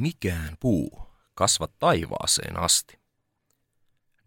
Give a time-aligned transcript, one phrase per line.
[0.00, 1.02] mikään puu
[1.34, 3.00] kasva taivaaseen asti.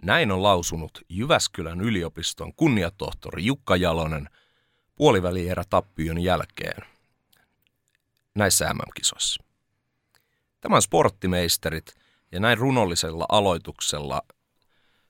[0.03, 4.29] Näin on lausunut Jyväskylän yliopiston kunniatohtori Jukka Jalonen
[4.95, 6.85] puolivälierä tappion jälkeen
[8.35, 9.43] näissä MM-kisoissa.
[10.61, 11.95] Tämän sporttimeisterit
[12.31, 14.21] ja näin runollisella aloituksella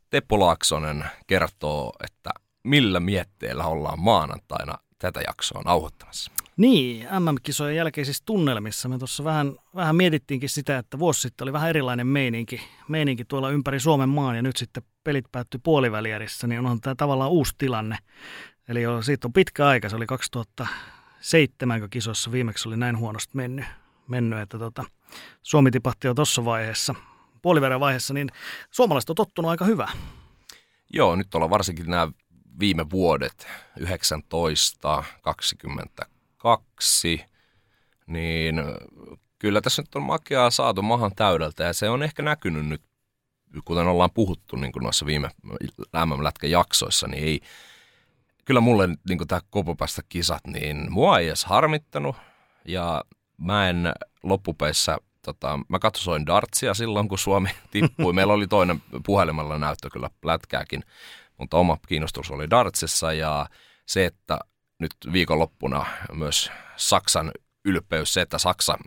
[0.10, 2.30] Teppo Laaksonen kertoo, että
[2.64, 6.32] millä mietteellä ollaan maanantaina tätä jaksoa nauhoittamassa.
[6.58, 11.70] Niin, MM-kisojen jälkeisissä tunnelmissa me tuossa vähän, vähän mietittiinkin sitä, että vuosi sitten oli vähän
[11.70, 16.82] erilainen meininki, meininki tuolla ympäri Suomen maan ja nyt sitten pelit päättyi puolivälierissä, niin onhan
[16.82, 17.98] tämä tavallaan uusi tilanne.
[18.68, 23.66] Eli jo, siitä on pitkä aika, se oli 2007, kisossa viimeksi oli näin huonosti mennyt,
[24.08, 24.84] mennyt että tota,
[25.42, 26.96] Suomi tipahti jo tuossa vaiheessa,
[27.42, 28.30] puolivälierä vaiheessa, niin
[28.72, 29.92] suomalaiset on tottunut aika hyvää.
[30.94, 32.08] Joo, nyt ollaan varsinkin nämä
[32.60, 33.48] viime vuodet,
[33.80, 35.04] 19,
[36.44, 37.26] 22,
[38.08, 38.56] niin
[39.40, 42.82] kyllä tässä nyt on makeaa saatu mahan täydeltä ja se on ehkä näkynyt nyt,
[43.66, 45.30] kuten ollaan puhuttu niin kuin noissa viime
[45.94, 47.40] lämmönlätkän jaksoissa, niin ei,
[48.46, 52.16] kyllä mulle niin tämä kopopasta kisat, niin mua ei edes harmittanut
[52.66, 53.04] ja
[53.38, 58.14] mä en loppupeissä tota, mä katsoin dartsia silloin, kun Suomi tippui.
[58.14, 60.84] Meillä oli toinen puhelimella näyttö kyllä lätkääkin,
[61.38, 63.46] mutta oma kiinnostus oli dartsissa ja
[63.86, 64.40] se, että
[64.84, 67.32] nyt viikonloppuna myös Saksan
[67.66, 68.78] ylpeys, se, että Saksa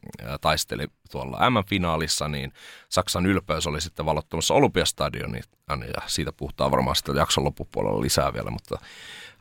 [0.41, 2.53] taisteli tuolla M-finaalissa, niin
[2.89, 8.51] Saksan ylpeys oli sitten valottamassa Olympiastadionin, ja siitä puhutaan varmaan sitten jakson loppupuolella lisää vielä,
[8.51, 8.79] mutta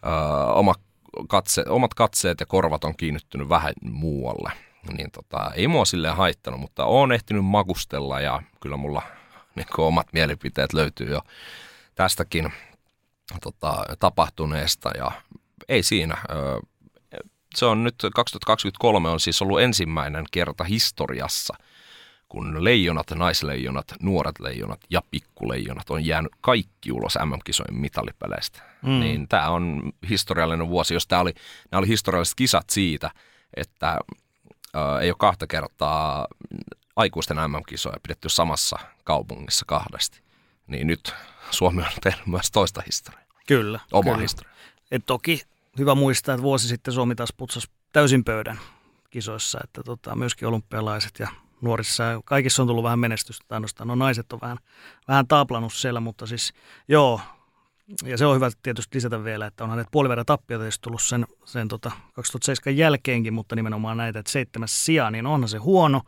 [0.05, 0.75] äh, oma
[1.27, 4.51] katse, omat katseet ja korvat on kiinnittynyt vähän muualle.
[4.97, 9.01] Niin tota, ei mua silleen haittanut, mutta oon ehtinyt makustella ja kyllä mulla
[9.55, 11.21] niin omat mielipiteet löytyy jo
[11.95, 12.53] tästäkin
[13.41, 15.11] tota, tapahtuneesta ja
[15.69, 16.17] ei siinä.
[17.55, 21.55] Se on nyt 2023 on siis ollut ensimmäinen kerta historiassa,
[22.29, 28.61] kun leijonat, naisleijonat, nuoret leijonat ja pikkuleijonat on jäänyt kaikki ulos MM-kisojen mitalipeleistä.
[28.81, 28.99] Mm.
[28.99, 31.33] Niin tämä on historiallinen vuosi, jos tämä oli,
[31.71, 33.11] nämä oli historialliset kisat siitä,
[33.55, 33.89] että
[34.75, 36.27] äh, ei ole kahta kertaa
[36.95, 40.21] aikuisten MM-kisoja pidetty samassa kaupungissa kahdesti.
[40.67, 41.13] Niin nyt
[41.51, 43.25] Suomi on tehnyt myös toista historiaa.
[43.47, 43.79] Kyllä.
[43.91, 44.21] Oma kyllä.
[44.21, 44.54] historia.
[44.91, 45.41] Et toki
[45.77, 48.59] hyvä muistaa, että vuosi sitten Suomi taas putsasi täysin pöydän
[49.09, 51.27] kisoissa, että tota, myöskin olympialaiset ja
[51.61, 52.03] nuorissa.
[52.25, 54.57] Kaikissa on tullut vähän menestystä, ainoastaan no naiset on vähän,
[55.07, 56.53] vähän taaplannut siellä, mutta siis
[56.87, 57.21] joo,
[58.05, 61.25] ja se on hyvä tietysti lisätä vielä, että onhan näitä puoliverran tappioita tietysti tullut sen,
[61.45, 66.01] sen tota 2007 jälkeenkin, mutta nimenomaan näitä, että seitsemäs sija, niin onhan se huono.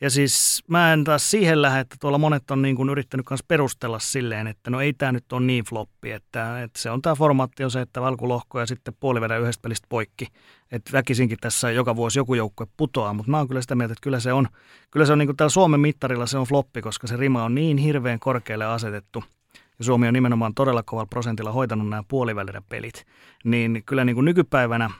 [0.00, 3.44] Ja siis mä en taas siihen lähde, että tuolla monet on niin kuin yrittänyt myös
[3.48, 7.14] perustella silleen, että no ei tämä nyt ole niin floppi, että, että se on tämä
[7.14, 10.26] formaatti on se, että valkulohko ja sitten puoliverran yhdestä pelistä poikki.
[10.72, 14.02] Että väkisinkin tässä joka vuosi joku joukkue putoaa, mutta mä oon kyllä sitä mieltä, että
[14.02, 14.48] kyllä se on,
[14.90, 17.54] kyllä se on niin kuin täällä Suomen mittarilla se on floppi, koska se rima on
[17.54, 19.24] niin hirveän korkealle asetettu–
[19.78, 23.06] ja Suomi on nimenomaan todella kovalla prosentilla hoitanut nämä puolivälillä pelit,
[23.44, 24.90] niin kyllä niin kuin nykypäivänä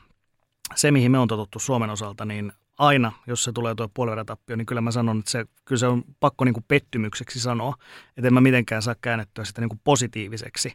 [0.74, 4.66] se, mihin me on totuttu Suomen osalta, niin aina, jos se tulee tuo puolivärätappio, niin
[4.66, 7.74] kyllä mä sanon, että se, kyllä se on pakko niin kuin pettymykseksi sanoa,
[8.16, 10.72] että en mä mitenkään saa käännettyä sitä niin kuin positiiviseksi.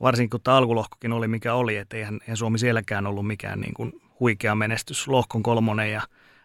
[0.00, 3.74] Varsinkin kun tämä alkulohkokin oli mikä oli, että eihän, eihän Suomi sielläkään ollut mikään niin
[3.74, 5.08] kuin huikea menestys.
[5.08, 6.02] Lohkon kolmonen ja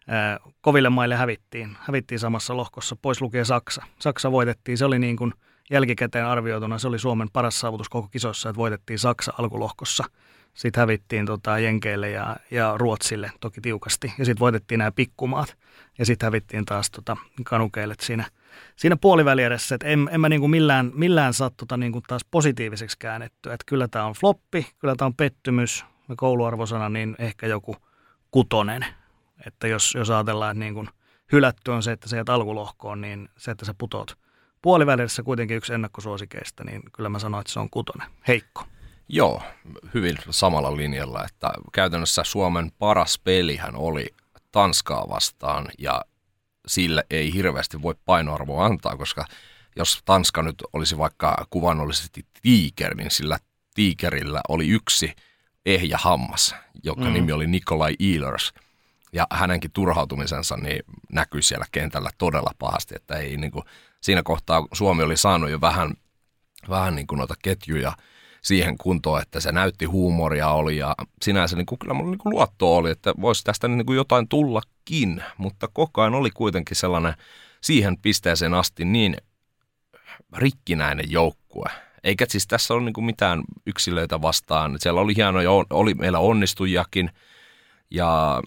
[0.07, 1.77] ää, koville maille hävittiin.
[1.79, 3.83] Hävittiin samassa lohkossa, pois lukee Saksa.
[3.99, 5.33] Saksa voitettiin, se oli niin kuin–
[5.71, 10.03] jälkikäteen arvioituna se oli Suomen paras saavutus koko kisoissa, että voitettiin Saksa alkulohkossa.
[10.53, 14.13] Sitten hävittiin tota, Jenkeille ja, ja Ruotsille toki tiukasti.
[14.17, 15.57] Ja sitten voitettiin nämä pikkumaat.
[15.97, 18.25] Ja sitten hävittiin taas tota, kanukeille siinä,
[18.75, 19.75] siinä puolivälieressä.
[19.75, 23.51] Että en, en mä niinku millään, millään saa tota, niinku taas positiiviseksi käännetty.
[23.51, 25.85] Että kyllä tämä on floppi, kyllä tämä on pettymys.
[26.09, 27.75] Ja kouluarvosana niin ehkä joku
[28.31, 28.85] kutonen.
[29.45, 30.89] Että jos, jos ajatellaan, että niin
[31.31, 34.17] hylätty on se, että se jäät alkulohkoon, niin se, että sä putoat–
[34.65, 38.07] puolivälissä kuitenkin yksi ennakkosuosikeista, niin kyllä mä sanoin, että se on kutonen.
[38.27, 38.63] Heikko.
[39.09, 39.41] Joo,
[39.93, 44.07] hyvin samalla linjalla, että käytännössä Suomen paras pelihän oli
[44.51, 46.01] Tanskaa vastaan ja
[46.67, 49.25] sille ei hirveästi voi painoarvoa antaa, koska
[49.75, 53.37] jos Tanska nyt olisi vaikka kuvannollisesti tiiker, niin sillä
[53.73, 55.15] tiikerillä oli yksi
[55.65, 57.13] ehjä hammas, joka mm.
[57.13, 58.53] nimi oli Nikolai Ehlers.
[59.13, 60.79] Ja hänenkin turhautumisensa niin
[61.11, 63.63] näkyi siellä kentällä todella pahasti, että ei niin kuin,
[64.01, 65.93] siinä kohtaa Suomi oli saanut jo vähän,
[66.69, 67.93] vähän niin kuin noita ketjuja
[68.41, 72.33] siihen kuntoon, että se näytti huumoria oli ja sinänsä niin kuin, kyllä mulla niin kuin
[72.33, 77.13] luotto oli, että voisi tästä niin kuin jotain tullakin, mutta koko ajan oli kuitenkin sellainen
[77.61, 79.17] siihen pisteeseen asti niin
[80.37, 81.69] rikkinäinen joukkue.
[82.03, 84.75] Eikä siis tässä ole niin kuin mitään yksilöitä vastaan.
[84.79, 87.09] Siellä oli hienoja, oli meillä onnistujakin
[87.91, 88.41] ja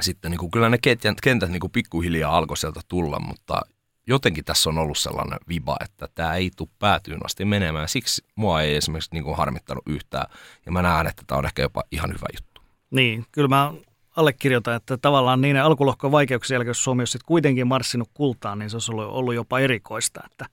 [0.00, 3.62] sitten niin kuin, kyllä ne kentät, kentät niin kuin pikkuhiljaa alkoi sieltä tulla, mutta
[4.06, 7.88] jotenkin tässä on ollut sellainen viba, että tämä ei tule päätyyn asti menemään.
[7.88, 10.26] Siksi mua ei esimerkiksi niin kuin harmittanut yhtään
[10.66, 12.60] ja mä näen, että tämä on ehkä jopa ihan hyvä juttu.
[12.90, 13.72] Niin, kyllä mä
[14.16, 18.76] allekirjoitan, että tavallaan niin alkulohkon vaikeuksien jälkeen, jos Suomi olisi kuitenkin marssinut kultaan, niin se
[18.76, 20.46] olisi ollut, ollut jopa erikoista, että,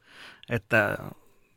[0.50, 0.98] että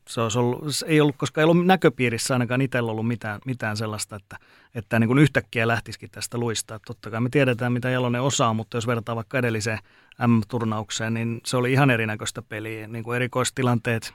[0.08, 3.76] se olisi ollut, se ei ollut, koska ei ollut näköpiirissä ainakaan itsellä ollut mitään, mitään
[3.76, 4.36] sellaista, että,
[4.74, 6.80] että niin kuin yhtäkkiä lähtisikin tästä luistaa.
[6.86, 9.78] Totta kai me tiedetään, mitä Jalonen osaa, mutta jos vertaa vaikka edelliseen
[10.26, 12.86] M-turnaukseen, niin se oli ihan erinäköistä peliä.
[12.86, 14.14] Niin kuin erikoistilanteet,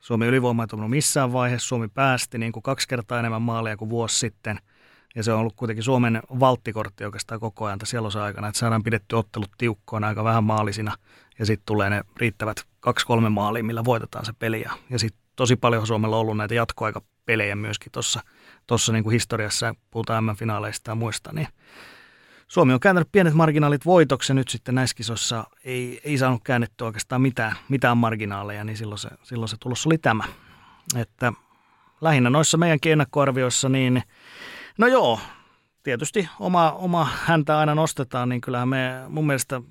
[0.00, 4.18] Suomi ylivoima ei missään vaiheessa, Suomi päästi niin kuin kaksi kertaa enemmän maaleja kuin vuosi
[4.18, 4.58] sitten.
[5.14, 9.16] Ja se on ollut kuitenkin Suomen valttikortti oikeastaan koko ajan tässä aikana, että saadaan pidetty
[9.16, 10.96] ottelut tiukkoina aika vähän maalisina.
[11.38, 14.64] Ja sitten tulee ne riittävät kaksi-kolme maalia, millä voitetaan se peli.
[14.90, 18.20] Ja sitten tosi paljon Suomella on ollut näitä jatkoaikapelejä myöskin tuossa
[18.66, 21.48] tossa niin historiassa, puhutaan M-finaaleista ja muista, niin
[22.46, 27.22] Suomi on kääntänyt pienet marginaalit voitoksi nyt sitten näissä kisoissa ei, ei saanut käännettyä oikeastaan
[27.22, 30.24] mitään, mitään marginaaleja, niin silloin se, silloin se tulos oli tämä.
[30.96, 31.32] Että
[32.00, 34.02] lähinnä noissa meidänkin ennakkoarvioissa, niin
[34.78, 35.20] no joo,
[35.82, 39.62] tietysti oma, oma häntä aina nostetaan, niin kyllähän me mun mielestä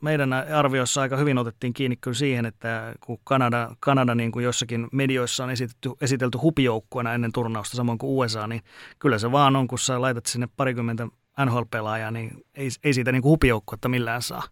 [0.00, 4.88] meidän arviossa aika hyvin otettiin kiinni kyllä siihen, että kun Kanada, Kanada niin kuin jossakin
[4.92, 8.62] medioissa on esitetty, esitelty hupijoukkueena ennen turnausta, samoin kuin USA, niin
[8.98, 11.08] kyllä se vaan on, kun sä laitat sinne parikymmentä
[11.44, 14.42] NHL-pelaajaa, niin ei, ei siitä niin hupijoukkuetta millään saa.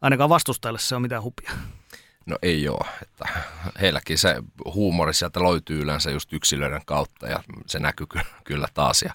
[0.00, 1.50] Ainakaan vastustajalle se on mitään hupia.
[2.26, 2.86] No ei ole.
[3.02, 3.28] Että
[3.80, 4.36] heilläkin se
[4.74, 8.06] huumori sieltä löytyy yleensä just yksilöiden kautta ja se näkyy
[8.44, 9.02] kyllä taas.
[9.02, 9.14] Ja,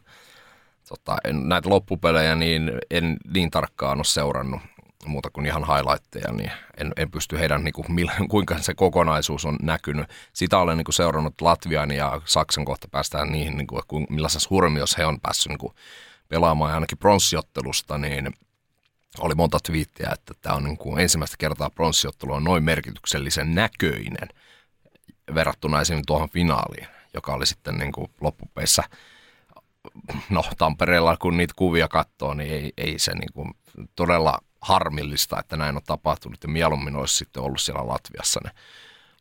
[0.90, 4.62] tota, en, näitä loppupelejä niin en niin tarkkaan ole seurannut
[5.06, 7.88] muuta kuin ihan highlightteja, niin en, en pysty heidän, niin kuin,
[8.30, 10.10] kuinka se kokonaisuus on näkynyt.
[10.34, 14.98] Sitä olen niin kuin, seurannut Latvian ja Saksan kohta päästään niihin, niin kuin, millaisessa hurmiossa
[14.98, 15.74] he on päässyt niin kuin,
[16.30, 18.34] pelaamaan ainakin pronssiottelusta, niin
[19.20, 24.30] oli monta twiittiä, että tämä on niin kuin ensimmäistä kertaa pronssiottelu on noin merkityksellisen näköinen
[25.36, 28.84] verrattuna esimerkiksi tuohon finaaliin, joka oli sitten niin kuin loppupeissä
[30.30, 33.54] no Tampereella kun niitä kuvia katsoo, niin ei, ei se niin kuin
[33.96, 38.52] todella harmillista, että näin on tapahtunut ja mieluummin olisi sitten ollut siellä Latviassa ne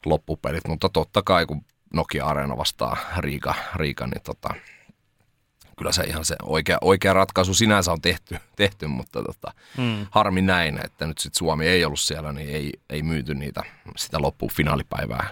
[0.06, 1.64] loppupelit, mutta totta kai kun
[1.94, 4.54] Nokia Areena vastaa Riika, Riika niin tota,
[5.78, 10.06] kyllä se ihan se oikea, oikea ratkaisu sinänsä on tehty, tehty mutta tota, mm.
[10.10, 13.62] harmi näin, että nyt sitten Suomi ei ollut siellä, niin ei, ei myyty niitä
[13.96, 15.28] sitä loppufinaalipäivää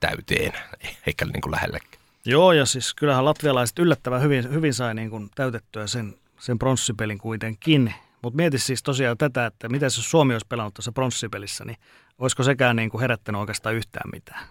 [0.00, 0.52] täyteen,
[1.06, 2.04] eikä niin kuin lähellekään.
[2.24, 7.18] Joo, ja siis kyllähän latvialaiset yllättävän hyvin, hyvin sai niin kuin täytettyä sen, sen pronssipelin
[7.18, 7.94] kuitenkin.
[8.22, 11.76] Mutta mieti siis tosiaan tätä, että miten jos Suomi olisi pelannut tuossa pronssipelissä, niin
[12.18, 14.46] olisiko sekään niin kuin herättänyt oikeastaan yhtään mitään,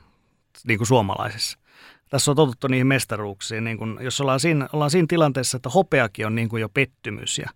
[0.67, 1.57] niin kuin suomalaisessa
[2.13, 3.63] tässä on totuttu niihin mestaruuksiin.
[3.63, 7.37] Niin kun, jos ollaan siinä, ollaan siinä tilanteessa, että hopeakin on niin kuin jo pettymys
[7.37, 7.49] ja,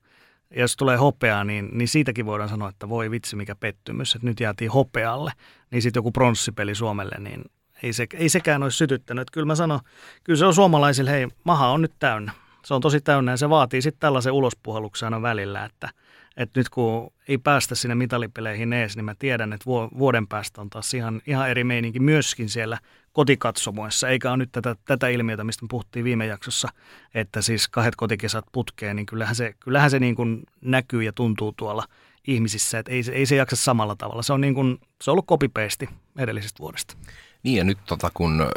[0.55, 4.27] ja jos tulee hopeaa, niin, niin siitäkin voidaan sanoa, että voi vitsi mikä pettymys, että
[4.27, 5.31] nyt jäätiin hopealle.
[5.71, 7.45] Niin sitten joku pronssipeli Suomelle, niin
[7.83, 9.21] ei, se, ei sekään olisi sytyttänyt.
[9.21, 9.79] Että kyllä mä sanon,
[10.23, 12.31] kyllä se on suomalaisille, hei, maha on nyt täynnä.
[12.65, 15.89] Se on tosi täynnä ja se vaatii sitten tällaisen ulospuhalluksen aina välillä, että,
[16.37, 19.65] että nyt kun ei päästä sinne mitalipeleihin ees, niin mä tiedän, että
[19.97, 22.77] vuoden päästä on taas ihan, ihan eri meininki myöskin siellä
[23.13, 26.69] kotikatsomoissa, eikä ole nyt tätä, tätä ilmiötä, mistä me puhuttiin viime jaksossa,
[27.13, 31.53] että siis kahdet kotikesät putkeen, niin kyllähän se, kyllähän se niin kuin näkyy ja tuntuu
[31.57, 31.83] tuolla
[32.27, 34.23] ihmisissä, että ei, ei se jaksa samalla tavalla.
[34.23, 36.97] Se on, niin kuin, se on ollut kopipeisti edellisestä vuodesta.
[37.43, 38.47] Niin ja nyt tota, kun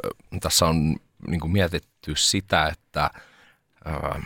[0.40, 0.96] tässä on
[1.28, 3.10] niin kuin mietitty sitä, että
[3.84, 4.20] ää,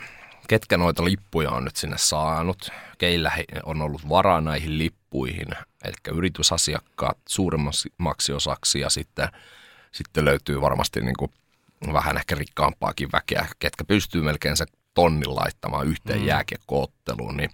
[0.47, 3.31] ketkä noita lippuja on nyt sinne saanut, keillä
[3.63, 5.47] on ollut varaa näihin lippuihin,
[5.83, 9.29] eli yritysasiakkaat suuremmaksi osaksi ja sitten
[9.91, 11.31] sitten löytyy varmasti niin kuin
[11.93, 16.25] vähän ehkä rikkaampaakin väkeä, ketkä pystyy melkein se tonnin laittamaan yhteen mm.
[16.25, 17.49] jääkiekkootteluun, niin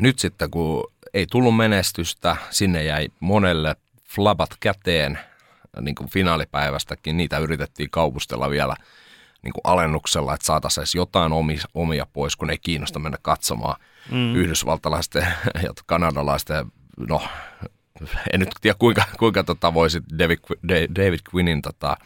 [0.00, 3.76] nyt sitten kun ei tullut menestystä, sinne jäi monelle
[4.08, 5.18] flabat käteen
[5.80, 8.76] niin kuin finaalipäivästäkin, niitä yritettiin kaupustella vielä
[9.42, 13.80] niin kuin alennuksella, että saataisiin jotain omia, omia pois, kun ei kiinnosta mennä katsomaan
[14.10, 14.34] mm.
[14.34, 15.22] yhdysvaltalaisten
[15.62, 16.66] ja kanadalaisten,
[17.08, 17.22] no
[18.32, 20.38] en nyt tiedä kuinka, kuinka tota voisi David,
[20.96, 21.96] David Quinnin tota,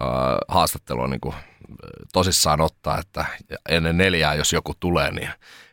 [0.00, 1.34] uh, haastattelua niin kuin,
[2.12, 3.24] tosissaan ottaa, että
[3.68, 5.30] ennen neljää, jos joku tulee, niin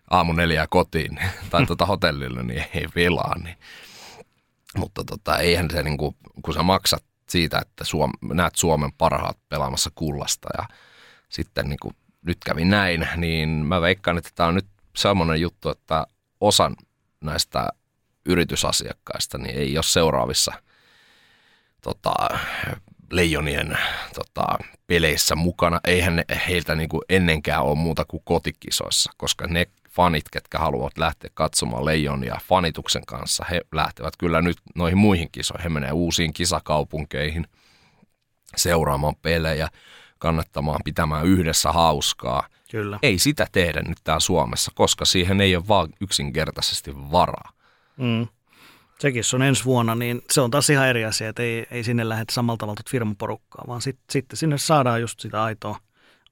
[0.10, 3.38] aamu neljää kotiin niin, tai tota hotellille, niin ei vilaa.
[3.44, 3.58] Niin.
[4.78, 9.38] Mutta tota, eihän se, niin kuin, kun sä maksat siitä, että Suom, näet Suomen parhaat
[9.50, 10.66] pelaamassa kullasta ja
[11.30, 11.96] sitten niin kuin,
[12.26, 16.08] nyt kävi näin, niin mä veikkaan, että tämä on nyt semmoinen juttu, että
[16.42, 16.76] osan
[17.22, 17.70] näistä
[18.26, 20.54] yritysasiakkaista, niin ei ole seuraavissa
[21.82, 22.14] tota,
[23.12, 23.78] leijonien
[24.14, 24.58] tota,
[24.88, 25.80] peleissä mukana.
[25.88, 30.98] Eihän ne, heiltä niin kuin ennenkään ole muuta kuin kotikisoissa, koska ne fanit, ketkä haluavat
[30.98, 35.64] lähteä katsomaan leijonia fanituksen kanssa, he lähtevät kyllä nyt noihin muihin kisoihin.
[35.64, 37.48] He menee uusiin kisakaupunkeihin
[38.56, 39.68] seuraamaan pelejä,
[40.20, 42.48] kannattamaan, pitämään yhdessä hauskaa.
[42.72, 43.00] Kyllä.
[43.02, 47.50] Ei sitä tehdä nyt täällä Suomessa, koska siihen ei ole vaan yksinkertaisesti varaa.
[47.98, 48.28] Mm.
[49.00, 52.10] Sekin on ensi vuonna, niin se on taas ihan eri asia, että ei, ei sinne
[52.10, 55.80] lähde samalla tavalla firmaporukkaa, vaan sit, sitten sinne saadaan just sitä aitoa,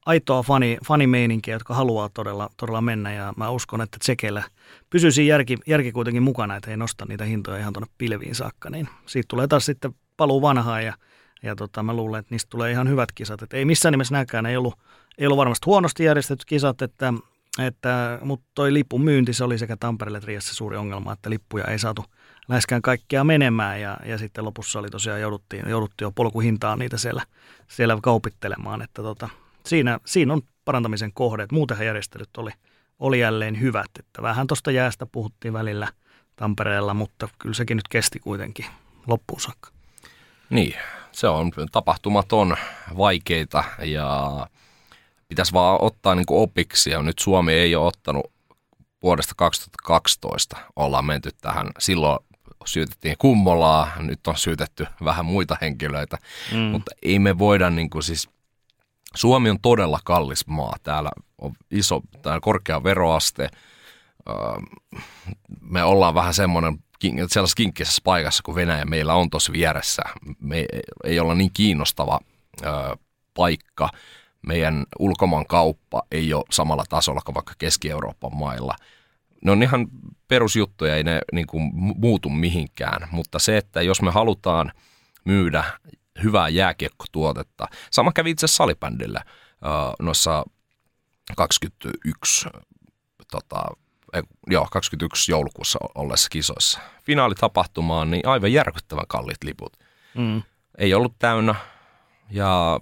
[0.06, 3.12] aitoa fani, fanimeininkiä, jotka haluaa todella, todella mennä.
[3.12, 4.42] Ja mä uskon, että tsekeillä
[4.90, 8.70] pysyy siinä järki, järki kuitenkin mukana, että ei nosta niitä hintoja ihan tuonne pilviin saakka.
[8.70, 10.94] Niin siitä tulee taas sitten paluu vanhaan ja,
[11.42, 13.42] ja tota, mä luulen, että niistä tulee ihan hyvät kisat.
[13.42, 14.74] Et ei missään nimessä näkään, ei ollut,
[15.18, 17.14] ei ollut varmasti huonosti järjestetty kisat, että,
[17.58, 21.64] että, mutta toi lipun myynti, se oli sekä Tampereelle että Riassa suuri ongelma, että lippuja
[21.64, 22.04] ei saatu
[22.48, 27.22] läheskään kaikkia menemään ja, ja sitten lopussa oli tosiaan jouduttiin, jouduttiin jo polkuhintaan niitä siellä,
[27.68, 29.28] siellä kaupittelemaan, että tota,
[29.66, 31.46] siinä, siinä on parantamisen kohde.
[31.52, 32.50] Muutenhan järjestelyt oli,
[32.98, 33.90] oli jälleen hyvät.
[33.98, 35.88] Että vähän tuosta jäästä puhuttiin välillä
[36.36, 38.66] Tampereella, mutta kyllä sekin nyt kesti kuitenkin
[39.06, 39.70] loppuun saakka.
[40.50, 40.74] Niin,
[41.12, 42.56] se on, tapahtumat on
[42.96, 44.46] vaikeita ja
[45.28, 46.90] pitäisi vaan ottaa niin opiksi.
[46.90, 48.32] Ja nyt Suomi ei ole ottanut
[49.02, 51.70] vuodesta 2012 ollaan menty tähän.
[51.78, 52.18] Silloin
[52.64, 56.18] syytettiin kummolaa, nyt on syytetty vähän muita henkilöitä,
[56.52, 56.58] mm.
[56.58, 58.28] mutta ei me voida niin kuin siis
[59.14, 60.76] Suomi on todella kallis maa.
[60.82, 63.48] Täällä on iso, täällä korkea veroaste.
[65.60, 70.02] Me ollaan vähän semmoinen sellaisessa kinkkisessä paikassa, kun Venäjä meillä on tuossa vieressä.
[70.40, 70.66] Me
[71.04, 72.20] ei olla niin kiinnostava
[73.34, 73.88] paikka.
[74.46, 78.74] Meidän ulkomaan kauppa ei ole samalla tasolla kuin vaikka Keski-Euroopan mailla.
[79.44, 79.88] Ne on ihan
[80.28, 84.72] perusjuttuja, ei ne niin kuin muutu mihinkään, mutta se, että jos me halutaan
[85.24, 85.64] myydä
[86.22, 87.68] hyvää jääkiekkotuotetta.
[87.90, 89.24] Sama kävi itse salibändillä
[90.00, 90.44] noissa
[91.36, 92.48] 21,
[93.30, 93.62] tota,
[94.46, 96.80] joo, 21 joulukuussa olleissa kisoissa.
[97.02, 99.76] Finaalitapahtumaan niin aivan järkyttävän kalliit liput.
[100.14, 100.42] Mm.
[100.78, 101.54] Ei ollut täynnä
[102.30, 102.80] ja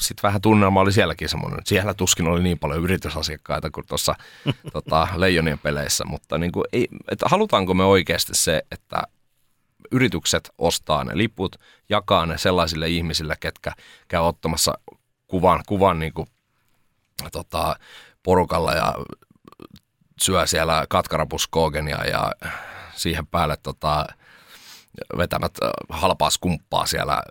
[0.00, 4.14] sitten vähän tunnelma oli sielläkin semmoinen, siellä tuskin oli niin paljon yritysasiakkaita kuin tuossa
[4.72, 9.02] tota, Leijonien peleissä, mutta niin kuin ei, että halutaanko me oikeasti se, että
[9.94, 11.56] yritykset ostaa ne liput,
[11.88, 13.72] jakaa ne sellaisille ihmisille, ketkä
[14.08, 14.78] käy ottamassa
[15.26, 16.28] kuvan, kuvan niin kuin,
[17.32, 17.76] tota,
[18.22, 18.94] porukalla ja
[20.20, 22.32] syö siellä katkarapuskoogenia ja
[22.94, 24.06] siihen päälle tota,
[25.16, 25.52] vetämät
[25.88, 27.22] halpaa skumppaa siellä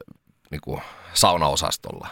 [0.51, 0.81] niin kuin
[1.13, 2.07] saunaosastolla.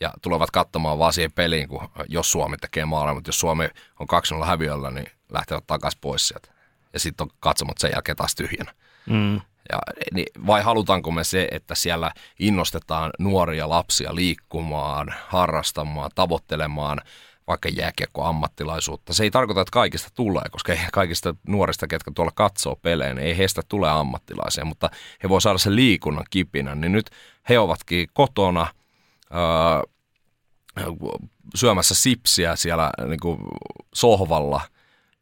[0.00, 3.68] Ja tulevat katsomaan vaan siihen peliin, kun jos Suomi tekee maaleja, mutta jos Suomi
[4.00, 4.06] on
[4.42, 6.52] 2-0 häviöllä, niin lähtevät takaisin pois sieltä.
[6.92, 8.74] Ja sitten on katsomot sen jälkeen taas tyhjänä.
[9.06, 9.40] Mm.
[9.72, 9.78] Ja,
[10.14, 16.98] niin vai halutaanko me se, että siellä innostetaan nuoria lapsia liikkumaan, harrastamaan, tavoittelemaan
[17.46, 19.14] vaikka jääkiekko-ammattilaisuutta.
[19.14, 23.26] Se ei tarkoita, että kaikista tulee, koska ei kaikista nuorista, ketkä tuolla katsoo pelejä, niin
[23.26, 24.90] ei heistä tule ammattilaisia, mutta
[25.22, 26.74] he voi saada sen liikunnan kipinä.
[26.74, 27.10] Niin nyt
[27.48, 28.66] he ovatkin kotona
[29.34, 29.82] öö,
[31.54, 33.38] syömässä sipsiä siellä niin kuin
[33.94, 34.60] sohvalla,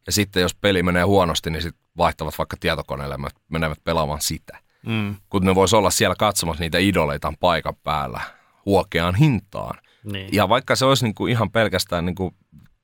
[0.06, 4.58] ja sitten jos peli menee huonosti, niin sitten vaihtavat vaikka tietokoneelle ja menevät pelaamaan sitä.
[4.86, 5.16] Mm.
[5.28, 8.20] Kun ne voisi olla siellä katsomassa niitä idoleitaan paikan päällä
[8.66, 9.78] huokeaan hintaan.
[10.04, 10.28] Niin.
[10.32, 12.34] Ja vaikka se olisi niinku ihan pelkästään, niinku,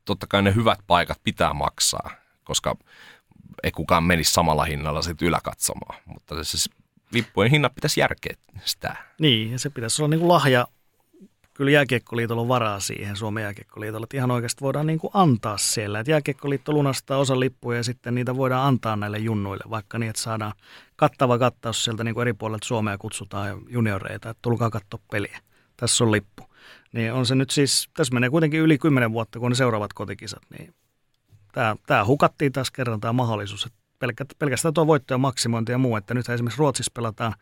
[0.05, 2.11] totta kai ne hyvät paikat pitää maksaa,
[2.45, 2.77] koska
[3.63, 6.03] ei kukaan menisi samalla hinnalla sitten yläkatsomaan.
[6.05, 6.71] Mutta se
[7.13, 8.01] lippujen hinnat pitäisi
[8.65, 8.97] sitä.
[9.21, 10.67] Niin, ja se pitäisi olla niinku lahja
[11.55, 16.01] kyllä Jääkiekkoliitolla varaa siihen, Suomen Jääkiekkoliitolla, että ihan oikeasti voidaan niin kuin antaa siellä.
[16.01, 20.23] Että Jääkiekkoliitto lunastaa osa lippuja ja sitten niitä voidaan antaa näille junnuille, vaikka niin, että
[20.23, 20.53] saadaan
[20.97, 25.41] kattava kattaus sieltä niin kuin eri puolilta Suomea kutsutaan junioreita, että tulkaa katsoa peliä.
[25.77, 26.43] Tässä on lippu.
[26.93, 30.43] Niin on se nyt siis, tässä menee kuitenkin yli kymmenen vuotta, kun ne seuraavat kotikisat,
[30.59, 30.75] niin
[31.53, 33.79] tämä, tämä hukattiin taas kerran tämä mahdollisuus, että
[34.39, 37.35] pelkästään tuo voittojen maksimointi ja muu, että nyt esimerkiksi Ruotsissa pelataan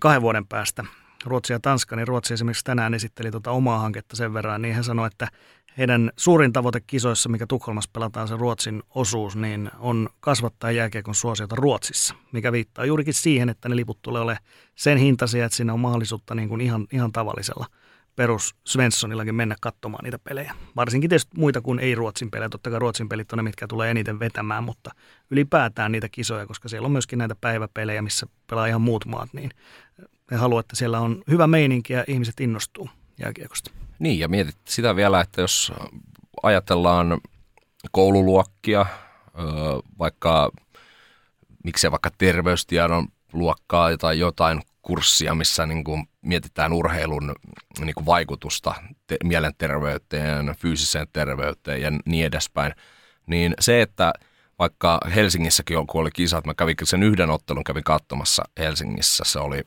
[0.00, 0.84] kahden vuoden päästä
[1.24, 4.84] Ruotsi ja Tanska, niin Ruotsi esimerkiksi tänään esitteli tuota omaa hanketta sen verran, niin hän
[4.84, 5.28] sanoi, että
[5.78, 11.56] heidän suurin tavoite kisoissa, mikä Tukholmassa pelataan se Ruotsin osuus, niin on kasvattaa jääkiekon suosiota
[11.56, 14.44] Ruotsissa, mikä viittaa juurikin siihen, että ne liput tulee olemaan
[14.74, 17.66] sen hintaisia, että siinä on mahdollisuutta niin kuin ihan, ihan tavallisella
[18.16, 20.54] perus Svenssonillakin mennä katsomaan niitä pelejä.
[20.76, 22.48] Varsinkin tietysti muita kuin ei-Ruotsin pelejä.
[22.48, 24.90] Totta kai Ruotsin pelit on ne, mitkä tulee eniten vetämään, mutta
[25.30, 29.50] ylipäätään niitä kisoja, koska siellä on myöskin näitä päiväpelejä, missä pelaa ihan muut maat, niin
[30.30, 33.70] he haluavat, että siellä on hyvä meininki ja ihmiset innostuu jääkiekosta.
[33.98, 35.72] Niin, ja mietit sitä vielä, että jos
[36.42, 37.20] ajatellaan
[37.92, 38.86] koululuokkia,
[39.98, 40.50] vaikka
[41.64, 47.34] miksei vaikka terveystiedon luokkaa tai jotain kurssia, missä niin kuin mietitään urheilun
[47.80, 48.74] niin kuin vaikutusta
[49.06, 52.72] te- mielenterveyteen, fyysiseen terveyteen ja niin edespäin,
[53.26, 54.12] niin se, että
[54.58, 59.62] vaikka Helsingissäkin kun oli kisat, mä kävin sen yhden ottelun kävin katsomassa Helsingissä, se oli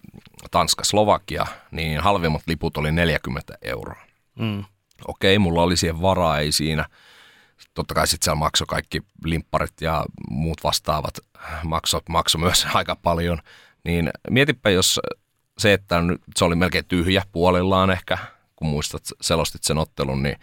[0.51, 4.01] Tanska-Slovakia, niin halvimmat liput oli 40 euroa.
[4.39, 4.63] Mm.
[5.07, 6.85] Okei, mulla oli siihen varaa, ei siinä.
[7.73, 11.19] Totta kai sitten siellä maksoi kaikki limpparit ja muut vastaavat
[11.63, 13.37] maksot makso myös aika paljon.
[13.83, 14.99] Niin mietipä, jos
[15.57, 16.03] se, että
[16.35, 18.17] se oli melkein tyhjä puolillaan ehkä,
[18.55, 20.35] kun muistat, selostit sen ottelun, niin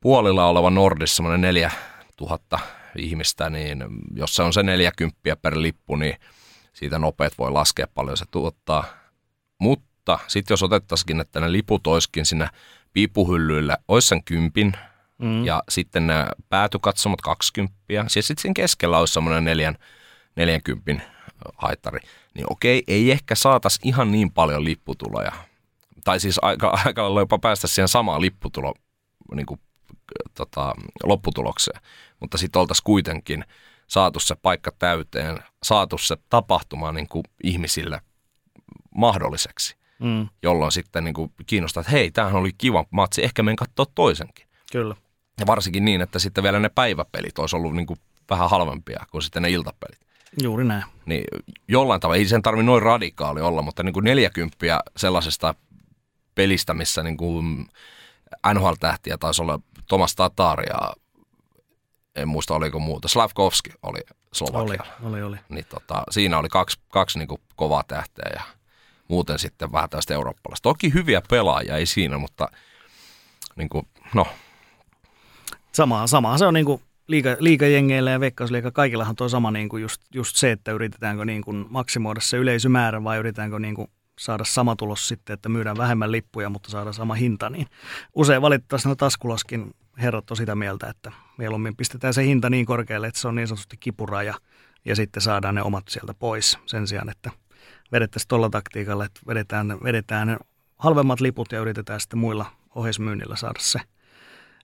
[0.00, 1.70] puolilla oleva Nordissa semmoinen neljä
[2.16, 2.58] tuhatta
[2.96, 6.16] ihmistä, niin jos se on se 40 per lippu, niin
[6.72, 8.84] siitä nopeat voi laskea paljon se tuottaa.
[9.58, 12.48] Mutta sitten jos otettaisikin, että ne liput olisikin sinne
[12.92, 14.72] piipuhyllyillä, olisi sen kympin,
[15.18, 15.44] mm.
[15.44, 19.78] ja sitten nämä päätykatsomot 20, ja siis sitten siinä keskellä olisi semmoinen neljän,
[20.36, 21.04] 40
[21.56, 22.00] haittari,
[22.34, 25.32] niin okei, ei ehkä saatas ihan niin paljon lipputuloja.
[26.04, 28.74] Tai siis aika, aika lailla jopa päästä siihen samaan lipputulo
[29.34, 29.60] niin kuin,
[30.34, 30.74] tota,
[31.04, 31.80] lopputulokseen.
[32.20, 33.44] Mutta sitten oltaisiin kuitenkin
[33.86, 38.00] saatu se paikka täyteen, saatu se tapahtuma niin kuin ihmisille
[38.94, 39.76] mahdolliseksi.
[39.98, 40.28] Mm.
[40.42, 44.46] Jolloin sitten niin kuin kiinnostaa, että hei, tämähän oli kiva matsi, ehkä menen katsoa toisenkin.
[44.72, 44.94] Kyllä.
[45.40, 47.98] Ja varsinkin niin, että sitten vielä ne päiväpelit olisi ollut niin kuin
[48.30, 50.00] vähän halvempia kuin sitten ne iltapelit.
[50.42, 50.84] Juuri näin.
[51.06, 51.24] Niin
[51.68, 54.56] jollain tavalla, ei sen tarvi noin radikaali olla, mutta niin kuin 40
[54.96, 55.54] sellaisesta
[56.34, 57.68] pelistä, missä niin kuin
[58.54, 60.92] NHL-tähtiä taisi olla Tomas Tatar ja
[62.16, 63.08] en muista oliko muuta.
[63.08, 64.00] Slavkovski oli
[64.32, 64.92] Slovakialla.
[65.02, 65.36] Oli, oli, oli.
[65.48, 68.42] Niin tota, siinä oli kaksi, kaksi niin kuin kovaa tähteä ja
[69.08, 70.62] muuten sitten vähän tästä eurooppalaista.
[70.62, 72.48] Toki hyviä pelaajia, ei siinä, mutta
[73.56, 74.26] niin kuin, no.
[75.72, 79.82] Samaa, samaa se on niin kuin liiga, liigajengeillä ja veikkausliiga, kaikillahan tuo sama niin kuin
[79.82, 84.44] just, just se, että yritetäänkö niin kuin maksimoida se yleisömäärä vai yritetäänkö niin kuin saada
[84.44, 87.66] sama tulos sitten, että myydään vähemmän lippuja, mutta saadaan sama hinta, niin
[88.14, 93.20] usein valitettavasti taskulaskin herrat on sitä mieltä, että mieluummin pistetään se hinta niin korkealle, että
[93.20, 94.34] se on niin sanotusti kipuraja
[94.84, 97.30] ja sitten saadaan ne omat sieltä pois sen sijaan, että
[97.92, 100.38] vedettäisiin tuolla taktiikalla, että vedetään, vedetään
[100.78, 103.80] halvemmat liput ja yritetään sitten muilla ohjeismyynnillä saada se–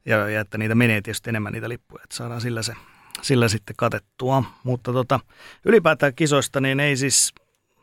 [0.05, 2.75] ja, ja että niitä menee tietysti enemmän niitä lippuja, että saadaan sillä, se,
[3.23, 4.45] sillä sitten katettua.
[4.65, 5.21] Mutta tota,
[5.65, 7.35] ylipäätään kisoista, niin ei siis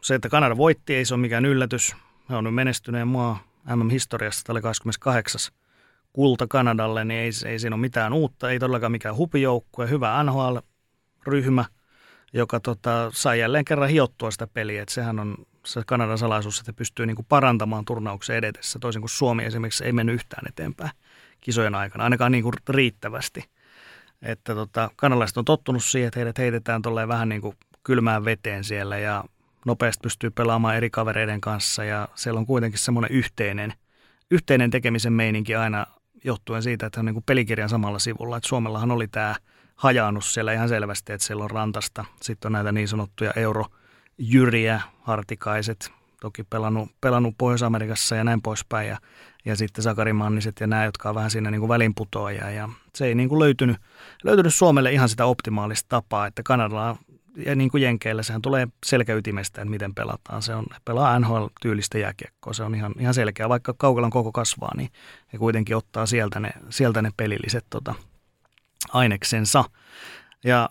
[0.02, 1.96] se, että Kanada voitti, ei se ole mikään yllätys.
[2.30, 3.44] He on nyt menestyneen maa
[3.76, 5.42] MM-historiassa, oli 28
[6.14, 11.66] kulta Kanadalle, niin ei, ei siinä ole mitään uutta, ei todellakaan mikään hupijoukkue, hyvä NHL-ryhmä,
[12.34, 15.36] joka tota, sai jälleen kerran hiottua sitä peliä, että sehän on
[15.66, 19.94] se Kanadan salaisuus, että pystyy niin kuin parantamaan turnauksen edetessä, toisin kuin Suomi esimerkiksi ei
[19.94, 20.92] mennyt yhtään eteenpäin
[21.42, 23.44] kisojen aikana, ainakaan niin kuin riittävästi.
[24.22, 28.64] Että tota, kanalaiset on tottunut siihen, että heidät heitetään tolleen vähän niin kuin kylmään veteen
[28.64, 29.24] siellä ja
[29.66, 33.74] nopeasti pystyy pelaamaan eri kavereiden kanssa ja siellä on kuitenkin semmoinen yhteinen,
[34.32, 35.86] yhteinen tekemisen meininki aina
[36.24, 38.38] johtuen siitä, että on niin kuin pelikirjan samalla sivulla.
[38.38, 39.36] Että Suomellahan oli tämä
[39.76, 42.06] hajaannus siellä ihan selvästi, että siellä on rantasta.
[42.22, 48.90] Sitten on näitä niin sanottuja eurojyriä, hartikaiset, toki pelannut, pelannut Pohjois-Amerikassa ja näin poispäin.
[48.90, 48.98] Ja
[49.46, 52.52] ja sitten Sakari Manniset ja nämä, jotka on vähän siinä niin kuin välinputoajia.
[52.52, 53.78] Ja se ei niin kuin löytynyt,
[54.24, 56.98] löytynyt Suomelle ihan sitä optimaalista tapaa, että Kanadalla
[57.36, 60.42] ja niin kuin Jenkeillä sehän tulee selkäytimestä, että miten pelataan.
[60.42, 63.50] Se on, pelaa NHL-tyylistä jääkiekkoa, se on ihan, ihan selkeä.
[63.50, 64.90] Vaikka Kaukalan koko kasvaa, niin
[65.34, 67.96] he kuitenkin ottaa sieltä ne, sieltä ne pelilliset tota,
[68.90, 69.64] aineksensa.
[70.44, 70.70] Ja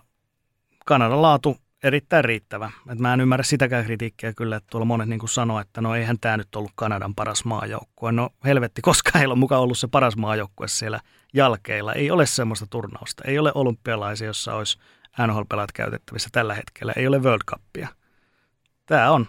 [0.87, 2.71] Kanadan laatu erittäin riittävä.
[2.93, 6.19] Et mä en ymmärrä sitäkään kritiikkiä kyllä, että tuolla monet niin sanoo, että no eihän
[6.21, 8.13] tämä nyt ollut Kanadan paras maajoukkue.
[8.13, 11.01] No helvetti, koska heillä on mukaan ollut se paras maajoukkue siellä
[11.35, 11.93] jalkeilla.
[11.93, 13.23] Ei ole semmoista turnausta.
[13.27, 14.79] Ei ole olympialaisia, jossa olisi
[15.19, 16.93] NHL-pelaat käytettävissä tällä hetkellä.
[16.97, 17.89] Ei ole World Cupia.
[18.87, 19.27] Tämä on,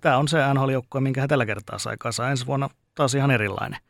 [0.00, 2.30] tämä on se NHL-joukkue, minkä he tällä kertaa sai kasaan.
[2.30, 3.80] Ensi vuonna taas ihan erilainen.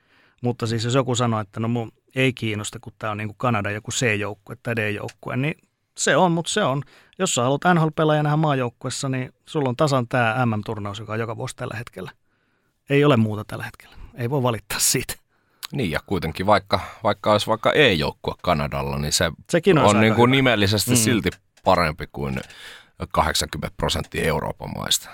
[0.42, 3.38] Mutta siis jos joku sanoo, että no mun ei kiinnosta, kun tämä on niin kuin
[3.38, 5.54] Kanada joku C-joukkue tai D-joukkue, niin
[5.96, 6.82] se on, mutta se on.
[7.18, 11.36] Jos sä haluat NHL-pelaaja nähdä maajoukkuessa, niin sulla on tasan tämä MM-turnaus, joka on joka
[11.36, 12.10] vuosi tällä hetkellä.
[12.90, 13.96] Ei ole muuta tällä hetkellä.
[14.14, 15.14] Ei voi valittaa siitä.
[15.72, 20.30] Niin ja kuitenkin vaikka, vaikka olisi vaikka E-joukkue Kanadalla, niin se Sekin on niin kuin
[20.30, 20.96] nimellisesti mm.
[20.96, 21.30] silti
[21.64, 22.40] parempi kuin
[23.12, 25.10] 80 prosenttia Euroopan maista.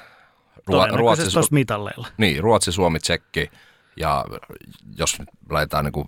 [0.67, 2.09] Ruotsi, mitalleilla.
[2.17, 3.51] Niin, Ruotsi, Suomi, Tsekki
[3.97, 4.25] ja
[4.97, 5.19] jos
[5.51, 6.07] laitetaan niin kuin,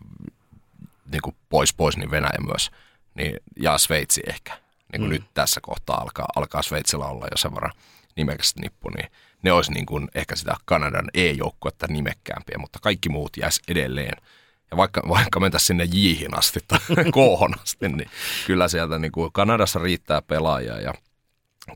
[1.12, 2.70] niin kuin pois pois, niin Venäjä myös.
[3.14, 4.52] Niin, ja Sveitsi ehkä
[4.92, 5.12] niin kuin mm.
[5.12, 7.72] nyt tässä kohtaa alkaa, alkaa Sveitsillä olla jo sen verran
[8.16, 9.10] nimekäs nippu, niin
[9.42, 14.22] ne olisi niin kuin ehkä sitä Kanadan E-joukkuetta nimekkäämpiä, mutta kaikki muut jäisi edelleen.
[14.70, 16.78] Ja vaikka, vaikka mentäisiin sinne Jihin asti tai
[17.12, 18.10] Kohon asti, niin
[18.46, 20.94] kyllä sieltä niin kuin Kanadassa riittää pelaajia ja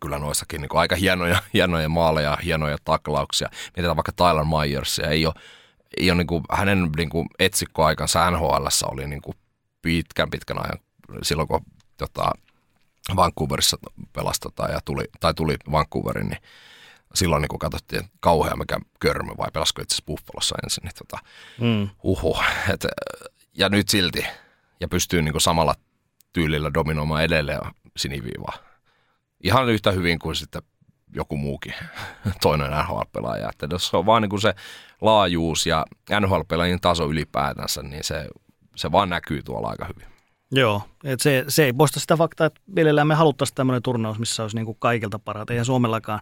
[0.01, 3.49] kyllä noissakin niin kuin aika hienoja, hienoja maaleja, hienoja taklauksia.
[3.77, 5.35] Mietitään vaikka Tyler Myersia, ei ole,
[5.97, 9.37] ei ole niin kuin, hänen niin kuin etsikkoaikansa NHL oli niin kuin
[9.83, 10.79] pitkän pitkän ajan
[11.23, 11.61] silloin kun
[11.97, 12.31] tota,
[13.17, 13.77] Vancouverissa
[14.13, 16.43] pelasi tota, ja tuli, tai tuli Vancouverin, niin
[17.15, 20.93] silloin niin kun katsottiin, että kauhean mikä körmy vai pelasiko itse asiassa Buffalossa ensin, niin
[20.99, 21.23] tota,
[21.61, 21.89] mm.
[22.03, 22.37] uhu.
[22.73, 22.87] Et,
[23.55, 24.27] ja nyt silti,
[24.81, 25.75] ja pystyy niin samalla
[26.33, 27.61] tyylillä dominoimaan edelleen
[27.97, 28.57] siniviivaa.
[29.41, 30.63] Ihan yhtä hyvin kuin sitten
[31.15, 31.75] joku muukin
[32.43, 33.49] toinen NHL-pelaaja.
[33.49, 34.55] Että jos on vaan niin kuin se
[35.01, 35.87] laajuus ja
[36.21, 38.29] NHL-pelaajien taso ylipäätänsä, niin se,
[38.77, 40.13] se vaan näkyy tuolla aika hyvin.
[40.51, 44.43] Joo, et se, se ei poista sitä faktaa, että mielellään me haluttaisiin tämmöinen turnaus, missä
[44.43, 45.51] olisi niin kuin kaikilta parat.
[45.51, 46.21] Eihän Suomellakaan,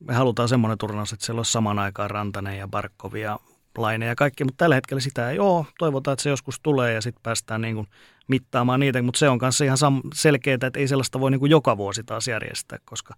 [0.00, 3.38] me halutaan semmoinen turnaus, että siellä olisi saman aikaan Rantanen ja Barkovi ja
[3.78, 5.66] Laine ja kaikki, mutta tällä hetkellä sitä ei ole.
[5.78, 7.86] Toivotaan, että se joskus tulee ja sitten päästään niin kuin
[8.28, 11.50] mittaamaan niitä, mutta se on kanssa ihan sam- selkeää, että ei sellaista voi niin kuin
[11.50, 13.14] joka vuosi taas järjestää, koska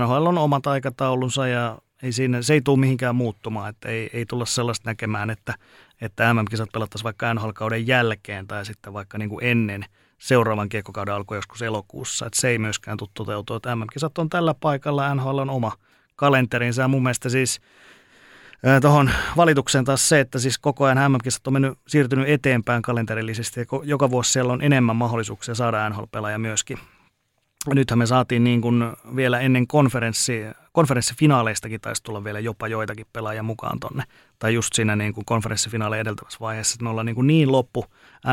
[0.00, 4.26] NHL on omat aikataulunsa ja ei siinä, se ei tule mihinkään muuttumaan, että ei, ei
[4.26, 5.54] tulla sellaista näkemään, että,
[6.00, 9.84] että MM-kisat pelattaisiin vaikka NHL-kauden jälkeen tai sitten vaikka niin kuin ennen
[10.18, 14.54] seuraavan kiekkokauden alkua joskus elokuussa, että se ei myöskään tule toteutua, että MM-kisat on tällä
[14.60, 15.72] paikalla, NHL on oma
[16.16, 17.60] kalenterinsa ja mun mielestä siis
[18.80, 23.60] tuohon valitukseen taas se, että siis koko ajan MM-kisat on mennyt, siirtynyt eteenpäin kalenterillisesti.
[23.60, 26.78] Ja joka vuosi siellä on enemmän mahdollisuuksia saada NHL-pelaaja myöskin
[27.74, 28.84] nythän me saatiin niin kuin
[29.16, 34.04] vielä ennen konferenssi, konferenssifinaaleistakin taisi tulla vielä jopa joitakin pelaajia mukaan tonne.
[34.38, 37.84] Tai just siinä niin kuin konferenssifinaaleja edeltävässä vaiheessa, että me ollaan niin, kuin niin loppu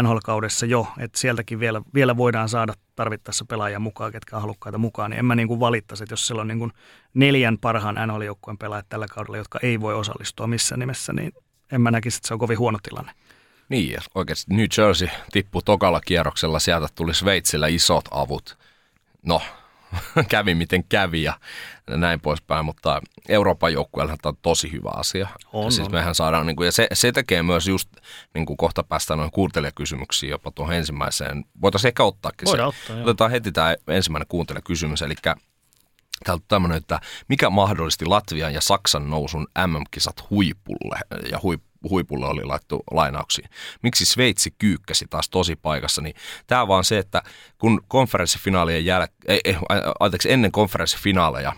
[0.02, 5.12] NHL-kaudessa jo, että sieltäkin vielä, vielä voidaan saada tarvittaessa pelaajia mukaan, ketkä on halukkaita mukaan.
[5.12, 6.72] Niin en mä niin kuin valittaisi, että jos siellä on niin kuin
[7.14, 11.32] neljän parhaan NHL-joukkueen pelaajat tällä kaudella, jotka ei voi osallistua missään nimessä, niin
[11.72, 13.12] en mä näkisi, että se on kovin huono tilanne.
[13.70, 18.58] Niin, oikeasti New Jersey tippui tokalla kierroksella, sieltä tuli Sveitsillä isot avut–
[19.24, 19.42] no,
[20.30, 21.34] kävi miten kävi ja
[21.90, 25.28] näin poispäin, mutta Euroopan joukkueella on tosi hyvä asia.
[25.54, 25.94] On, siis on.
[25.94, 27.90] mehän saadaan, niin kuin, ja se, se tekee myös just,
[28.34, 31.46] niin kuin kohta päästään noin kuuntelijakysymyksiin jopa tuohon ensimmäiseen.
[31.62, 32.82] Voitaisiin ehkä ottaakin Voidaan se.
[32.82, 33.04] ottaa, joo.
[33.04, 35.16] Otetaan heti tämä ensimmäinen kuuntelijakysymys, eli
[36.24, 41.00] Täältä tämmöinen, että mikä mahdollisti Latvian ja Saksan nousun MM-kisat huipulle
[41.32, 43.50] ja huip, huipulle oli laittu lainauksiin.
[43.82, 46.16] Miksi Sveitsi kyykkäsi taas tosi paikassa, niin
[46.48, 47.24] tämä vaan se, että
[47.58, 49.56] kun konferenssifinaalien jälkeen, ei, ei,
[50.00, 51.54] anteeksi, ennen konferenssifinaaleja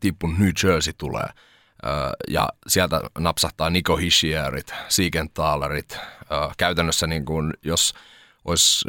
[0.00, 1.26] tippu New Jersey tulee,
[2.28, 5.98] ja sieltä napsahtaa Nico Hishierit, Siegenthalerit,
[6.58, 7.94] käytännössä niin kuin, jos
[8.44, 8.88] olisi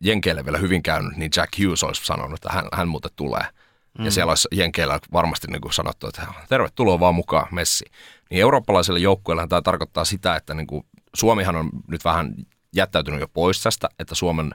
[0.00, 3.44] Jenkeille vielä hyvin käynyt, niin Jack Hughes olisi sanonut, että hän, hän muuten tulee–
[3.98, 4.04] Mm.
[4.04, 7.84] Ja siellä olisi Jenkeillä varmasti niin kuin sanottu, että tervetuloa vaan mukaan messi.
[8.30, 12.34] Niin eurooppalaiselle joukkueelle tämä tarkoittaa sitä, että niin kuin Suomihan on nyt vähän
[12.74, 14.50] jättäytynyt jo pois tästä, että Suomen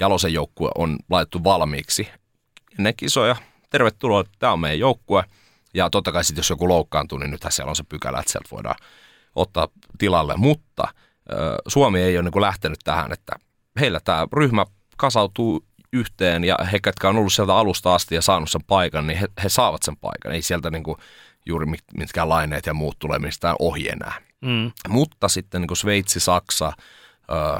[0.00, 2.08] jalosen joukkue on laitettu valmiiksi
[2.78, 3.36] ennen kisoja.
[3.70, 5.24] Tervetuloa, tämä on meidän joukkue.
[5.74, 8.48] Ja totta kai sitten jos joku loukkaantuu, niin nythän siellä on se pykälä, että sieltä
[8.50, 8.76] voidaan
[9.34, 10.34] ottaa tilalle.
[10.36, 10.88] Mutta
[11.68, 13.36] Suomi ei ole niin kuin lähtenyt tähän, että
[13.80, 18.50] heillä tämä ryhmä kasautuu yhteen ja he, jotka on ollut sieltä alusta asti ja saanut
[18.50, 20.32] sen paikan, niin he, he saavat sen paikan.
[20.32, 20.96] Ei sieltä niin kuin
[21.48, 24.20] juuri mitkään laineet ja muut tulee mistään ohi enää.
[24.40, 24.72] Mm.
[24.88, 26.72] Mutta sitten niin kuin Sveitsi, Saksa,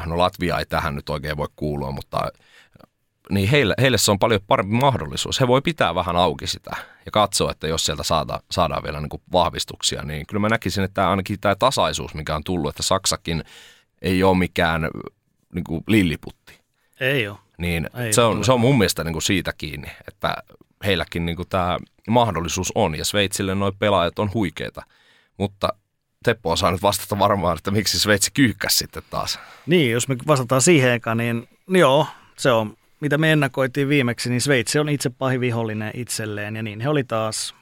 [0.06, 2.28] no Latvia ei tähän nyt oikein voi kuulua, mutta
[3.30, 5.40] niin heille, heille se on paljon parempi mahdollisuus.
[5.40, 9.08] He voi pitää vähän auki sitä ja katsoa, että jos sieltä saada, saadaan vielä niin
[9.08, 13.44] kuin vahvistuksia, niin kyllä mä näkisin, että ainakin tämä tasaisuus, mikä on tullut, että Saksakin
[14.02, 14.88] ei ole mikään
[15.54, 16.60] niin kuin lilliputti.
[17.00, 17.38] Ei ole.
[17.58, 20.36] Niin Ei, se, on, se on mun mielestä niin kuin siitä kiinni, että
[20.86, 22.94] heilläkin niin kuin tämä mahdollisuus on.
[22.94, 24.82] Ja Sveitsille nuo pelaajat on huikeita.
[25.38, 25.68] Mutta
[26.24, 29.38] Teppo osaa nyt vastata varmaan, että miksi Sveitsi kyyhkäs sitten taas.
[29.66, 34.40] Niin, jos me vastataan siihen eka, niin joo, se on, mitä me ennakoitiin viimeksi, niin
[34.40, 36.56] Sveitsi on itse pahin vihollinen itselleen.
[36.56, 37.54] Ja niin he oli taas.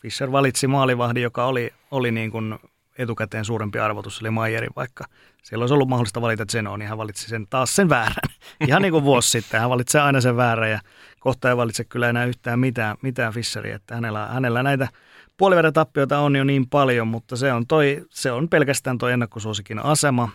[0.00, 2.58] Fischer valitsi maalivahdin, joka oli, oli niin kuin
[2.98, 5.04] etukäteen suurempi arvotus, eli Mayerin, vaikka
[5.42, 8.30] siellä olisi ollut mahdollista valita Zenon, niin hän valitsi sen taas sen väärän.
[8.68, 10.80] Ihan niin kuin vuosi sitten, hän valitsee aina sen väärän ja
[11.20, 14.88] kohta ei valitse kyllä enää yhtään mitään, mitään Fischeria, että hänellä, hänellä näitä
[15.36, 19.78] puoliverran tappioita on jo niin paljon, mutta se on, toi, se on pelkästään tuo ennakkosuosikin
[19.78, 20.28] asema.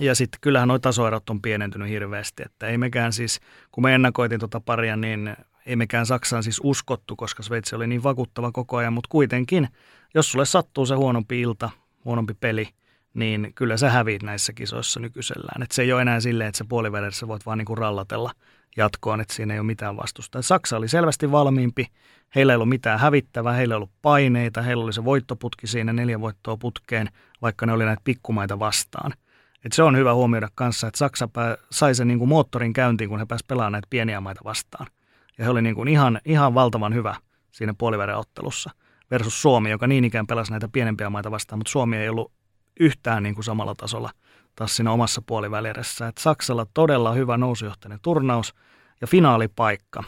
[0.00, 3.40] Ja sitten kyllähän nuo tasoerot on pienentynyt hirveästi, että ei mekään siis,
[3.72, 5.36] kun me ennakoitiin tuota paria, niin
[5.66, 9.68] ei mekään Saksaan siis uskottu, koska Sveitsi oli niin vakuuttava koko ajan, mutta kuitenkin,
[10.14, 11.70] jos sulle sattuu se huonompi ilta,
[12.04, 12.68] huonompi peli,
[13.14, 15.62] niin kyllä sä häviit näissä kisoissa nykyisellään.
[15.62, 18.32] Et se ei ole enää silleen, että sä puolivedessä voit vaan niinku rallatella
[18.76, 20.42] jatkoon, että siinä ei ole mitään vastusta.
[20.42, 21.86] Saksa oli selvästi valmiimpi,
[22.34, 26.20] heillä ei ollut mitään hävittävää, heillä ei ollut paineita, heillä oli se voittoputki siinä, neljä
[26.20, 27.08] voittoa putkeen,
[27.42, 29.12] vaikka ne oli näitä pikkumaita vastaan.
[29.64, 33.18] Et se on hyvä huomioida kanssa, että Saksa pää, sai sen niinku moottorin käyntiin, kun
[33.18, 34.86] he pääsivät pelaamaan näitä pieniä maita vastaan.
[35.38, 37.14] Ja he oli niinku ihan, ihan valtavan hyvä
[37.50, 38.70] siinä puolivälin ottelussa
[39.10, 42.32] versus Suomi, joka niin ikään pelasi näitä pienempiä maita vastaan, mutta Suomi ei ollut
[42.80, 44.10] yhtään niin kuin samalla tasolla
[44.56, 46.08] taas siinä omassa puolivälierässä.
[46.08, 48.54] Et Saksalla todella hyvä nousujohtainen turnaus
[49.00, 50.04] ja finaalipaikka.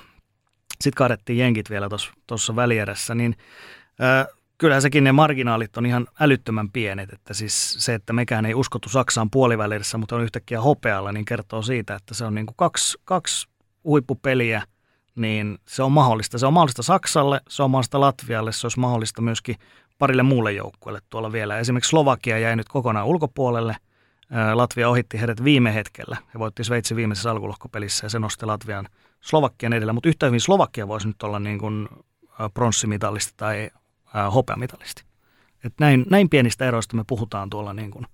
[0.80, 1.88] Sitten kaadettiin jenkit vielä
[2.26, 3.37] tuossa välierässä, niin
[4.00, 4.26] ää,
[4.59, 8.88] kyllähän sekin ne marginaalit on ihan älyttömän pienet, että siis se, että mekään ei uskottu
[8.88, 12.98] Saksaan puolivälissä, mutta on yhtäkkiä hopealla, niin kertoo siitä, että se on niin kuin kaksi,
[13.04, 13.48] kaksi
[13.85, 14.62] huippupeliä,
[15.14, 16.38] niin se on mahdollista.
[16.38, 19.57] Se on mahdollista Saksalle, se on mahdollista Latvialle, se olisi mahdollista myöskin
[19.98, 21.59] parille muulle joukkueelle tuolla vielä.
[21.59, 23.76] Esimerkiksi Slovakia jäi nyt kokonaan ulkopuolelle.
[24.55, 26.17] Latvia ohitti heidät viime hetkellä.
[26.35, 28.89] He voitti Sveitsin viimeisessä alkulohkopelissä ja se nosti Latvian
[29.21, 29.93] Slovakian edellä.
[29.93, 31.89] Mutta yhtä hyvin Slovakia voisi nyt olla niin kuin
[32.55, 33.71] pronssimitalisti tai
[34.35, 35.05] hopeamitalisti.
[35.65, 38.07] Et näin, näin pienistä eroista me puhutaan tuolla niin kuin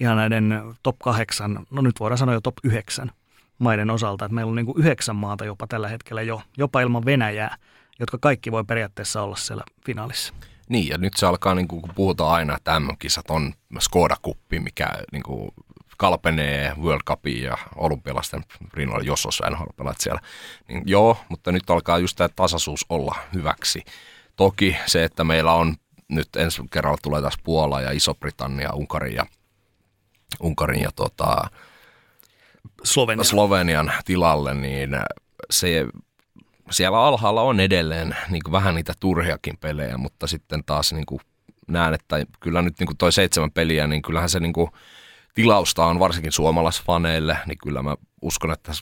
[0.00, 3.10] ihan näiden top 8, no nyt voidaan sanoa jo top 9
[3.58, 4.24] maiden osalta.
[4.24, 7.56] Et meillä on niin kuin yhdeksän maata jopa tällä hetkellä jo, jopa ilman Venäjää,
[8.00, 10.34] jotka kaikki voi periaatteessa olla siellä finaalissa.
[10.68, 14.88] Niin, ja nyt se alkaa, niin kuin, kun puhutaan aina, että MM-kisat on Skoda-kuppi, mikä
[15.12, 15.50] niin kuin,
[15.98, 20.20] kalpenee World Cupin ja olympialaisten rinnalla, jos olisi nhl siellä.
[20.68, 23.84] Niin joo, mutta nyt alkaa just tämä tasaisuus olla hyväksi.
[24.36, 25.74] Toki se, että meillä on
[26.08, 29.26] nyt ensi kerralla tulee taas Puola ja Iso-Britannia, Unkari ja,
[30.40, 31.50] Unkarin ja tota,
[32.84, 33.24] Slovenian.
[33.24, 34.90] Slovenian tilalle, niin
[35.50, 35.86] se
[36.70, 41.20] siellä alhaalla on edelleen niin kuin vähän niitä turhiakin pelejä, mutta sitten taas niin kuin
[41.68, 44.70] näen, että kyllä nyt niin kuin toi seitsemän peliä, niin kyllähän se niin kuin
[45.34, 48.72] tilausta on varsinkin suomalaisfaneille, niin kyllä mä uskon, että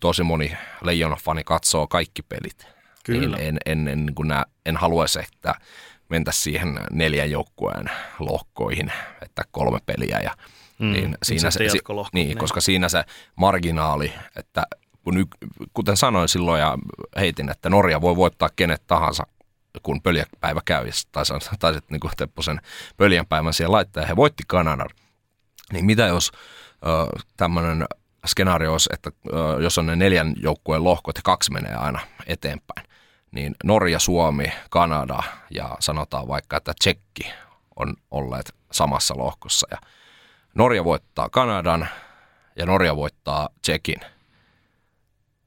[0.00, 2.66] tosi moni Leijona-fani katsoo kaikki pelit.
[3.04, 3.36] Kyllä.
[3.36, 5.54] En, en, en, niin kuin nää, en haluaisi, että
[6.08, 10.36] mentäisiin siihen neljän joukkueen lohkoihin, että kolme peliä ja
[10.78, 11.78] Mm, niin siinä se, si,
[12.12, 13.04] niin, niin, koska siinä se
[13.36, 14.66] marginaali, että
[15.04, 15.26] kun,
[15.74, 16.78] kuten sanoin silloin ja
[17.16, 19.26] heitin, että Norja voi voittaa kenet tahansa,
[19.82, 21.24] kun pöljäpäivä käy, tai
[21.58, 22.60] taisit niin Tepposen
[22.96, 24.88] pöljänpäivän siihen laittaa, ja he voitti Kanadan.
[25.72, 26.32] Niin mitä jos
[27.36, 27.86] tämmöinen
[28.26, 29.10] skenaario olisi, että
[29.62, 32.86] jos on ne neljän joukkueen lohkot ja kaksi menee aina eteenpäin,
[33.30, 37.32] niin Norja, Suomi, Kanada ja sanotaan vaikka, että Tsekki
[37.76, 39.66] on olleet samassa lohkossa.
[39.70, 39.78] Ja
[40.54, 41.88] Norja voittaa Kanadan
[42.56, 44.00] ja Norja voittaa Tsekin–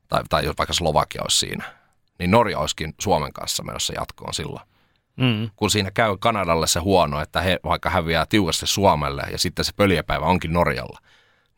[0.08, 1.64] tai, tai jos vaikka Slovakia olisi siinä,
[2.20, 4.68] niin Norja olisikin Suomen kanssa menossa jatkoon silloin.
[5.16, 5.50] Mm.
[5.56, 9.72] Kun siinä käy Kanadalle se huono, että he vaikka häviää tiukasti Suomelle ja sitten se
[9.76, 11.00] pöljäpäivä onkin Norjalla,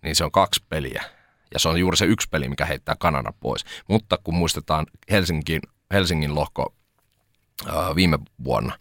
[0.02, 1.04] niin se on kaksi peliä.
[1.54, 3.66] Ja se on juuri se yksi peli, mikä heittää Kanadan pois.
[3.88, 5.62] Mutta kun muistetaan Helsingin,
[5.94, 6.74] Helsingin lohko
[7.68, 8.78] ää, viime vuonna,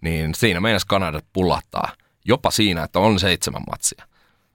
[0.00, 1.92] niin siinä meinas Kanadat pullahtaa
[2.24, 4.04] jopa siinä, että on seitsemän matsia.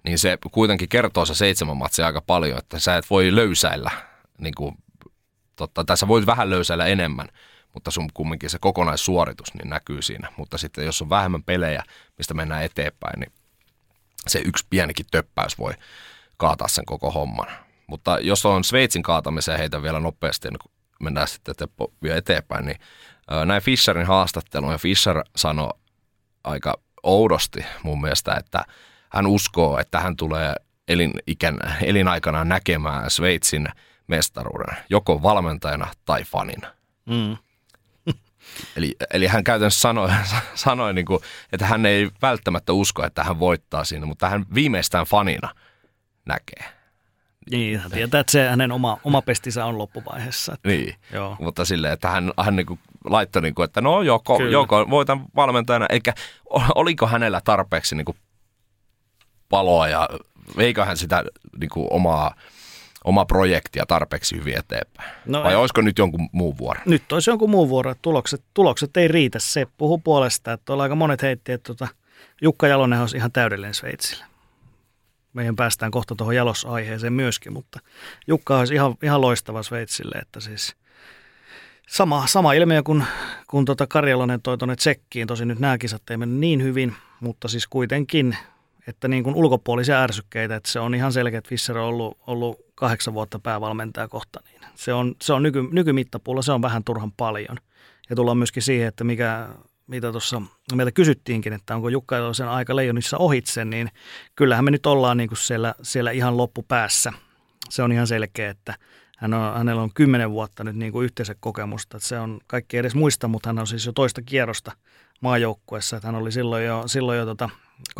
[0.04, 3.92] Niin se kuitenkin kertoo se seitsemän matsia aika paljon, että sä et voi löysäillä
[4.38, 4.76] niin kuin,
[5.56, 7.30] totta, tässä voit vähän löysäillä enemmän,
[7.74, 10.32] mutta sun kumminkin se kokonaissuoritus niin näkyy siinä.
[10.38, 11.84] Mutta sitten jos on vähemmän pelejä,
[12.18, 13.32] mistä mennään eteenpäin, niin
[14.28, 15.74] se yksi pienikin töppäys voi
[16.38, 17.48] kaataa sen koko homman.
[17.88, 22.80] Mutta jos on Sveitsin kaatamiseen heitä vielä nopeasti, niin mennään sitten Teppo vielä eteenpäin, niin
[23.46, 25.70] näin Fisherin haastattelun ja Fischer sanoi
[26.44, 28.66] aika oudosti mun mielestä, että
[29.10, 30.56] hän uskoo, että hän tulee
[30.88, 33.68] elinikän, elinaikana näkemään Sveitsin
[34.08, 36.74] mestaruuden, joko valmentajana tai fanina.
[37.06, 37.38] Mm.
[38.76, 40.10] Eli, eli hän käytännössä sanoi,
[40.56, 41.20] sanoi niin kuin,
[41.52, 45.50] että hän ei välttämättä usko, että hän voittaa siinä, mutta hän viimeistään fanina
[46.26, 46.78] näkee.
[47.52, 50.54] Niin, hän tietää, että se hänen oma, oma pestinsä on loppuvaiheessa.
[50.54, 51.36] Että, niin, joo.
[51.40, 55.26] mutta silleen, että hän, hän niin kuin laittoi, niin kuin, että no joko, joko voitan
[55.36, 56.14] valmentajana, eikä
[56.76, 58.18] oliko hänellä tarpeeksi niin kuin
[59.50, 60.10] paloa ja
[60.58, 61.24] veikö hän sitä
[61.60, 62.36] niin kuin omaa
[63.08, 65.10] oma projektia tarpeeksi hyvin eteenpäin?
[65.26, 65.56] No Vai ei.
[65.56, 66.80] olisiko nyt jonkun muun vuoro?
[66.86, 67.96] Nyt olisi jonkun muun vuoro.
[68.02, 69.40] Tulokset, tulokset ei riitä.
[69.40, 71.88] Se puhuu puolesta, että aika monet heitti, että tuota,
[72.42, 74.26] Jukka Jalonen olisi ihan täydellinen Sveitsillä.
[75.34, 77.80] Meidän päästään kohta tuohon jalosaiheeseen myöskin, mutta
[78.28, 80.76] Jukka olisi ihan, ihan loistava Sveitsille, että siis
[81.88, 83.04] sama, sama ilmiö kuin,
[83.48, 85.28] kun tuota Karjalonen toi tuonne Tsekkiin.
[85.28, 88.38] Tosin nyt nämä kisat ei mennyt niin hyvin, mutta siis kuitenkin,
[88.88, 92.60] että niin kuin ulkopuolisia ärsykkeitä, että se on ihan selkeä, että Fischer on ollut, ollut
[92.76, 97.12] kahdeksan vuotta päävalmentaja kohta, niin se on, se on nyky, nykymittapuulla, se on vähän turhan
[97.12, 97.58] paljon.
[98.10, 99.48] Ja tullaan myöskin siihen, että mikä,
[99.88, 100.42] mitä tuossa
[100.76, 103.90] meiltä kysyttiinkin, että onko Jukka sen aika leijonissa ohitse, niin
[104.36, 107.14] kyllähän me nyt ollaan niin kuin siellä, siellä ihan loppupäässä.
[107.70, 108.76] Se on ihan selkeä, että
[109.18, 111.98] hän on, hänellä on kymmenen vuotta nyt niin kuin yhteensä kokemusta.
[111.98, 114.72] Että se on kaikki edes muista, mutta hän on siis jo toista kierrosta
[115.22, 115.98] maajoukkuessa.
[115.98, 117.50] Että hän oli silloin jo, silloin jo tota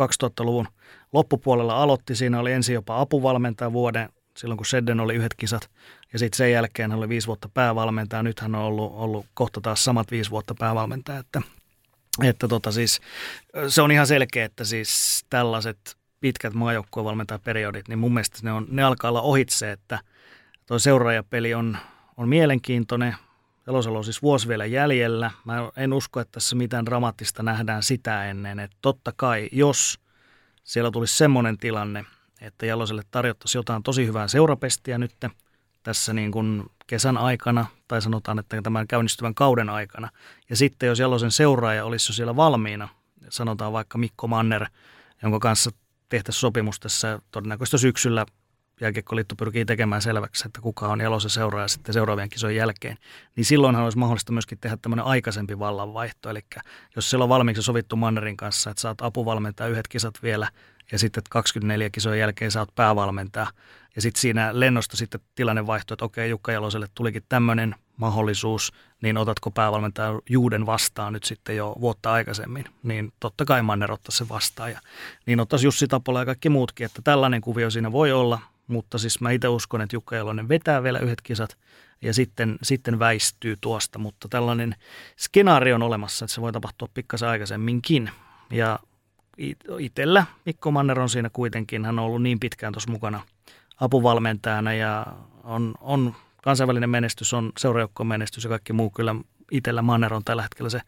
[0.00, 0.68] 2000-luvun
[1.12, 2.14] loppupuolella aloitti.
[2.14, 5.70] Siinä oli ensin jopa apuvalmentaja vuoden silloin kun Sedden oli yhdet kisat.
[6.12, 8.22] Ja sitten sen jälkeen hän oli viisi vuotta päävalmentaja.
[8.22, 11.18] Nyt hän on ollut, ollut kohta taas samat viisi vuotta päävalmentaja.
[11.18, 11.42] Että
[12.22, 13.00] Että tota siis,
[13.68, 18.82] se on ihan selkeä, että siis tällaiset pitkät maajoukkuevalmentajaperiodit, niin mun mielestä ne, on, ne
[18.82, 19.98] alkaa olla ohitse, että
[20.66, 21.78] tuo seuraajapeli on,
[22.16, 23.16] on mielenkiintoinen.
[23.68, 25.30] Jalosalo on siis vuosi vielä jäljellä.
[25.44, 28.60] Mä en usko, että tässä mitään dramaattista nähdään sitä ennen.
[28.60, 29.98] Että totta kai, jos
[30.64, 32.04] siellä tulisi semmoinen tilanne,
[32.40, 35.14] että Jaloselle tarjottaisiin jotain tosi hyvää seurapestiä nyt
[35.82, 40.08] tässä niin kuin kesän aikana, tai sanotaan, että tämän käynnistyvän kauden aikana.
[40.50, 42.88] Ja sitten jos Jalosen seuraaja olisi jo siellä valmiina,
[43.28, 44.66] sanotaan vaikka Mikko Manner,
[45.22, 45.70] jonka kanssa
[46.08, 48.26] tehtäisiin sopimus tässä todennäköisesti syksyllä
[48.80, 52.96] Jääkiekkoliitto pyrkii tekemään selväksi, että kuka on Jalosen seuraaja sitten seuraavien kisojen jälkeen,
[53.36, 56.30] niin silloinhan olisi mahdollista myöskin tehdä tämmöinen aikaisempi vallanvaihto.
[56.30, 56.40] Eli
[56.96, 60.48] jos siellä on valmiiksi sovittu Mannerin kanssa, että saat apuvalmentaa yhdet kisat vielä
[60.92, 63.50] ja sitten 24 kisojen jälkeen saat päävalmentaa.
[63.96, 69.16] Ja sitten siinä lennosta sitten tilanne vaihtui, että okei, Jukka Jaloselle tulikin tämmöinen mahdollisuus, niin
[69.16, 74.28] otatko päävalmentaja Juuden vastaan nyt sitten jo vuotta aikaisemmin, niin totta kai Manner ottaisi se
[74.28, 74.70] vastaan.
[74.70, 74.80] Ja
[75.26, 79.20] niin ottaisi Jussi Tapola ja kaikki muutkin, että tällainen kuvio siinä voi olla, mutta siis
[79.20, 81.58] mä itse uskon, että Jukka Jalonen vetää vielä yhdet kisat
[82.02, 84.74] ja sitten, sitten väistyy tuosta, mutta tällainen
[85.16, 88.10] skenaario on olemassa, että se voi tapahtua pikkasen aikaisemminkin.
[88.50, 88.78] Ja
[89.78, 93.22] itsellä Mikko Manner on siinä kuitenkin, hän on ollut niin pitkään tuossa mukana
[93.80, 95.06] apuvalmentajana ja
[95.44, 99.14] on, on kansainvälinen menestys, on seurajoukkoon menestys ja kaikki muu kyllä
[99.50, 100.80] itsellä Manner on tällä hetkellä se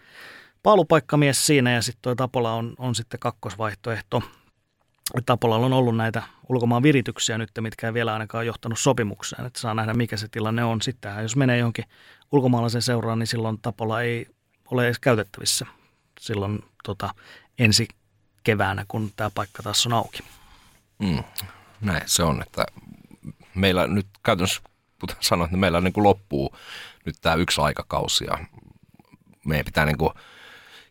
[0.63, 4.23] paalupaikkamies siinä ja sitten tuo Tapola on, on sitten kakkosvaihtoehto.
[5.27, 9.75] Tapolalla on ollut näitä ulkomaan virityksiä nyt, mitkä ei vielä ainakaan johtanut sopimukseen, että saa
[9.75, 10.83] nähdä mikä se tilanne on.
[10.83, 11.85] Sitten jos menee johonkin
[12.33, 14.27] ulkomaalaisen seuraan, niin silloin Tapola ei
[14.71, 15.67] ole edes käytettävissä
[16.21, 17.15] silloin tota,
[17.59, 17.89] ensi
[18.45, 20.19] keväänä, kun tämä paikka taas on auki.
[20.99, 21.25] Mm,
[21.81, 22.67] näin se on, että
[23.55, 24.63] meillä nyt käytännössä,
[25.01, 26.57] kuten sanoin, että meillä niin kuin loppuu
[27.05, 28.39] nyt tämä yksi aikakausi ja
[29.45, 30.13] meidän pitää niin kuin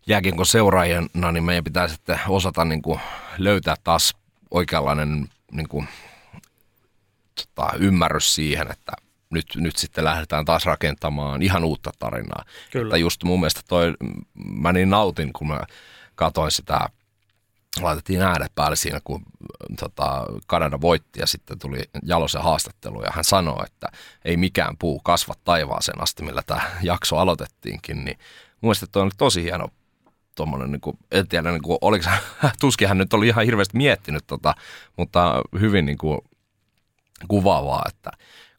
[0.09, 2.99] jääkiekon seuraajana, niin meidän pitää sitten osata niin kuin
[3.37, 4.15] löytää taas
[4.51, 5.87] oikeanlainen niin kuin,
[7.35, 8.91] tota, ymmärrys siihen, että
[9.29, 12.43] nyt, nyt sitten lähdetään taas rakentamaan ihan uutta tarinaa.
[12.71, 12.87] Kyllä.
[12.87, 13.93] Että just mun mielestä toi,
[14.33, 15.59] mä niin nautin, kun mä
[16.15, 16.89] katsoin sitä
[17.81, 19.23] laitettiin äänet päälle siinä, kun
[19.79, 23.87] tota, Kanada voitti ja sitten tuli Jalosen haastattelu ja hän sanoi, että
[24.25, 28.17] ei mikään puu kasva taivaaseen asti, millä tämä jakso aloitettiinkin, niin
[28.61, 29.67] mun mielestä on tosi hieno
[30.39, 32.05] tuommoinen, niin kuin, en tiedä, niin kuin, oliko,
[32.61, 34.55] tuskin hän nyt oli ihan hirveästi miettinyt tota,
[34.97, 36.19] mutta hyvin niin kuin,
[37.27, 38.11] kuvaavaa, että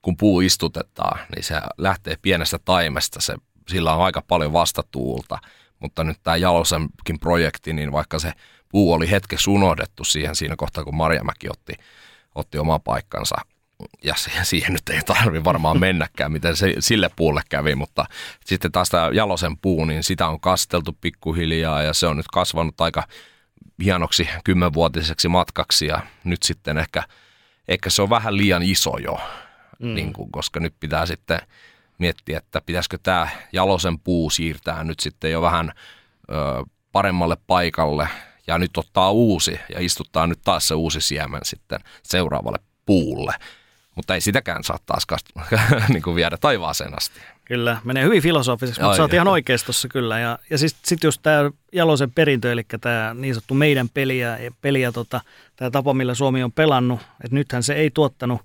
[0.03, 3.37] kun puu istutetaan, niin se lähtee pienestä taimesta, se,
[3.69, 5.39] sillä on aika paljon vastatuulta,
[5.79, 8.33] mutta nyt tämä Jalosenkin projekti, niin vaikka se
[8.69, 11.73] puu oli hetkessä unohdettu siihen siinä kohtaa, kun Marjamäki otti,
[12.35, 13.37] otti oma paikkansa.
[14.05, 18.05] Ja siihen, nyt ei tarvi varmaan mennäkään, miten se sille puulle kävi, mutta
[18.45, 22.81] sitten taas tämä jalosen puu, niin sitä on kasteltu pikkuhiljaa ja se on nyt kasvanut
[22.81, 23.03] aika
[23.85, 27.03] hienoksi kymmenvuotiseksi matkaksi ja nyt sitten ehkä,
[27.69, 29.21] ehkä se on vähän liian iso jo,
[29.79, 29.95] mm.
[29.95, 31.39] niin kuin, koska nyt pitää sitten
[31.99, 35.73] miettiä, että pitäisikö tämä jalosen puu siirtää nyt sitten jo vähän
[36.31, 36.35] ö,
[36.93, 38.09] paremmalle paikalle
[38.47, 43.35] ja nyt ottaa uusi ja istuttaa nyt taas se uusi siemen sitten seuraavalle puulle.
[44.01, 45.59] Mutta ei sitäkään saa taas kast-
[45.93, 47.21] niin kuin viedä taivaaseen asti.
[47.45, 50.19] Kyllä, menee hyvin filosofiseksi, mutta sä oot ihan oikeistossa kyllä.
[50.19, 54.93] Ja, ja sitten sit just tämä Jalosen perintö, eli tämä niin sanottu meidän peliä, peliä
[54.93, 55.21] tota,
[55.57, 58.41] tämä tapa, millä Suomi on pelannut, että nythän se ei tuottanut,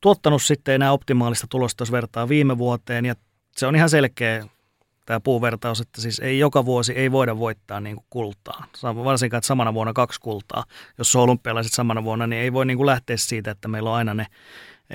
[0.00, 3.14] tuottanut sitten enää optimaalista tulosta, jos vertaa viime vuoteen, ja
[3.56, 4.44] se on ihan selkeä
[5.06, 8.66] tämä puuvertaus, että siis ei joka vuosi ei voida voittaa niin kuin kultaa.
[8.82, 10.64] Varsinkaan, että samana vuonna kaksi kultaa.
[10.98, 13.96] Jos on olympialaiset samana vuonna, niin ei voi niin kuin lähteä siitä, että meillä on
[13.96, 14.26] aina ne,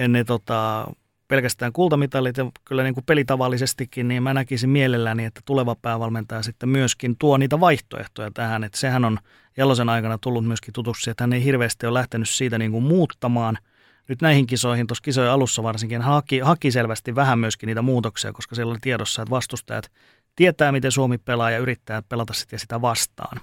[0.07, 0.87] ne tota,
[1.27, 6.69] pelkästään kultamitalit ja kyllä niin kuin pelitavallisestikin, niin mä näkisin mielelläni, että tuleva päävalmentaja sitten
[6.69, 9.19] myöskin tuo niitä vaihtoehtoja tähän, että sehän on
[9.57, 13.57] Jalosen aikana tullut myöskin tutuksi, että hän ei hirveästi ole lähtenyt siitä niin kuin muuttamaan–
[14.07, 18.55] nyt näihin kisoihin, tuossa kisojen alussa varsinkin, haki, haki selvästi vähän myöskin niitä muutoksia, koska
[18.55, 19.91] siellä oli tiedossa, että vastustajat
[20.35, 23.37] tietää, miten Suomi pelaa ja yrittää pelata sitten sitä vastaan.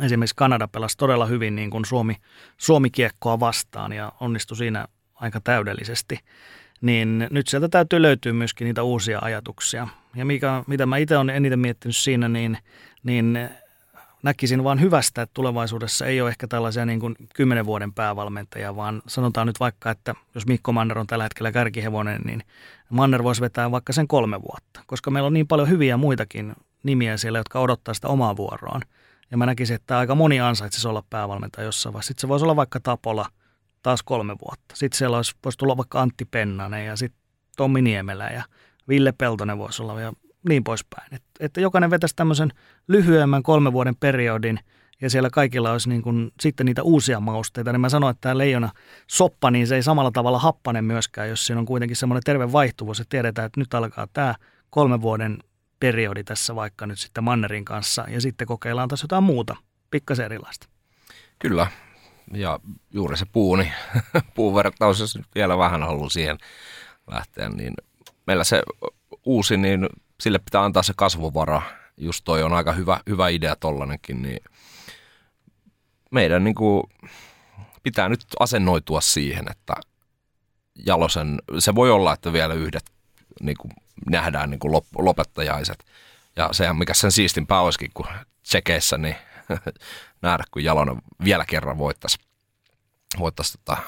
[0.00, 2.16] Esimerkiksi Kanada pelasi todella hyvin niin kuin Suomi,
[2.56, 4.86] Suomi-kiekkoa vastaan ja onnistui siinä
[5.24, 6.20] aika täydellisesti.
[6.80, 9.88] Niin nyt sieltä täytyy löytyä myöskin niitä uusia ajatuksia.
[10.14, 12.58] Ja mikä, mitä mä itse olen eniten miettinyt siinä, niin,
[13.02, 13.38] niin
[14.22, 19.02] näkisin vaan hyvästä, että tulevaisuudessa ei ole ehkä tällaisia niin kuin kymmenen vuoden päävalmentajia, vaan
[19.06, 22.42] sanotaan nyt vaikka, että jos Mikko Manner on tällä hetkellä kärkihevonen, niin
[22.90, 27.16] Manner voisi vetää vaikka sen kolme vuotta, koska meillä on niin paljon hyviä muitakin nimiä
[27.16, 28.82] siellä, jotka odottaa sitä omaa vuoroaan.
[29.30, 32.08] Ja mä näkisin, että aika moni ansaitsisi olla päävalmentaja jossain vaiheessa.
[32.08, 33.26] Sitten se voisi olla vaikka Tapola
[33.84, 34.76] taas kolme vuotta.
[34.76, 37.20] Sitten siellä olisi, voisi tulla vaikka Antti Pennanen ja sitten
[37.56, 38.44] Tommi Niemelä ja
[38.88, 40.12] Ville Peltonen voisi olla ja
[40.48, 41.14] niin poispäin.
[41.14, 42.50] Et, että jokainen vetäisi tämmöisen
[42.88, 44.60] lyhyemmän kolmen vuoden periodin
[45.00, 48.38] ja siellä kaikilla olisi niin kuin, sitten niitä uusia mausteita, niin mä sanoin, että tämä
[48.38, 48.70] leijona
[49.06, 53.00] soppa, niin se ei samalla tavalla happane myöskään, jos siinä on kuitenkin semmoinen terve vaihtuvuus,
[53.00, 54.34] että tiedetään, että nyt alkaa tämä
[54.70, 55.38] kolmen vuoden
[55.80, 59.56] periodi tässä vaikka nyt sitten Mannerin kanssa ja sitten kokeillaan taas jotain muuta,
[59.90, 60.68] pikkasen erilaista.
[61.38, 61.66] Kyllä,
[62.32, 62.60] ja
[62.90, 63.72] juuri se puu, niin
[64.34, 66.38] puuvertaus, jos nyt vielä vähän haluaa siihen
[67.10, 67.74] lähteä, niin
[68.26, 68.62] meillä se
[69.24, 69.88] uusi, niin
[70.20, 71.62] sille pitää antaa se kasvuvara.
[71.96, 74.40] Just toi on aika hyvä, hyvä idea tollanenkin, niin
[76.10, 76.82] meidän niin kuin
[77.82, 79.74] pitää nyt asennoitua siihen, että
[80.86, 82.84] Jalosen, se voi olla, että vielä yhdet
[83.40, 83.72] niin kuin
[84.10, 85.84] nähdään niin kuin lop, lopettajaiset.
[86.36, 88.06] Ja sehän mikä sen siistin olisikin, kun
[88.42, 89.16] tsekeissä, niin
[90.22, 92.18] nähdä, kun Jalonen vielä kerran voittaisi
[93.18, 93.82] voittaisi tota,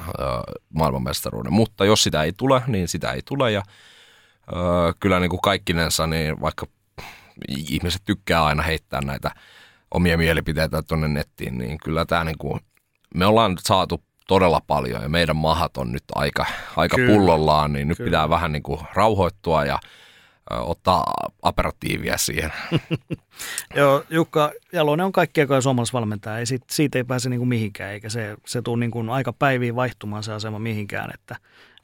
[0.75, 1.53] maailmanmestaruuden.
[1.53, 3.53] Mutta jos sitä ei tule, niin sitä ei tule.
[3.53, 3.63] Ja
[4.53, 6.67] ö, kyllä niin kuin kaikkinensa, niin vaikka
[7.49, 9.31] ihmiset tykkää aina heittää näitä
[9.91, 12.61] omia mielipiteitä tuonne nettiin, niin kyllä tämä niin kuin,
[13.15, 16.47] me ollaan saatu todella paljon ja meidän mahat on nyt aika,
[16.77, 18.09] aika pullollaan, niin nyt kyllä.
[18.09, 19.79] pitää vähän niin kuin rauhoittua ja
[20.51, 21.05] ottaa
[21.43, 22.53] aperatiivia siihen.
[23.77, 27.93] Joo, Jukka Jalonen on kaikki aikoja suomalaisvalmentaja, ei siitä, siitä ei pääse niin kuin mihinkään,
[27.93, 31.37] eikä se, se tule niin kuin aika päiviin vaihtumaan se asema mihinkään, että,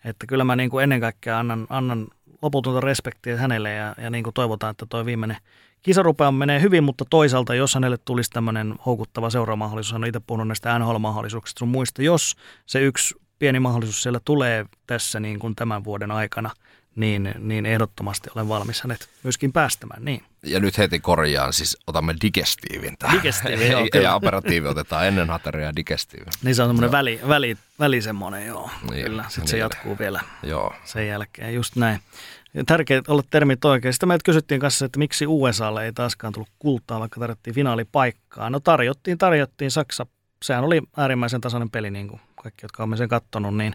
[0.04, 2.08] että kyllä mä niin kuin ennen kaikkea annan, annan
[2.42, 5.36] loputonta respektiä hänelle ja, ja niin kuin toivotaan, että tuo viimeinen
[5.82, 10.48] kisarupea menee hyvin, mutta toisaalta jos hänelle tulisi tämmöinen houkuttava seuraamahdollisuus, hän on itse puhunut
[10.48, 12.36] näistä NHL-mahdollisuuksista sun muista, jos
[12.66, 16.50] se yksi pieni mahdollisuus siellä tulee tässä niin kuin tämän vuoden aikana–
[16.96, 20.04] niin, niin ehdottomasti olen valmis hänet myöskin päästämään.
[20.04, 20.24] Niin.
[20.42, 23.16] Ja nyt heti korjaan, siis otamme digestiivin tähän.
[23.16, 24.04] Digestiivi, joo, kyllä.
[24.04, 26.24] ja operatiivi otetaan ennen hateria digestiivi.
[26.42, 28.70] Niin se on semmoinen väli, väli, väli semmoinen, joo.
[28.90, 30.74] Niin, kyllä, sitten niin, se jatkuu vielä joo.
[30.84, 32.00] sen jälkeen, just näin.
[32.66, 33.94] Tärkeää olla termit oikein.
[33.94, 38.50] Sitten meiltä kysyttiin kanssa, että miksi USAlle ei taaskaan tullut kultaa, vaikka tarjottiin finaalipaikkaa.
[38.50, 39.70] No tarjottiin, tarjottiin.
[39.70, 40.06] Saksa,
[40.42, 43.72] sehän oli äärimmäisen tasainen peli, niin kuin kaikki, jotka olemme sen kattonut, niin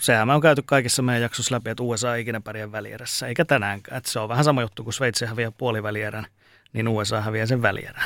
[0.00, 3.44] sehän me on käyty kaikissa meidän jaksossa läpi, että USA ei ikinä pärjää välierässä, eikä
[3.44, 3.98] tänäänkään.
[3.98, 6.26] Että se on vähän sama juttu, kun Sveitsi häviää puolivälierän,
[6.72, 8.04] niin USA häviää sen välierän.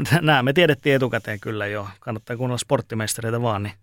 [0.20, 1.88] nämä me tiedettiin etukäteen kyllä jo.
[2.00, 3.74] Kannattaa kuunnella sporttimeistereitä vaan, niin,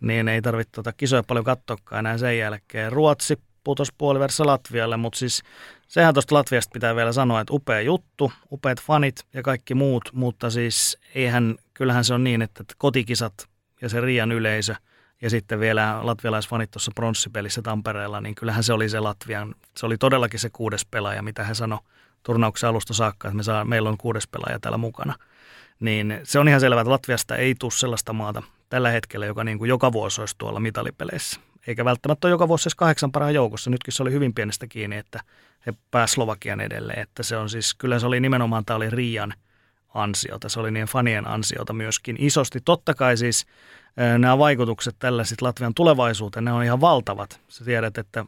[0.00, 2.92] niin ei tarvitse tuota kisoja paljon katsoakaan enää sen jälkeen.
[2.92, 5.42] Ruotsi putos puoliversa Latvialle, mutta siis
[5.88, 10.50] sehän tuosta Latviasta pitää vielä sanoa, että upea juttu, upeat fanit ja kaikki muut, mutta
[10.50, 13.48] siis eihän, kyllähän se on niin, että kotikisat
[13.80, 14.74] ja se Rian yleisö–
[15.22, 19.98] ja sitten vielä latvialaisfanit tuossa pronssipelissä Tampereella, niin kyllähän se oli se Latvian, se oli
[19.98, 21.78] todellakin se kuudes pelaaja, mitä he sanoi
[22.22, 25.14] turnauksen alusta saakka, että me saa, meillä on kuudes pelaaja täällä mukana.
[25.80, 29.58] Niin se on ihan selvää, että Latviasta ei tule sellaista maata tällä hetkellä, joka niin
[29.58, 31.40] kuin joka vuosi olisi tuolla mitalipeleissä.
[31.66, 33.70] Eikä välttämättä joka vuosi edes kahdeksan parhaan joukossa.
[33.70, 35.20] Nytkin se oli hyvin pienestä kiinni, että
[35.66, 36.98] he pääsivät Slovakian edelleen.
[36.98, 39.34] Että se on siis, kyllä se oli nimenomaan, tämä oli Rian
[39.94, 42.60] ansiota, se oli niiden fanien ansiota myöskin isosti.
[42.64, 43.46] Totta kai siis
[44.18, 47.40] nämä vaikutukset tällä sitten Latvian tulevaisuuteen, ne on ihan valtavat.
[47.48, 48.24] Sä tiedät, että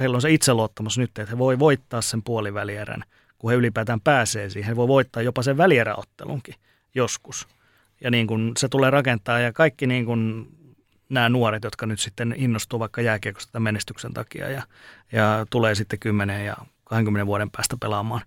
[0.00, 3.04] heillä on se itseluottamus nyt, että he voi voittaa sen puolivälierän,
[3.38, 4.68] kun he ylipäätään pääsee siihen.
[4.68, 6.54] He voi voittaa jopa sen välieräottelunkin
[6.94, 7.48] joskus.
[8.00, 10.48] Ja niin kuin se tulee rakentaa ja kaikki niin kuin
[11.08, 14.62] nämä nuoret, jotka nyt sitten innostuu vaikka jääkiekosta tämän menestyksen takia ja,
[15.12, 18.20] ja tulee sitten 10 ja 20 vuoden päästä pelaamaan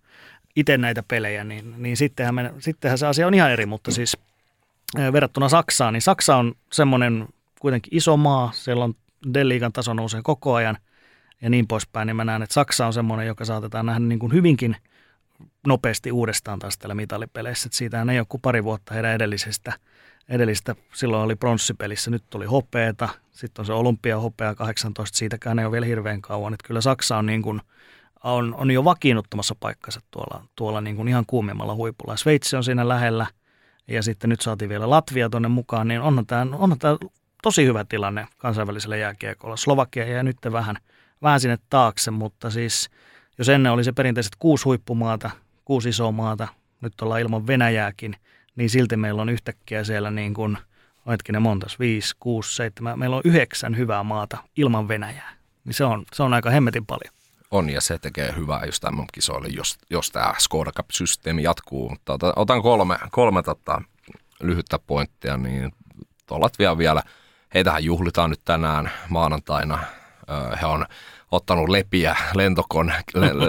[0.59, 4.17] itse näitä pelejä, niin, niin sittenhän, me, sittenhän se asia on ihan eri, mutta siis
[5.13, 7.27] verrattuna Saksaan, niin Saksa on semmoinen
[7.59, 8.93] kuitenkin iso maa, siellä on
[9.33, 10.77] Deliikan taso nousee koko ajan
[11.41, 14.33] ja niin poispäin, niin mä näen, että Saksa on semmoinen, joka saatetaan nähdä niin kuin
[14.33, 14.75] hyvinkin
[15.67, 17.67] nopeasti uudestaan taas täällä mitalipeleissä.
[17.67, 19.73] Että siitähän ei ole kuin pari vuotta heidän edellisestä,
[20.29, 25.71] edellistä, silloin oli pronssipelissä, nyt tuli hopeeta, sitten on se olympiahopea 18, siitäkään ei ole
[25.71, 26.53] vielä hirveän kauan.
[26.53, 27.61] Että kyllä Saksa on, niin kuin,
[28.23, 32.17] on, on jo vakiinnuttamassa paikkansa tuolla, tuolla niin kuin ihan kuumimmalla huipulla.
[32.17, 33.27] Sveitsi on siinä lähellä,
[33.87, 36.97] ja sitten nyt saatiin vielä Latvia tuonne mukaan, niin onhan tämä, onhan tämä
[37.43, 39.57] tosi hyvä tilanne kansainvälisellä jääkiekolla.
[39.57, 40.75] Slovakia jäi nyt vähän,
[41.21, 42.89] vähän sinne taakse, mutta siis
[43.37, 45.31] jos ennen oli se perinteiset kuusi huippumaata,
[45.65, 46.47] kuusi isoa maata,
[46.81, 48.15] nyt ollaan ilman Venäjääkin,
[48.55, 50.57] niin silti meillä on yhtäkkiä siellä niin kuin,
[51.07, 55.31] hetkinen montas, viisi, kuusi, seitsemän, meillä on yhdeksän hyvää maata ilman Venäjää.
[55.65, 57.18] Niin se on, se on aika hemmetin paljon
[57.51, 61.89] on ja se tekee hyvää just MM-kisoille, jos, jos tämä Skoda Cup-systeemi jatkuu.
[61.89, 63.81] Mutta otan, kolme, kolme tota,
[64.41, 65.71] lyhyttä pointtia, niin
[66.29, 67.03] Latvia vielä,
[67.53, 69.79] heitähän juhlitaan nyt tänään maanantaina.
[70.61, 70.85] He on
[71.31, 72.93] ottanut lepiä lentokon,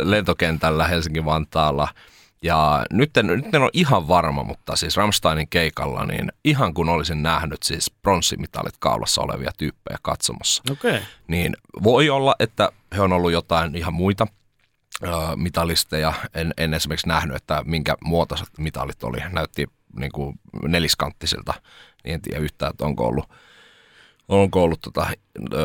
[0.04, 1.88] lentokentällä Helsinki-Vantaalla–
[2.42, 6.88] ja nyt en, nyt en ole ihan varma, mutta siis Ramsteinin keikalla, niin ihan kun
[6.88, 10.62] olisin nähnyt siis pronssimitaalit kaulassa olevia tyyppejä katsomassa.
[10.72, 11.00] Okay.
[11.28, 14.26] Niin voi olla, että he on ollut jotain ihan muita
[15.36, 16.12] mitalisteja.
[16.34, 19.18] En, en esimerkiksi nähnyt, että minkä muotoiset mitalit oli.
[19.32, 19.66] Näytti
[19.98, 21.54] niin kuin neliskanttisilta,
[22.04, 23.30] niin en tiedä yhtään, että onko ollut,
[24.28, 25.06] onko ollut tota,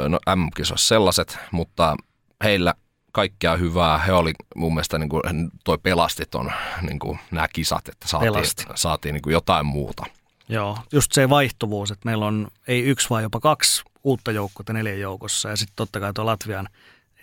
[0.07, 1.95] no, M-kisossa sellaiset, mutta
[2.43, 2.73] heillä
[3.16, 3.97] kaikkea hyvää.
[3.97, 5.22] He oli mun mielestä, niin kuin,
[5.63, 6.51] toi pelasti ton,
[6.82, 8.63] niin kuin, nämä kisat, että saatiin, Pelasti.
[8.76, 10.05] saatiin niin kuin jotain muuta.
[10.49, 14.99] Joo, just se vaihtuvuus, että meillä on ei yksi vaan jopa kaksi uutta joukkoa neljän
[14.99, 16.70] joukossa ja sitten totta kai tuo Latvian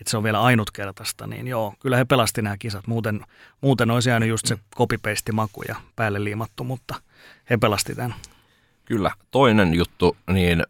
[0.03, 2.87] että se on vielä ainutkertaista, niin joo, kyllä he pelasti nämä kisat.
[2.87, 3.21] Muuten,
[3.61, 4.99] muuten olisi jäänyt just se copy
[5.31, 6.95] maku ja päälle liimattu, mutta
[7.49, 8.15] he pelasti tämän.
[8.85, 9.11] Kyllä.
[9.31, 10.63] Toinen juttu, niin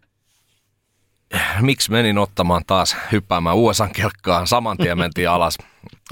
[1.62, 4.48] miksi menin ottamaan taas hyppäämään USA kelkkaan.
[4.48, 5.58] Saman tien mentiin alas,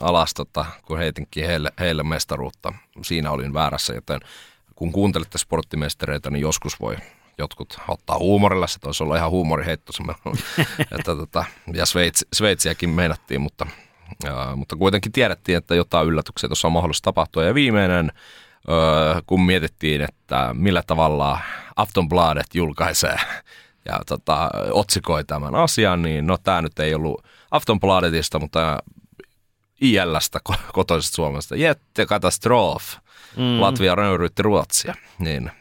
[0.02, 2.74] alas tota, kun heitinkin heille, heille mestaruutta.
[3.02, 4.20] Siinä olin väärässä, joten
[4.76, 6.98] kun kuuntelette sporttimestareita, niin joskus voi
[7.38, 9.94] jotkut ottaa huumorilla, se toisi olla ihan huumoriheitto,
[10.98, 13.66] että tota, ja Sveitsi, Sveitsiäkin meinattiin, mutta,
[14.24, 17.44] ja, mutta kuitenkin tiedettiin, että jotain yllätyksiä tuossa on mahdollista tapahtua.
[17.44, 18.12] Ja viimeinen,
[19.28, 21.40] kun mietittiin, että millä tavalla
[21.76, 23.20] Aftonbladet julkaisee
[23.86, 28.80] ja tota, otsikoi tämän asian, niin no tämä nyt ei ollut Aftonbladetista, mutta
[29.82, 30.40] ILstä
[30.74, 31.56] kotoisesta Suomesta.
[31.56, 32.84] Jette katastrof.
[33.38, 33.62] Mm.
[33.62, 34.96] Latvia röyrytti Ruotsia.
[35.20, 35.52] Niin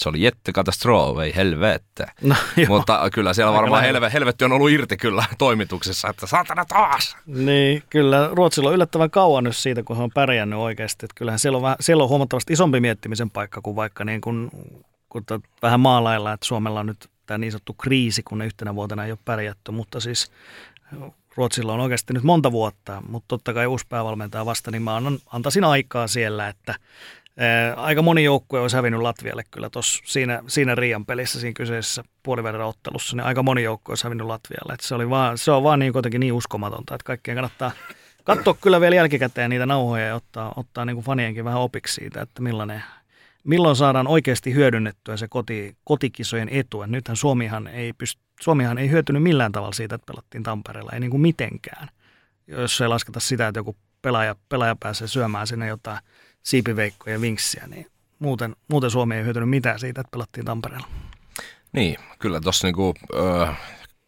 [0.00, 2.06] se oli jättekatastrof, ei helvette.
[2.22, 2.34] No,
[2.68, 7.16] Mutta kyllä siellä Aika varmaan helve, helvetti on ollut irti kyllä toimituksessa, että saatana taas.
[7.26, 11.06] Niin, kyllä Ruotsilla on yllättävän kauan nyt siitä, kun he on pärjännyt oikeasti.
[11.06, 14.50] Että kyllähän siellä on, vähän, siellä on huomattavasti isompi miettimisen paikka kuin vaikka niin kuin,
[15.08, 15.24] kun
[15.62, 19.12] vähän maalailla, että Suomella on nyt tämä niin sanottu kriisi, kun ne yhtenä vuotena ei
[19.12, 20.30] ole pärjätty, mutta siis
[21.36, 25.18] Ruotsilla on oikeasti nyt monta vuotta, mutta totta kai uusi päävalmentaja vasta, niin mä annan,
[25.32, 26.74] antaisin aikaa siellä, että
[27.76, 32.66] aika moni joukkue olisi hävinnyt Latvialle kyllä tossa, siinä, siinä Riian pelissä, siinä kyseisessä puolivälillä
[32.66, 34.74] ottelussa, niin aika moni joukkue olisi hävinnyt Latvialle.
[34.74, 37.70] Et se, oli vaan, se on vaan niin kuitenkin niin uskomatonta, että kaikkien kannattaa
[38.24, 42.22] katsoa kyllä vielä jälkikäteen niitä nauhoja ja ottaa, ottaa niin kuin fanienkin vähän opiksi siitä,
[42.22, 42.82] että millainen,
[43.44, 46.82] milloin saadaan oikeasti hyödynnettyä se koti, kotikisojen etu.
[46.82, 51.00] Et nythän Suomihan ei, pyst, Suomihan ei hyötynyt millään tavalla siitä, että pelattiin Tampereella, ei
[51.00, 51.88] niin kuin mitenkään.
[52.46, 55.98] Jos ei lasketa sitä, että joku pelaaja, pelaaja pääsee syömään sinne jotain
[56.42, 57.86] siipiveikkoja ja vinksiä, niin
[58.18, 60.88] muuten, muuten Suomi ei hyötynyt mitään siitä, että pelattiin Tampereella.
[61.72, 63.60] Niin, kyllä tuossa niinku, äh,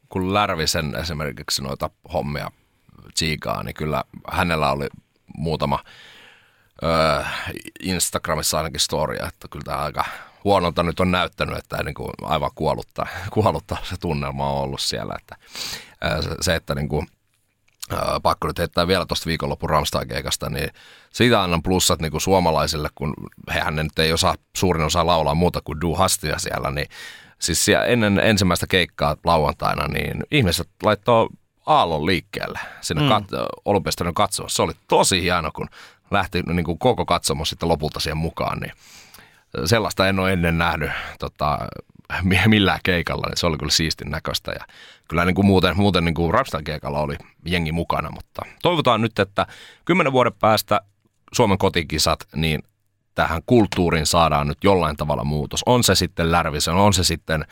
[0.09, 2.51] kun Lärvisen esimerkiksi noita hommia
[3.15, 4.89] tsiikaa, niin kyllä hänellä oli
[5.37, 5.79] muutama
[6.85, 10.05] äh, Instagramissa ainakin storia, että kyllä tämä aika
[10.45, 15.15] huonolta nyt on näyttänyt, että niin kuin aivan kuollutta, kuollutta se tunnelma on ollut siellä.
[15.21, 15.37] Että,
[16.05, 17.07] äh, se, että niin kuin,
[18.23, 20.71] pakko nyt heittää vielä tuosta viikonlopun Ramstein-keikasta, niin
[21.13, 23.15] siitä annan plussat niin kuin suomalaisille, kun
[23.55, 26.87] hehän nyt ei osaa, suurin osa laulaa muuta kuin Du Hastia siellä, niin
[27.39, 31.29] siis siellä ennen ensimmäistä keikkaa lauantaina, niin ihmiset laittoi
[31.67, 33.09] aallon liikkeelle sinne mm.
[33.09, 34.51] kat- olympiastadion katsomaan.
[34.51, 35.69] Se oli tosi hieno, kun
[36.13, 38.73] lähti niin kuin koko katsomus sitten lopulta siihen mukaan, niin
[39.65, 41.59] sellaista en ole ennen nähnyt tota,
[42.47, 44.53] millään keikalla, niin se oli kyllä siistin näköistä.
[44.53, 44.67] Ja
[45.09, 46.33] kyllä niin kuin muuten, muuten niin kuin
[46.65, 49.47] keikalla oli jengi mukana, mutta toivotaan nyt, että
[49.85, 50.81] kymmenen vuoden päästä
[51.35, 52.63] Suomen kotikisat, niin
[53.15, 55.63] tähän kulttuuriin saadaan nyt jollain tavalla muutos.
[55.67, 57.45] On se sitten Lärvisen, on se sitten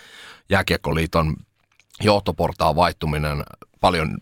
[0.50, 1.36] Jääkiekkoliiton
[2.00, 3.42] johtoportaan vaihtuminen
[3.80, 4.18] paljon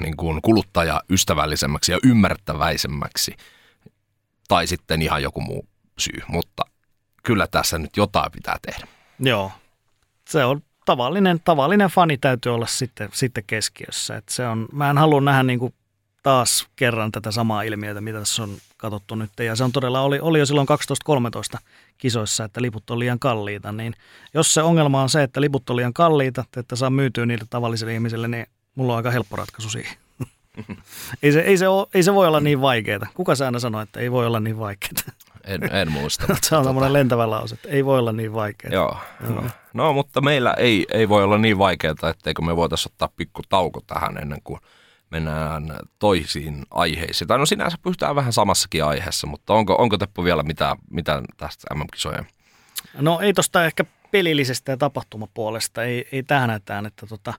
[0.00, 3.36] niin kuin kuluttajaystävällisemmäksi ja ymmärtäväisemmäksi
[4.48, 6.62] tai sitten ihan joku muu syy, mutta
[7.22, 8.86] kyllä tässä nyt jotain pitää tehdä.
[9.20, 9.52] Joo,
[10.28, 14.16] se on tavallinen, tavallinen fani täytyy olla sitten, sitten keskiössä.
[14.16, 15.74] Et se on, mä en halua nähdä niin kuin
[16.22, 19.30] taas kerran tätä samaa ilmiötä, mitä tässä on katsottu nyt.
[19.38, 20.66] Ja se on todella, oli, oli jo silloin
[21.56, 21.58] 12-13
[21.98, 23.72] kisoissa, että liput on liian kalliita.
[23.72, 23.94] Niin
[24.34, 27.94] jos se ongelma on se, että liput on liian kalliita, että saa myytyä niille tavallisille
[27.94, 28.46] ihmisille, niin
[28.78, 29.96] mulla on aika helppo ratkaisu siihen.
[31.22, 33.06] ei, se, ei, se ole, ei se voi olla niin vaikeaa.
[33.14, 35.02] Kuka sä aina sanoo, että ei voi olla niin vaikeaa?
[35.44, 36.26] En, en muista.
[36.42, 36.92] se on tota...
[36.92, 38.72] lentävä lause, että ei voi olla niin vaikeaa.
[38.72, 38.96] Joo.
[39.28, 43.42] No, no, mutta meillä ei, ei voi olla niin vaikeaa, etteikö me voitaisiin ottaa pikku
[43.48, 44.60] tauko tähän ennen kuin
[45.10, 47.28] mennään toisiin aiheisiin.
[47.28, 51.74] Tai no sinänsä pystytään vähän samassakin aiheessa, mutta onko, onko Teppo vielä mitään, mitään tästä
[51.74, 52.26] MM-kisojen?
[53.00, 57.34] No ei tuosta ehkä pelillisestä ja tapahtumapuolesta, ei, ei tähän näytään, että tota,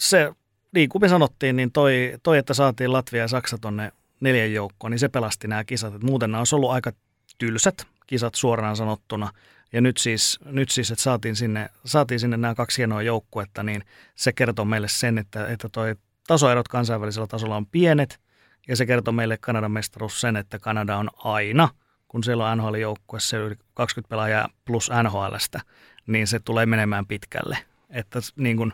[0.00, 0.32] se,
[0.74, 4.90] niin kuin me sanottiin, niin toi, toi, että saatiin Latvia ja Saksa tonne neljän joukkoon,
[4.90, 5.94] niin se pelasti nämä kisat.
[5.94, 6.92] Et muuten nämä olisi ollut aika
[7.38, 9.32] tylsät kisat suoraan sanottuna.
[9.72, 13.84] Ja nyt siis, nyt siis että saatiin sinne, saatiin sinne nämä kaksi hienoa joukkuetta, niin
[14.14, 15.96] se kertoo meille sen, että, että toi
[16.26, 18.20] tasoerot kansainvälisellä tasolla on pienet.
[18.68, 21.68] Ja se kertoo meille Kanadan mestaruus sen, että Kanada on aina,
[22.08, 25.60] kun siellä on NHL-joukkueessa yli 20 pelaajaa plus NHLstä,
[26.06, 27.58] niin se tulee menemään pitkälle.
[27.90, 28.72] Että niin kuin,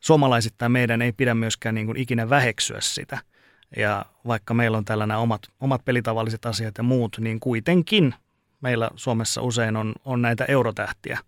[0.00, 3.18] suomalaisittain meidän ei pidä myöskään niin kuin ikinä väheksyä sitä–
[3.76, 8.14] Ja vaikka meillä on tällä nämä omat, omat pelitavalliset asiat ja muut, niin kuitenkin
[8.60, 11.18] meillä Suomessa usein on, on näitä eurotähtiä,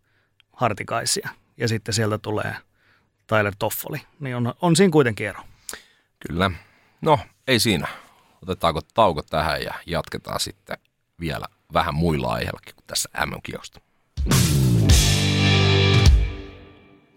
[0.53, 1.29] hartikaisia.
[1.57, 2.57] Ja sitten sieltä tulee
[3.27, 4.01] Tyler Toffoli.
[4.21, 5.41] Niin on, on siinä kuitenkin ero.
[6.29, 6.51] Kyllä.
[7.01, 7.89] No, ei siinä.
[8.43, 10.79] Otetaanko tauko tähän ja jatketaan sitten
[11.21, 13.81] vielä vähän muilla aiheilla kuin tässä MM-kiosta.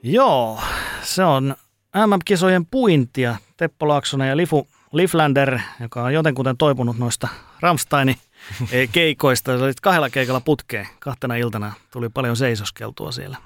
[0.04, 0.62] Joo,
[1.04, 1.56] se on
[1.96, 3.36] MM-kisojen puintia.
[3.58, 7.28] Teppo Laaksonen ja Lifu Liflander, joka on jotenkuten toipunut noista
[7.60, 8.16] Ramsteinin
[8.92, 9.58] keikoista.
[9.58, 10.88] Se oli kahdella keikalla putkeen.
[11.00, 13.38] Kahtena iltana tuli paljon seisoskeltua siellä.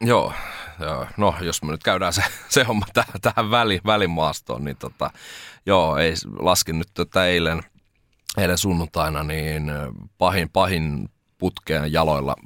[0.00, 0.32] Joo,
[0.80, 5.10] joo, no jos me nyt käydään se, se homma tähän, tähän väli, välimaastoon, niin tota,
[5.66, 7.62] joo, ei laskin nyt tätä eilen,
[8.38, 9.72] eilen sunnuntaina, niin
[10.18, 11.08] pahin, pahin
[11.38, 12.36] putkeen jaloilla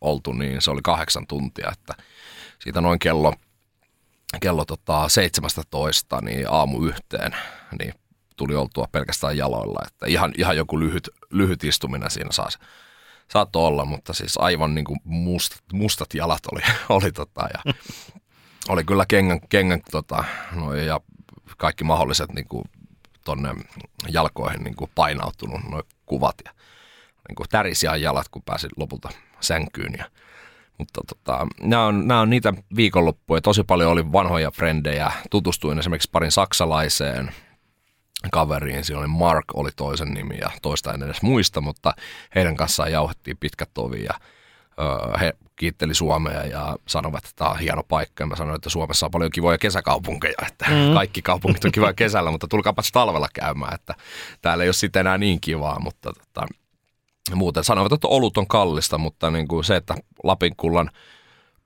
[0.00, 2.02] oltu, niin se oli kahdeksan tuntia, että
[2.58, 3.32] siitä noin kello,
[4.40, 7.36] kello tota 17 niin aamu yhteen,
[7.78, 7.94] niin
[8.36, 12.48] tuli oltua pelkästään jaloilla, että ihan, ihan joku lyhyt, lyhyt istuminen siinä saa
[13.30, 17.74] saattoi olla, mutta siis aivan niin kuin mustat, mustat jalat oli, oli tota, ja
[18.68, 21.00] oli kyllä kengän, kengän tota, no, ja
[21.56, 22.64] kaikki mahdolliset niin kuin
[23.24, 23.54] tonne
[24.08, 26.52] jalkoihin niin kuin painautunut noin kuvat ja
[27.28, 29.08] niin kuin tärisiä jalat, kun pääsin lopulta
[29.40, 29.94] sänkyyn.
[29.98, 30.10] Ja,
[30.78, 33.40] mutta tota, nämä, on, nämä on niitä viikonloppuja.
[33.40, 35.12] Tosi paljon oli vanhoja frendejä.
[35.30, 37.30] Tutustuin esimerkiksi parin saksalaiseen
[38.32, 38.84] kaveriin.
[38.84, 41.94] Siinä oli Mark, oli toisen nimi ja toista en edes muista, mutta
[42.34, 44.14] heidän kanssaan jauhettiin pitkät tovi ja
[44.80, 48.22] öö, he kiitteli Suomea ja sanovat, että tämä on hieno paikka.
[48.22, 50.94] Ja mä sanoin, että Suomessa on paljon kivoja kesäkaupunkeja, että mm.
[50.94, 53.94] kaikki kaupungit on kivoja kesällä, mutta tulkaapas talvella käymään, että
[54.42, 56.46] täällä ei ole sitten enää niin kivaa, mutta tota,
[57.34, 60.90] muuten sanovat, että olut on kallista, mutta niin kuin se, että Lapin kullan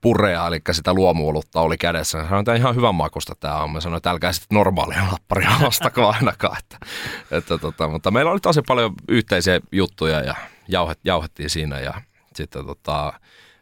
[0.01, 2.23] purea, eli sitä luomuolutta oli kädessä.
[2.23, 3.71] Sanoin, että ihan hyvän makusta tämä on.
[3.71, 6.57] Mä sanoin, että älkää sitten normaalia lapparia ostako ainakaan.
[6.59, 6.77] Että,
[7.31, 10.35] että, tota, mutta meillä oli tosi paljon yhteisiä juttuja ja
[10.67, 12.01] jauhet, jauhettiin siinä ja
[12.35, 13.13] sitten tota,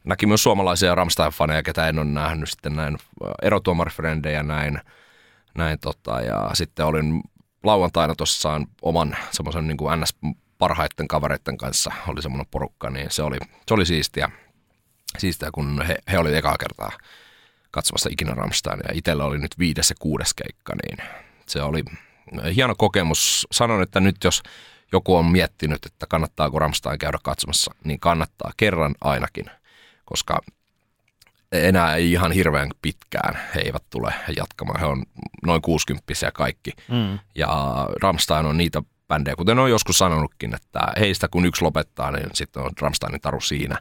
[0.03, 2.97] näki myös suomalaisia Ramstein-faneja, ketä en ole nähnyt sitten näin
[3.41, 4.81] erotuomarifrendejä näin,
[5.55, 7.21] näin tota, ja sitten olin
[7.63, 10.15] lauantaina tuossaan oman semmoisen niin kuin NS
[10.59, 13.37] parhaiten kavereiden kanssa oli semmoinen porukka, niin se oli,
[13.67, 14.29] se oli siistiä
[15.17, 16.91] siistiä, kun he, he olivat ekaa kertaa
[17.71, 21.07] katsomassa ikinä Ramstein ja itsellä oli nyt viides ja kuudes keikka, niin
[21.47, 21.83] se oli
[22.55, 23.47] hieno kokemus.
[23.51, 24.43] Sanon, että nyt jos
[24.91, 29.45] joku on miettinyt, että kannattaako Ramstein käydä katsomassa, niin kannattaa kerran ainakin,
[30.05, 30.39] koska
[31.51, 34.79] enää ei ihan hirveän pitkään he eivät tule jatkamaan.
[34.79, 35.03] He on
[35.45, 36.71] noin 60 kaikki.
[36.91, 37.19] Mm.
[37.35, 37.49] Ja
[38.01, 42.63] Ramstein on niitä bändejä, kuten on joskus sanonutkin, että heistä kun yksi lopettaa, niin sitten
[42.63, 43.79] on Ramsteinin taru siinä.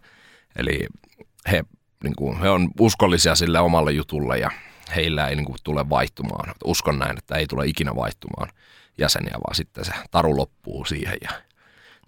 [0.57, 0.87] Eli
[1.51, 1.65] he,
[2.05, 4.51] niin kuin, he on uskollisia sille omalle jutulle ja
[4.97, 6.55] heillä ei niin kuin, tule vaihtumaan.
[6.65, 8.49] Uskon näin, että ei tule ikinä vaihtumaan
[8.99, 11.17] jäseniä, vaan sitten se taru loppuu siihen.
[11.23, 11.31] Ja,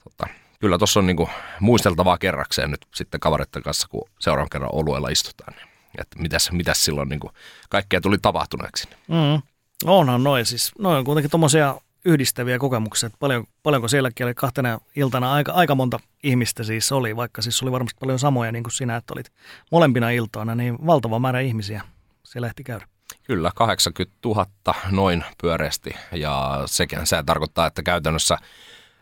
[0.04, 0.26] tota,
[0.60, 5.08] kyllä tuossa on niin kuin, muisteltavaa kerrakseen nyt sitten kavereiden kanssa, kun seuraavan kerran oluella
[5.08, 5.54] istutaan.
[5.56, 7.32] Niin, että mitäs, mitäs silloin niin kuin,
[7.68, 8.88] kaikkea tuli tapahtuneeksi.
[9.08, 9.42] Mm.
[9.84, 10.72] Onhan noin siis.
[10.78, 13.10] Noin on kuitenkin tuommoisia yhdistäviä kokemuksia.
[13.18, 17.72] Paljon, paljonko sielläkin oli kahtena iltana aika, aika monta ihmistä siis oli, vaikka siis oli
[17.72, 19.32] varmasti paljon samoja niin kuin sinä, että olit
[19.72, 21.82] molempina iltoina, niin valtava määrä ihmisiä
[22.24, 22.86] siellä ehti käydä.
[23.22, 24.46] Kyllä, 80 000
[24.90, 28.38] noin pyöreästi ja sekin se tarkoittaa, että käytännössä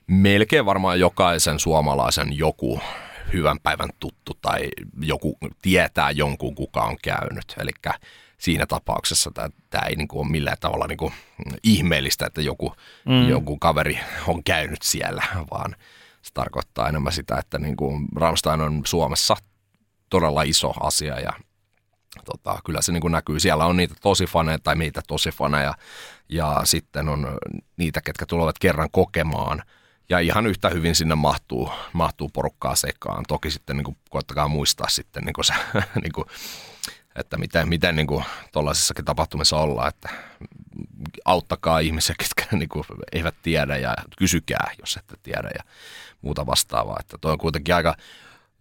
[0.06, 2.80] melkein varmaan jokaisen suomalaisen joku
[3.32, 4.68] hyvän päivän tuttu tai
[5.00, 7.54] joku tietää jonkun, kuka on käynyt.
[7.58, 7.70] Eli
[8.38, 11.12] siinä tapauksessa tämä, tämä ei niin kuin ole millään tavalla niin kuin
[11.62, 12.74] ihmeellistä, että joku,
[13.04, 13.28] mm.
[13.28, 15.76] joku kaveri on käynyt siellä, vaan
[16.22, 19.36] se tarkoittaa enemmän sitä, että niin kuin Ramstein on Suomessa
[20.10, 21.32] todella iso asia ja
[22.24, 23.40] tota, kyllä se niin kuin näkyy.
[23.40, 25.74] Siellä on niitä tosi faneja tai meitä tosi faneja
[26.28, 27.38] ja sitten on
[27.76, 29.62] niitä, ketkä tulevat kerran kokemaan–
[30.08, 33.24] ja ihan yhtä hyvin sinne mahtuu, mahtuu porukkaa sekaan.
[33.28, 35.54] Toki sitten niin kuin, koettakaa muistaa sitten niin kuin se,
[36.02, 36.24] niin kuin,
[37.18, 40.08] että miten, miten niin kuin tuollaisissakin tapahtumissa ollaan, että
[41.24, 45.64] auttakaa ihmisiä, ketkä niin kuin eivät tiedä ja kysykää, jos ette tiedä ja
[46.22, 46.96] muuta vastaavaa.
[47.00, 47.96] Että toi on kuitenkin aika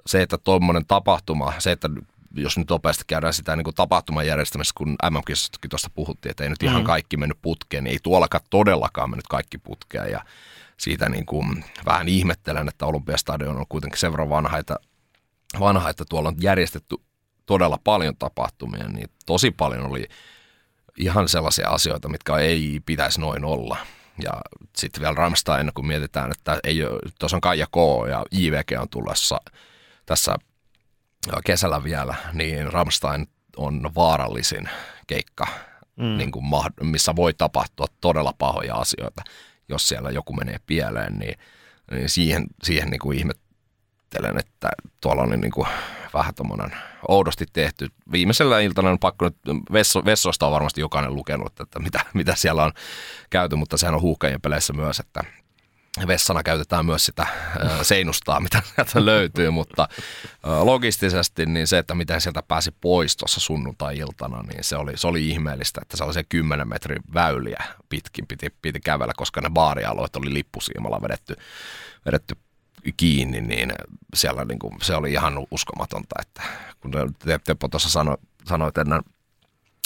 [0.06, 1.90] se, että tuommoinen tapahtuma, se, että
[2.36, 6.50] jos nyt nopeasti käydään sitä niin kuin tapahtuman järjestämisessä, kun MM-kisastakin tuosta puhuttiin, että ei
[6.50, 6.86] nyt ihan mm.
[6.86, 10.26] kaikki mennyt putkeen, niin ei tuollakaan todellakaan mennyt kaikki putkeen ja
[10.78, 14.76] siitä niin kuin vähän ihmettelen, että Olympiastadion on kuitenkin sen verran vanha, että,
[15.60, 16.96] vanha, että tuolla on järjestetty
[17.48, 20.08] todella paljon tapahtumia, niin tosi paljon oli
[20.98, 23.78] ihan sellaisia asioita, mitkä ei pitäisi noin olla.
[24.24, 24.32] Ja
[24.76, 26.80] sitten vielä Ramstein, kun mietitään, että ei
[27.20, 29.38] tuossa on Kaija K ja IVG on tulossa
[30.06, 30.36] tässä
[31.46, 33.28] kesällä vielä, niin Ramstein
[33.58, 34.70] on vaarallisin
[35.08, 35.48] keikka,
[35.96, 36.18] mm.
[36.18, 36.46] niin kuin,
[36.82, 39.22] missä voi tapahtua todella pahoja asioita.
[39.70, 41.40] jos siellä joku menee pieleen, niin,
[41.92, 43.32] niin siihen, siihen niin kuin
[44.08, 44.70] ihmettelen, että
[45.02, 45.68] tuolla on niin kuin
[46.14, 46.72] vähän tuommoinen
[47.08, 47.90] oudosti tehty.
[48.12, 49.38] Viimeisellä iltana on pakko nyt,
[49.74, 52.74] vesso, vessoista on varmasti jokainen lukenut, että mitä, mitä siellä on
[53.30, 55.24] käyty, mutta sehän on huuhkajien peleissä myös, että
[56.08, 57.28] vessana käytetään myös sitä
[57.82, 59.88] seinustaa, mitä sieltä löytyy, mutta
[60.64, 65.30] logistisesti niin se, että miten sieltä pääsi pois tuossa sunnuntai-iltana, niin se oli, se oli
[65.30, 71.02] ihmeellistä, että se 10 metrin väyliä pitkin piti, piti kävellä, koska ne baarialueet oli lippusiimalla
[71.02, 71.36] vedetty,
[72.06, 72.36] vedetty
[72.98, 73.74] kiinni, niin
[74.16, 76.42] siellä niin kuin, se oli ihan uskomatonta, että
[76.80, 76.92] kun
[77.44, 79.02] Teppo tuossa sano, sanoit ennen,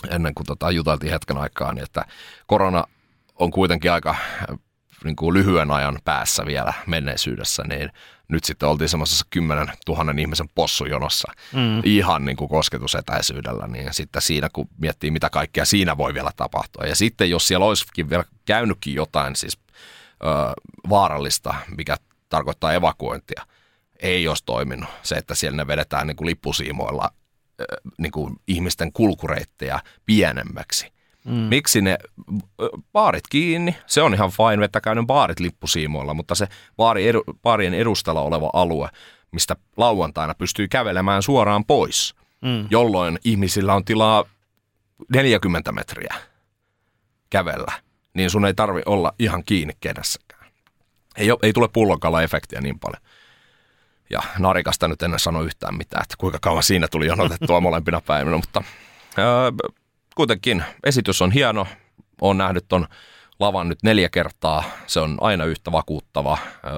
[0.09, 2.05] ennen kuin tota, juteltiin hetken aikaa, niin että
[2.47, 2.83] korona
[3.35, 4.15] on kuitenkin aika
[5.03, 7.89] niin kuin lyhyen ajan päässä vielä menneisyydessä, niin
[8.27, 11.81] nyt sitten oltiin semmoisessa 10 000 ihmisen possujonossa mm.
[11.83, 16.85] ihan niin kuin kosketusetäisyydellä, niin sitten siinä kun miettii mitä kaikkea siinä voi vielä tapahtua.
[16.85, 19.57] Ja sitten jos siellä olisikin vielä käynytkin jotain siis
[20.23, 20.27] ö,
[20.89, 21.97] vaarallista, mikä
[22.31, 23.45] tarkoittaa evakuointia,
[23.99, 24.89] ei olisi toiminut.
[25.03, 27.09] Se, että siellä ne vedetään niin kuin lippusiimoilla
[27.97, 30.91] niin kuin ihmisten kulkureitteja pienemmäksi–
[31.25, 31.33] Mm.
[31.33, 31.97] Miksi ne
[32.93, 37.73] baarit kiinni, se on ihan fine, vettäkää ne baarit lippusiimoilla, mutta se baari edu, baarien
[37.73, 38.89] edustalla oleva alue,
[39.31, 42.67] mistä lauantaina pystyy kävelemään suoraan pois, mm.
[42.69, 44.25] jolloin ihmisillä on tilaa
[45.13, 46.15] 40 metriä
[47.29, 47.71] kävellä,
[48.13, 50.30] niin sun ei tarvi olla ihan kiinni kenässäkään.
[51.17, 53.01] Ei, ei tule pullonkala-efektiä niin paljon.
[54.09, 58.35] Ja Narikasta nyt en sano yhtään mitään, että kuinka kauan siinä tuli jonotettua molempina päivinä,
[58.35, 58.63] mutta
[59.17, 59.51] öö,
[60.15, 61.67] kuitenkin esitys on hieno.
[62.21, 62.87] Olen nähnyt ton
[63.39, 64.63] lavan nyt neljä kertaa.
[64.87, 66.37] Se on aina yhtä vakuuttava.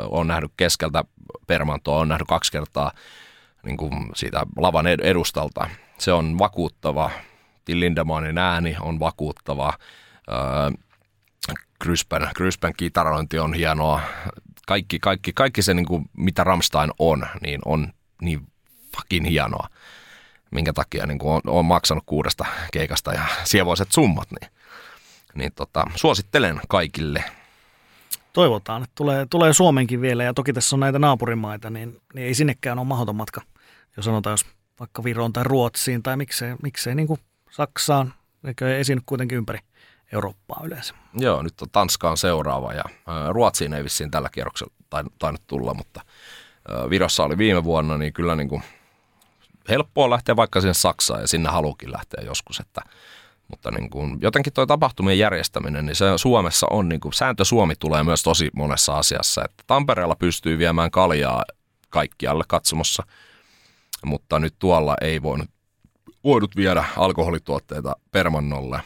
[0.09, 1.03] Olen nähnyt keskeltä
[1.47, 2.91] permantoa, olen nähnyt kaksi kertaa
[3.63, 5.69] niin kuin siitä lavan edustalta.
[5.97, 7.11] Se on vakuuttava.
[7.65, 9.73] Till Lindemanin ääni on vakuuttava.
[11.83, 14.01] Kryspän, Kryspän kitarointi on hienoa.
[14.67, 18.47] Kaikki, kaikki, kaikki se, niin kuin, mitä Ramstein on, niin on niin
[18.95, 19.67] fucking hienoa
[20.53, 24.51] minkä takia niin on, on maksanut kuudesta keikasta ja sievoiset summat, niin,
[25.35, 27.23] niin tota, suosittelen kaikille.
[28.33, 32.33] Toivotaan, että tulee, tulee Suomenkin vielä ja toki tässä on näitä naapurimaita, niin, niin ei
[32.33, 33.41] sinnekään ole mahdoton matka.
[33.97, 34.45] Jos sanotaan, jos
[34.79, 37.19] vaikka Viroon tai Ruotsiin tai miksei, miksei niin kuin
[37.51, 38.13] Saksaan,
[38.43, 39.59] eikö esiinny kuitenkin ympäri
[40.13, 40.95] Eurooppaa yleensä.
[41.13, 42.83] Joo, nyt on Tanskaan seuraava ja
[43.29, 44.73] Ruotsiin ei vissiin tällä kierroksella
[45.19, 46.01] tainnut tulla, mutta
[46.89, 48.63] Virossa oli viime vuonna, niin kyllä niin kuin
[49.69, 52.81] helppoa lähteä vaikka sinne Saksaan ja sinne halukin lähteä joskus, että
[53.47, 57.75] mutta niin kuin, jotenkin tuo tapahtumien järjestäminen, niin se Suomessa on, niin kuin, sääntö Suomi
[57.75, 61.43] tulee myös tosi monessa asiassa, että Tampereella pystyy viemään kaljaa
[61.89, 63.03] kaikkialle katsomossa,
[64.05, 65.49] mutta nyt tuolla ei voinut,
[66.23, 68.81] voinut viedä alkoholituotteita permannolle,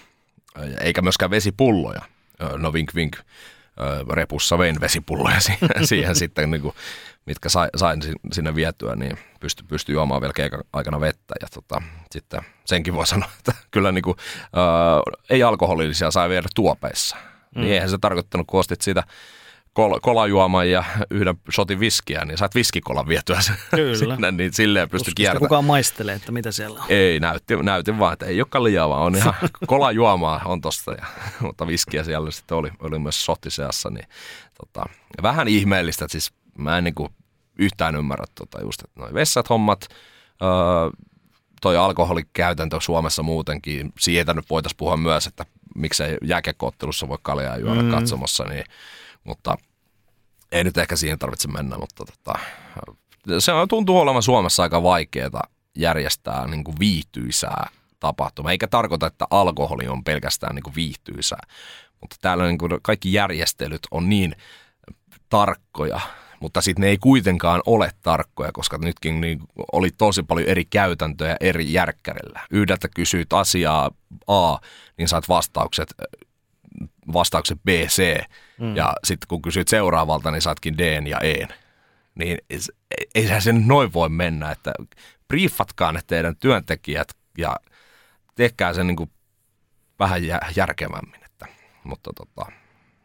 [0.79, 2.01] eikä myöskään vesipulloja.
[2.57, 3.17] No vink vink,
[4.11, 5.37] repussa vein vesipulloja
[5.83, 6.75] siihen, sitten niin kuin
[7.25, 8.01] mitkä sain, sain
[8.31, 11.35] sinne vietyä, niin pysty, pysty juomaan vielä keikan aikana vettä.
[11.41, 11.81] Ja tota,
[12.11, 14.17] sitten senkin voi sanoa, että kyllä niin kuin,
[14.53, 14.63] ää,
[15.29, 17.17] ei alkoholillisia sai viedä tuopeissa.
[17.55, 17.61] Mm.
[17.61, 19.03] Niin eihän se tarkoittanut, kun ostit siitä
[19.77, 25.49] kol- kolajuoman ja yhden shotin viskiä, niin saat viskikolan vietyä sinne, niin silleen pysty kiertämään.
[25.49, 26.85] kukaan maistelee, että mitä siellä on?
[26.89, 29.33] Ei, näytti, näytin vaan, että ei ole liiaa, vaan on ihan
[29.67, 31.05] kolajuomaa on tosta, ja,
[31.41, 34.07] mutta viskiä siellä sitten oli, oli myös shottiseassa, niin
[34.57, 34.85] tota,
[35.21, 37.09] vähän ihmeellistä, että siis mä en niin kuin
[37.59, 39.87] yhtään ymmärrä tota just, että noi vessat hommat,
[40.41, 40.49] öö,
[41.61, 47.81] toi alkoholikäytäntö Suomessa muutenkin, siitä nyt voitaisiin puhua myös, että miksei jääkekoottelussa voi kaljaa juoda
[47.81, 47.91] mm.
[47.91, 48.63] katsomassa, niin,
[49.27, 49.57] mutta
[50.51, 52.39] ei nyt ehkä siihen tarvitse mennä, mutta tota,
[53.39, 55.43] se tuntuu olevan Suomessa aika vaikeaa
[55.75, 57.69] järjestää niin kuin viihtyisää
[57.99, 61.41] tapahtumaa, eikä tarkoita, että alkoholi on pelkästään niin kuin viihtyisää,
[62.01, 64.35] mutta täällä niin kuin kaikki järjestelyt on niin
[65.29, 65.99] tarkkoja
[66.39, 69.39] mutta sitten ne ei kuitenkaan ole tarkkoja, koska nytkin niin
[69.71, 72.39] oli tosi paljon eri käytäntöjä eri järkkärillä.
[72.51, 73.91] Yhdeltä kysyit asiaa
[74.27, 74.57] A,
[74.97, 75.93] niin saat vastaukset
[77.13, 78.19] vastaukset B, C,
[78.59, 78.75] mm.
[78.75, 81.47] ja sitten kun kysyt seuraavalta, niin saatkin D ja E.
[82.15, 82.37] Niin
[83.15, 84.73] ei se noin voi mennä, että
[85.27, 87.55] briefatkaa ne teidän työntekijät ja
[88.35, 89.11] tehkää sen niin kuin
[89.99, 90.21] vähän
[90.55, 91.23] järkevämmin.
[91.25, 91.47] Että,
[91.83, 92.51] mutta tota,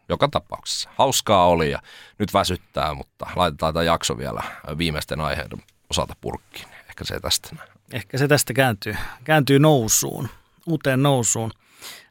[0.09, 0.91] joka tapauksessa.
[0.97, 1.83] Hauskaa oli ja
[2.19, 4.43] nyt väsyttää, mutta laitetaan tämä jakso vielä
[4.79, 6.69] viimeisten aiheiden osalta purkkiin.
[6.89, 7.57] Ehkä se tästä.
[7.93, 10.29] Ehkä se tästä kääntyy, kääntyy nousuun,
[10.67, 11.51] uuteen nousuun.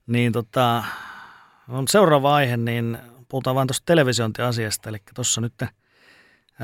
[0.08, 0.84] Niin tota,
[1.70, 2.98] on seuraava aihe, niin
[3.30, 4.90] puhutaan vain tuosta televisiointiasiasta.
[4.90, 5.54] Eli tuossa nyt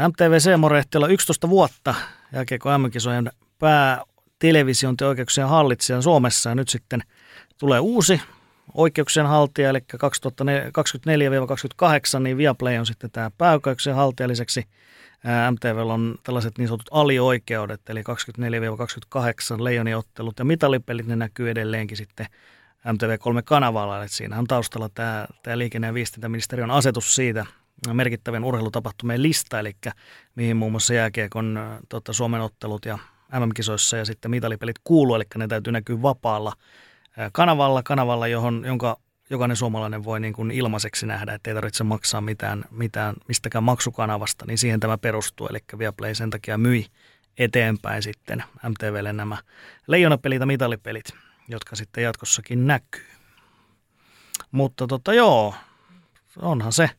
[0.08, 1.96] MTV morehti olla 11 vuotta
[2.34, 4.02] jälkeen, kun M-kisojen pää
[4.40, 7.02] televisiointioikeuksien hallitsija Suomessa ja nyt sitten
[7.58, 8.22] tulee uusi
[8.74, 9.80] oikeuksien haltija, eli
[12.18, 14.28] 2024-2028, niin Viaplay on sitten tämä pääoikeuksien haltija.
[14.28, 14.64] Lisäksi
[15.52, 18.04] MTV on tällaiset niin sanotut alioikeudet, eli 24-28
[19.64, 22.26] leijoniottelut ja mitalipelit, ne näkyy edelleenkin sitten
[22.88, 24.00] MTV3-kanavalla.
[24.00, 27.46] Eli siinä on taustalla tämä, tämä liikenne- ja viestintäministeriön asetus siitä
[27.94, 29.76] merkittävien urheilutapahtumien lista, eli
[30.36, 31.60] mihin muun muassa jääkiekon
[31.90, 32.98] tota, Suomen ottelut ja
[33.40, 36.54] MM-kisoissa ja sitten mitalipelit kuuluu, eli ne täytyy näkyä vapaalla
[37.32, 38.98] kanavalla, kanavalla johon, jonka
[39.30, 44.46] jokainen suomalainen voi niin kuin ilmaiseksi nähdä, että ei tarvitse maksaa mitään, mitään mistäkään maksukanavasta,
[44.46, 45.48] niin siihen tämä perustuu.
[45.48, 46.86] Eli Viaplay sen takia myi
[47.38, 49.38] eteenpäin sitten MTVlle nämä
[49.88, 51.14] leijonapelit ja mitalipelit,
[51.48, 53.08] jotka sitten jatkossakin näkyy.
[54.52, 55.54] Mutta tota joo,
[56.42, 56.90] onhan se,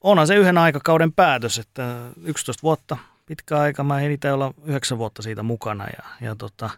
[0.00, 2.96] onhan se yhden aikakauden päätös, että 11 vuotta
[3.26, 6.70] pitkä aika, mä en itse olla 9 vuotta siitä mukana ja, ja tota,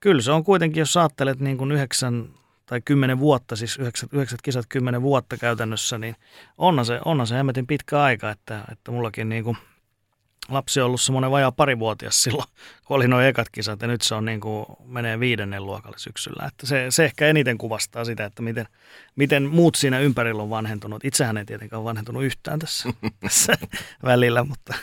[0.00, 2.28] kyllä se on kuitenkin, jos ajattelet niin kuin yhdeksän
[2.66, 6.16] tai kymmenen vuotta, siis yhdeksät, yhdeksät kisat kymmenen vuotta käytännössä, niin
[6.58, 9.56] onhan se, onhan se hemmetin pitkä aika, että, että mullakin niin kuin
[10.48, 12.48] lapsi on ollut semmoinen vajaa parivuotias silloin,
[12.84, 16.46] kun oli noin ekat kisat, ja nyt se on niin kuin, menee viidennen luokalle syksyllä.
[16.46, 18.66] Että se, se ehkä eniten kuvastaa sitä, että miten,
[19.16, 21.04] miten muut siinä ympärillä on vanhentunut.
[21.04, 22.88] Itsehän ei tietenkään ole vanhentunut yhtään tässä,
[23.20, 23.52] tässä
[24.04, 24.74] välillä, mutta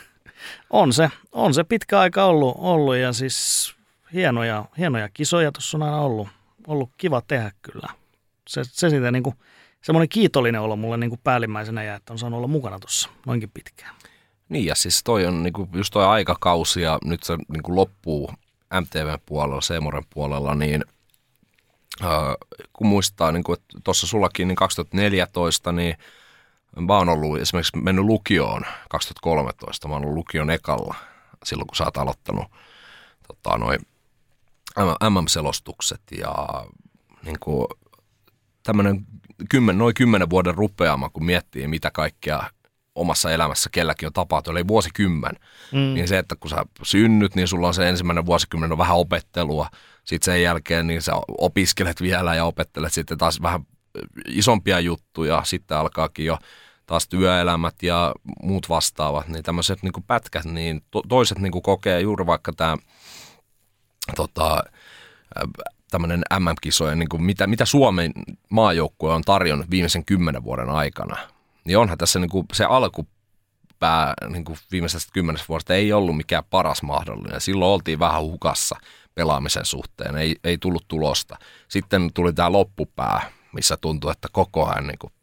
[0.69, 3.75] on se, on se pitkä aika ollut, ollut ja siis
[4.13, 6.27] hienoja, hienoja kisoja tuossa on aina ollut,
[6.67, 7.87] ollut kiva tehdä kyllä.
[8.49, 9.35] Se, se siitä niin kuin,
[9.81, 13.51] semmoinen kiitollinen olo mulle niin kuin päällimmäisenä jää, että on saanut olla mukana tuossa noinkin
[13.53, 13.95] pitkään.
[14.51, 17.75] Niin ja siis toi on niin kuin, just toi aikakausi ja nyt se niin kuin
[17.75, 18.31] loppuu
[18.81, 20.85] MTVn puolella, Seemoren puolella, niin
[22.03, 22.09] äh,
[22.73, 25.97] kun muistaa, niin kuin, että tuossa sullakin niin 2014, niin
[26.79, 30.95] mä oon ollut esimerkiksi mennyt lukioon 2013, mä oon ollut lukion ekalla
[31.45, 32.45] silloin, kun sä oot aloittanut
[33.27, 33.79] tota, noin
[35.09, 36.35] MM-selostukset ja
[37.25, 37.67] niin kuin,
[38.63, 39.05] tämmöinen
[39.49, 42.43] kymmen, noin kymmenen vuoden rupeama, kun miettii, mitä kaikkea
[42.95, 45.35] omassa elämässä kelläkin on tapahtunut, eli vuosikymmen,
[45.71, 45.93] mm.
[45.93, 49.69] niin se, että kun sä synnyt, niin sulla on se ensimmäinen vuosikymmen on vähän opettelua,
[50.03, 53.65] sitten sen jälkeen niin sä opiskelet vielä ja opettelet sitten taas vähän
[54.27, 56.37] isompia juttuja, sitten alkaakin jo
[56.85, 58.13] taas työelämät ja
[58.43, 62.77] muut vastaavat, niin tämmöiset niin pätkät, niin to- toiset niin kokee juuri vaikka tämä
[64.15, 64.63] tota,
[65.91, 68.11] tämmöinen MM-kisojen, niin kuin mitä, mitä Suomen
[68.49, 71.17] maajoukkue on tarjonnut viimeisen kymmenen vuoden aikana,
[71.65, 76.43] niin onhan tässä niin kuin se alkupää niin kuin viimeisestä kymmenestä vuodesta ei ollut mikään
[76.49, 77.41] paras mahdollinen.
[77.41, 78.75] Silloin oltiin vähän hukassa
[79.15, 81.37] pelaamisen suhteen, ei, ei tullut tulosta.
[81.67, 85.13] Sitten tuli tämä loppupää, missä tuntui, että koko ajan niin kuin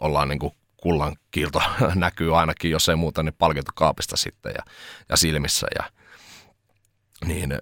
[0.00, 1.62] ollaan niin kuin kullan kiilto
[1.94, 4.62] näkyy ainakin, jos ei muuta, niin palkintokaapista sitten ja,
[5.08, 5.66] ja silmissä.
[5.78, 5.90] Ja,
[7.26, 7.58] niin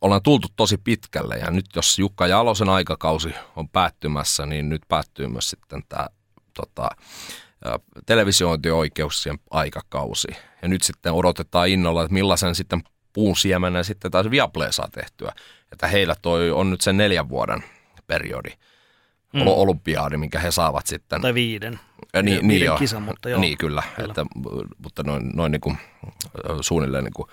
[0.00, 5.28] ollaan tultu tosi pitkälle ja nyt jos Jukka Jalosen aikakausi on päättymässä, niin nyt päättyy
[5.28, 6.06] myös sitten tämä
[6.54, 6.88] tota,
[8.06, 10.28] televisiointioikeuksien aikakausi.
[10.62, 12.82] Ja nyt sitten odotetaan innolla, että millaisen sitten
[13.12, 15.32] puun siemenen sitten taas Viaplay saa tehtyä.
[15.72, 17.64] Että heillä toi on nyt sen neljän vuoden
[18.06, 18.50] periodi,
[19.32, 19.46] mm.
[19.46, 21.20] olympiaadi, minkä he saavat sitten.
[21.20, 21.80] Tai viiden.
[22.12, 22.78] Ja niin, niin joo.
[22.78, 23.40] Kisa, mutta joo.
[23.40, 24.08] Niin kyllä, kyllä.
[24.08, 24.26] Että,
[24.78, 25.78] mutta noin, noin niin kuin,
[26.60, 27.28] suunnilleen niin kuin,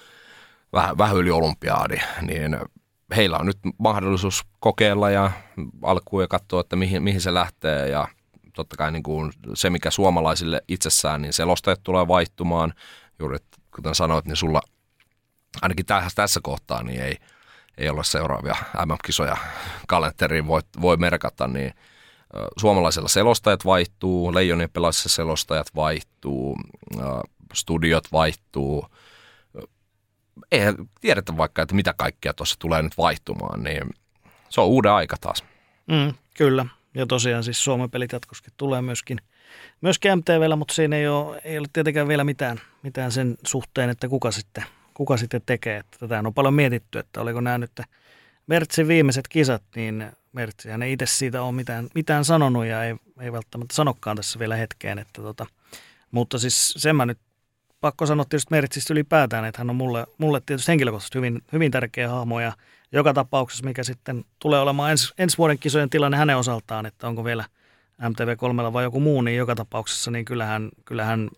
[0.74, 2.58] vähän, vähän yli olympiaadi, niin
[3.16, 5.32] heillä on nyt mahdollisuus kokeilla ja
[5.84, 8.08] alkuun ja katsoa, että mihin, mihin se lähtee ja
[8.58, 12.74] totta kai niin kuin se, mikä suomalaisille itsessään, niin selostajat tulee vaihtumaan.
[13.20, 13.38] Juuri
[13.76, 14.62] kuten sanoit, niin sulla
[15.62, 15.86] ainakin
[16.16, 17.18] tässä, kohtaa niin ei,
[17.78, 18.56] ei ole seuraavia
[18.86, 19.38] MM-kisoja
[19.88, 21.74] kalenteriin voi, voi merkata, niin
[22.58, 26.58] suomalaisilla selostajat vaihtuu, Leijonien pelaisissa selostajat vaihtuu,
[27.54, 28.88] studiot vaihtuu,
[30.52, 30.62] ei
[31.02, 33.82] tiedetä vaikka, että mitä kaikkea tuossa tulee nyt vaihtumaan, niin
[34.50, 35.44] se on uuden aika taas.
[35.88, 36.66] Mm, kyllä,
[36.96, 39.18] ja tosiaan siis Suomen pelit jatkoskin tulee myöskin,
[39.82, 44.08] myöskin MTVllä, mutta siinä ei ole, ei ole tietenkään vielä mitään, mitään sen suhteen, että
[44.08, 44.64] kuka sitten,
[44.94, 45.78] kuka sitten tekee.
[45.78, 47.82] Että tätä on paljon mietitty, että oliko nämä nyt
[48.48, 53.32] Mertsin viimeiset kisat, niin Mertsihän ei itse siitä ole mitään, mitään sanonut ja ei, ei
[53.32, 55.00] välttämättä sanokaan tässä vielä hetkeen.
[55.00, 55.46] Että tota,
[56.12, 57.20] mutta siis sen mä nyt
[57.82, 62.10] pakko sanoa tietysti Mertsistä ylipäätään, että hän on mulle, mulle tietysti henkilökohtaisesti hyvin, hyvin tärkeä
[62.10, 62.54] hahmo ja
[62.92, 67.24] joka tapauksessa, mikä sitten tulee olemaan ens, ensi vuoden kisojen tilanne hänen osaltaan, että onko
[67.24, 67.46] vielä
[68.02, 71.30] MTV3 vai joku muu, niin joka tapauksessa niin kyllähän, kyllähän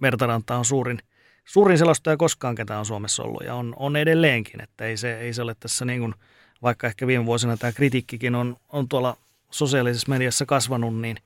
[0.00, 0.98] Mertaranta on suurin,
[1.44, 5.32] suurin selostaja koskaan, ketä on Suomessa ollut ja on, on edelleenkin, että ei se, ei
[5.32, 6.14] se ole tässä niin kuin,
[6.62, 9.16] vaikka ehkä viime vuosina tämä kritiikkikin on, on tuolla
[9.50, 11.16] sosiaalisessa mediassa kasvanut, niin,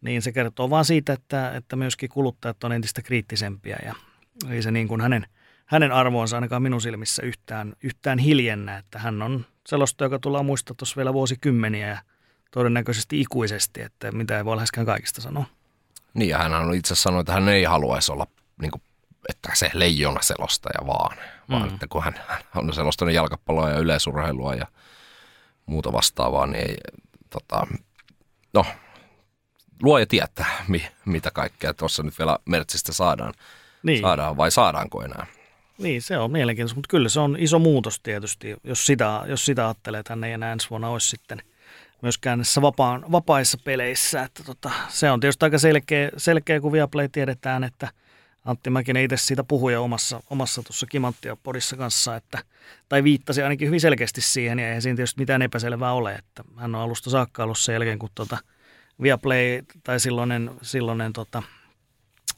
[0.00, 3.94] niin se kertoo vaan siitä, että, että myöskin kuluttajat on entistä kriittisempiä ja
[4.50, 5.26] ei se niin kuin hänen,
[5.66, 10.74] hänen arvoonsa ainakaan minun silmissä yhtään, yhtään hiljennä, että hän on selosta, joka tullaan muistaa
[10.78, 11.98] tuossa vielä vuosikymmeniä ja
[12.50, 15.44] todennäköisesti ikuisesti, että mitä ei voi läheskään kaikista sanoa.
[16.14, 18.26] Niin, ja hän on itse sanonut, että hän ei haluaisi olla
[18.60, 18.82] niin kuin,
[19.28, 21.52] että se leijona selostaja vaan, mm.
[21.52, 22.14] vaan että kun hän
[22.54, 24.66] on selostanut jalkapalloa ja yleisurheilua ja
[25.66, 26.76] muuta vastaavaa, niin ei,
[27.30, 27.66] tota,
[28.54, 28.66] no,
[29.82, 33.34] luoja tietää, mi, mitä kaikkea tuossa nyt vielä Mertsistä saadaan,
[33.82, 34.00] niin.
[34.00, 35.26] saadaan vai saadaanko enää.
[35.78, 39.66] Niin, se on mielenkiintoista, mutta kyllä se on iso muutos tietysti, jos sitä, jos sitä
[39.66, 41.42] ajattelee, että hän ei enää ensi vuonna olisi sitten
[42.02, 44.22] myöskään näissä vapaan, vapaissa peleissä.
[44.22, 47.88] Että tota, se on tietysti aika selkeä, selkeä kun Viaplay tiedetään, että
[48.44, 52.38] Antti Mäkinen itse siitä puhui jo omassa, omassa tuossa Kimanttia podissa kanssa, että,
[52.88, 56.74] tai viittasi ainakin hyvin selkeästi siihen, ja eihän siinä tietysti mitään epäselvää ole, että hän
[56.74, 58.38] on alusta saakka ollut sen jälkeen, kun tota
[59.02, 61.42] Viaplay tai silloinen, silloinen tota,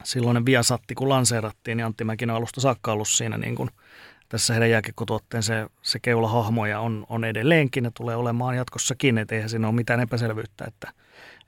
[0.03, 3.69] silloinen Viasatti, kun lanseerattiin, niin Antti Mäkinen alusta saakka ollut siinä niin kuin
[4.29, 9.35] tässä heidän jääkiekkotuotteen se, se keulahahmo ja on, on edelleenkin ja tulee olemaan jatkossakin, että
[9.35, 10.93] eihän siinä ole mitään epäselvyyttä, että,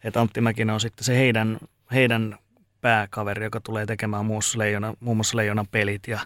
[0.04, 1.60] että Antti Mäkinen on sitten se heidän,
[1.92, 2.38] heidän
[2.82, 6.08] pääkaveri, joka tulee tekemään muun muassa, Leijona, muun muassa Leijonan pelit.
[6.08, 6.20] Ja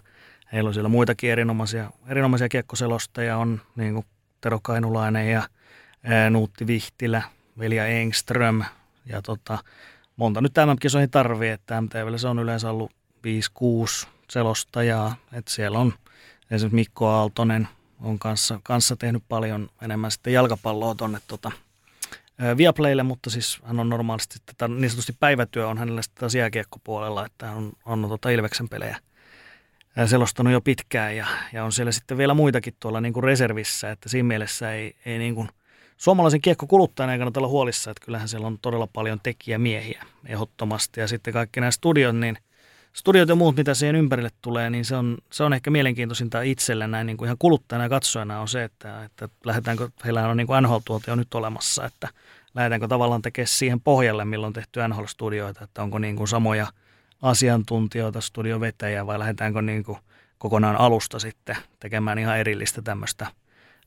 [0.52, 4.06] heillä on siellä muitakin erinomaisia, erinomaisia kiekkoselostajia, on niin kuin
[4.40, 5.48] Tero Kainulainen ja
[6.04, 7.22] ää, Nuutti Vihtilä,
[7.58, 8.64] Velja Engström
[9.06, 9.58] ja tota,
[10.16, 12.92] monta nyt tämän kisoihin tarvii, että MTVllä se on yleensä ollut
[14.04, 15.92] 5-6 selostajaa, että siellä on
[16.50, 17.68] esimerkiksi Mikko Aaltonen
[18.00, 21.52] on kanssa, kanssa tehnyt paljon enemmän sitten jalkapalloa tuonne tota,
[22.56, 27.26] Viaplaylle, mutta siis hän on normaalisti, tätä, niin sanotusti päivätyö on hänellä sitten taas jääkiekkopuolella,
[27.26, 28.96] että hän on, on tota Ilveksen pelejä
[30.06, 34.08] selostanut jo pitkään ja, ja on siellä sitten vielä muitakin tuolla niin kuin reservissä, että
[34.08, 35.48] siinä mielessä ei, ei niin kuin–
[35.96, 41.00] suomalaisen kiekkokuluttajan ei kannata olla huolissa, että kyllähän siellä on todella paljon tekijämiehiä ehdottomasti.
[41.00, 42.38] Ja sitten kaikki nämä studiot, niin
[42.92, 46.86] studiot ja muut, mitä siihen ympärille tulee, niin se on, se on ehkä mielenkiintoisinta itselle
[46.86, 50.46] näin niin kuin ihan kuluttajana ja katsojana on se, että, että lähdetäänkö, heillä on niin
[50.46, 50.76] kuin nhl
[51.06, 52.08] jo nyt olemassa, että
[52.54, 56.66] lähdetäänkö tavallaan tekemään siihen pohjalle, milloin on tehty NHL-studioita, että onko niin kuin samoja
[57.22, 59.98] asiantuntijoita, studiovetäjiä vai lähdetäänkö niin kuin
[60.38, 63.26] kokonaan alusta sitten tekemään ihan erillistä tämmöistä–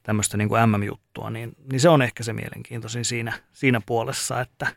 [0.04, 4.68] tämmöistä niin kuin MM-juttua, niin, niin se on ehkä se mielenkiintoisin siinä, siinä puolessa, että,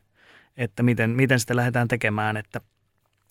[0.56, 2.60] että miten, miten sitä lähdetään tekemään, että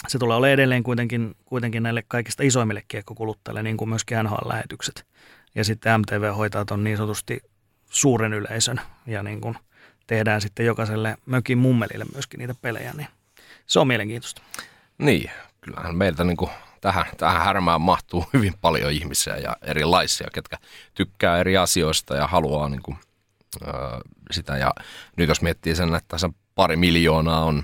[0.07, 5.05] se tulee olemaan edelleen kuitenkin, kuitenkin näille kaikista isoimmille kiekkokuluttajille, niin kuin myöskin NHL-lähetykset.
[5.55, 7.41] Ja sitten MTV hoitaa tuon niin sanotusti
[7.89, 9.55] suuren yleisön ja niin kuin
[10.07, 13.07] tehdään sitten jokaiselle mökin mummelille myöskin niitä pelejä, niin
[13.65, 14.41] se on mielenkiintoista.
[14.97, 15.31] Niin,
[15.61, 16.51] kyllähän meiltä niin kuin
[16.82, 20.57] tähän, tähän härmään mahtuu hyvin paljon ihmisiä ja erilaisia, ketkä
[20.93, 22.97] tykkää eri asioista ja haluaa niin kuin,
[23.61, 23.71] ö,
[24.32, 24.57] sitä.
[24.57, 24.73] Ja
[25.17, 27.63] nyt jos miettii sen, että se pari miljoonaa on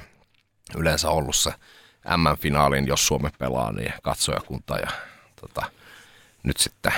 [0.78, 1.51] yleensä ollut se
[2.18, 4.88] M-finaalin, jos Suomi pelaa, niin katsojakunta ja
[5.41, 5.65] tota,
[6.43, 6.93] nyt sitten,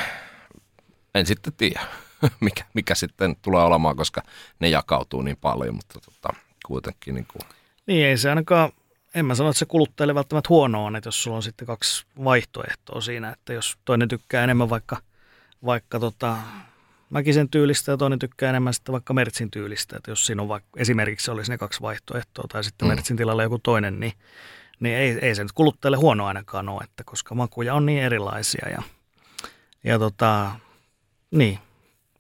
[1.16, 1.82] en sitten tiedä,
[2.40, 4.22] mikä, mikä sitten tulee olemaan, koska
[4.60, 7.50] ne jakautuu niin paljon, mutta tota, kuitenkin niin kuin...
[7.86, 8.72] Niin ei se ainakaan
[9.16, 12.06] en mä sano, että se kuluttajalle välttämättä huono on, että jos sulla on sitten kaksi
[12.24, 14.98] vaihtoehtoa siinä, että jos toinen tykkää enemmän vaikka,
[15.66, 16.38] vaikka tota,
[17.10, 20.70] Mäkisen tyylistä ja toinen tykkää enemmän sitten vaikka Mertsin tyylistä, että jos siinä on vaikka,
[20.78, 22.90] esimerkiksi olisi ne kaksi vaihtoehtoa tai sitten mm.
[22.90, 24.14] Mertsin tilalla joku toinen, niin,
[24.80, 28.70] niin ei, ei se nyt kuluttajalle huono ainakaan ole, että koska makuja on niin erilaisia
[28.70, 28.84] ja,
[29.84, 30.52] ja tota,
[31.32, 31.60] niin,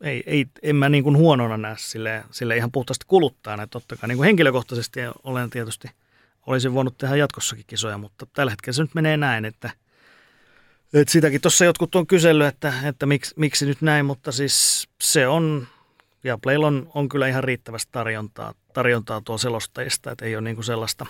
[0.02, 3.98] ei, ei, en mä niin kuin huonona näe sille, sille ihan puhtaasti kuluttajana, että totta
[3.98, 5.88] kai niin kuin henkilökohtaisesti olen tietysti–
[6.48, 9.70] olisin voinut tehdä jatkossakin kisoja, mutta tällä hetkellä se nyt menee näin, että,
[10.94, 15.28] että sitäkin tuossa jotkut on kysellyt, että, että miksi, miksi nyt näin, mutta siis se
[15.28, 15.68] on,
[16.24, 20.64] ja Playlla on, on kyllä ihan riittävästi tarjontaa, tarjontaa tuo selostajista, että ei ole niinku
[20.64, 21.06] sellaista,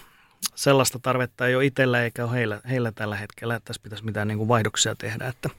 [0.55, 4.27] sellaista tarvetta ei ole itsellä eikä ole heillä, heillä tällä hetkellä, että tässä pitäisi mitään
[4.27, 5.49] niinku vaihdoksia tehdä, että,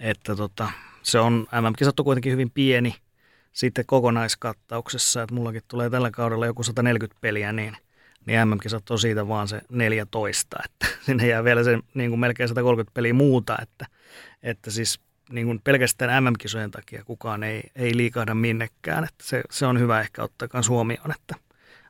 [0.00, 0.70] että tota,
[1.02, 2.94] se on, MM-kisat on kuitenkin hyvin pieni
[3.52, 7.76] sitten kokonaiskattauksessa, että mullakin tulee tällä kaudella joku 140 peliä, niin
[8.26, 12.48] niin MM-kisat on siitä vaan se 14, että sinne jää vielä se niin kuin melkein
[12.48, 13.86] 130 peliä muuta, että,
[14.42, 15.00] että siis
[15.30, 20.00] niin kuin pelkästään MM-kisojen takia kukaan ei, ei liikahda minnekään, että se, se on hyvä
[20.00, 21.34] ehkä ottaa myös huomioon, että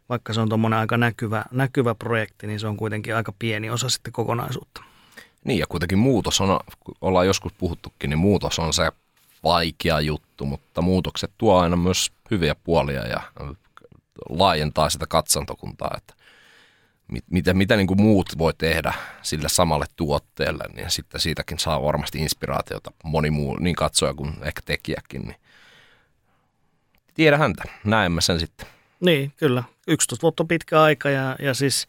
[0.08, 3.88] vaikka se on tuommoinen aika näkyvä, näkyvä projekti, niin se on kuitenkin aika pieni osa
[3.88, 4.82] sitten kokonaisuutta.
[5.44, 6.60] Niin ja kuitenkin muutos on,
[7.00, 8.92] ollaan joskus puhuttukin, niin muutos on se
[9.44, 13.20] vaikea juttu, mutta muutokset tuo aina myös hyviä puolia ja
[14.28, 16.14] laajentaa sitä katsantokuntaa, että
[17.30, 22.18] mitä, mitä niin kuin muut voi tehdä sille samalle tuotteelle, niin sitten siitäkin saa varmasti
[22.18, 25.22] inspiraatiota moni muu, niin katsoja kuin ehkä tekijäkin.
[25.22, 25.36] Niin
[27.14, 28.66] tiedä häntä, näemme sen sitten.
[29.00, 29.62] Niin, kyllä.
[29.86, 31.88] 11 vuotta on pitkä aika ja, ja siis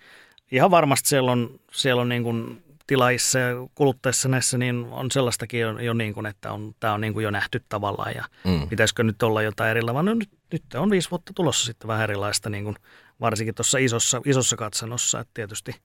[0.52, 5.60] ihan varmasti siellä on, siellä on niin kuin tilaissa ja kuluttajissa näissä, niin on sellaistakin
[5.60, 8.70] jo, jo niin kuin, että on, tämä on niin kuin jo nähty tavallaan ja mm.
[8.70, 10.04] pitäisikö nyt olla jotain erilaista.
[10.04, 12.76] No nyt, nyt on viisi vuotta tulossa sitten vähän erilaista, niin kuin
[13.22, 15.76] varsinkin tuossa isossa, isossa katsannossa, että tietysti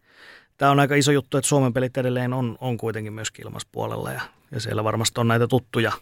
[0.56, 4.20] tämä on aika iso juttu, että Suomen pelit edelleen on, on kuitenkin myös ilmaspuolella ja,
[4.50, 5.92] ja siellä varmasti on näitä tuttuja,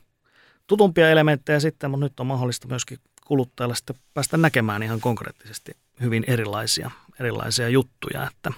[0.66, 6.24] tutumpia elementtejä sitten, mutta nyt on mahdollista myöskin kuluttajalla sitten päästä näkemään ihan konkreettisesti hyvin
[6.26, 8.52] erilaisia, erilaisia juttuja, että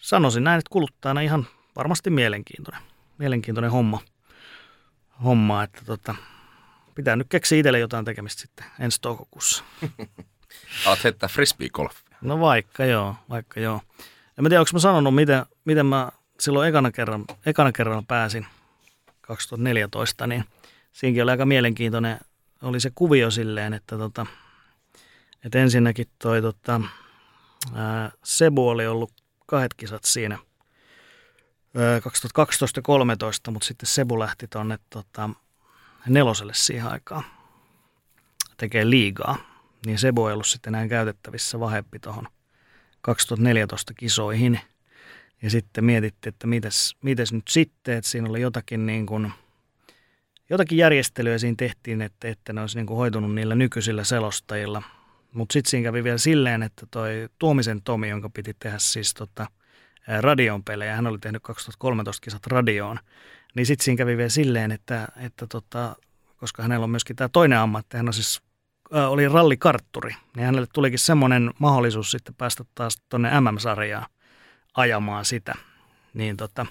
[0.00, 2.82] sanoisin näin, että kuluttajana ihan varmasti mielenkiintoinen,
[3.18, 4.00] mielenkiintoinen homma,
[5.24, 6.14] homma että tota,
[6.94, 9.64] pitää nyt keksiä itselle jotain tekemistä sitten ensi toukokuussa.
[10.86, 12.16] Alat heittää frisbee-golfia.
[12.20, 13.80] No vaikka joo, vaikka joo.
[14.38, 16.08] En mä tiedä, onko mä sanonut, miten, miten mä
[16.40, 18.46] silloin ekana kerran, ekana kerran pääsin
[19.20, 20.44] 2014, niin
[20.92, 22.18] siinäkin oli aika mielenkiintoinen,
[22.62, 24.26] oli se kuvio silleen, että, tota,
[25.44, 26.80] että ensinnäkin toi tota,
[27.74, 29.12] ää, Sebu oli ollut
[29.46, 30.38] kahdet kisat siinä
[32.02, 35.30] 2012 ja 2013, mutta sitten Sebu lähti tuonne tota,
[36.08, 37.24] neloselle siihen aikaan
[38.56, 39.38] tekee liigaa,
[39.86, 42.28] niin Sebu ei ollut sitten enää käytettävissä vahempi tuohon
[43.00, 44.60] 2014 kisoihin.
[45.42, 49.32] Ja sitten mietittiin, että mitäs, mitäs nyt sitten, että siinä oli jotakin niin kuin,
[50.50, 54.82] jotakin järjestelyä siinä tehtiin, että, että ne olisi niin kuin hoitunut niillä nykyisillä selostajilla.
[55.32, 59.46] Mutta sitten siinä kävi vielä silleen, että toi Tuomisen Tomi, jonka piti tehdä siis tota,
[60.20, 62.98] radion pelejä, hän oli tehnyt 2013 kisat radioon,
[63.54, 65.96] niin sitten siinä kävi vielä silleen, että, että tota,
[66.36, 68.42] koska hänellä on myöskin tämä toinen ammatti, hän on siis
[68.90, 74.06] oli rallikartturi, niin hänelle tulikin semmoinen mahdollisuus sitten päästä taas tuonne MM-sarjaan
[74.74, 75.54] ajamaan sitä.
[76.14, 76.66] Niin tota,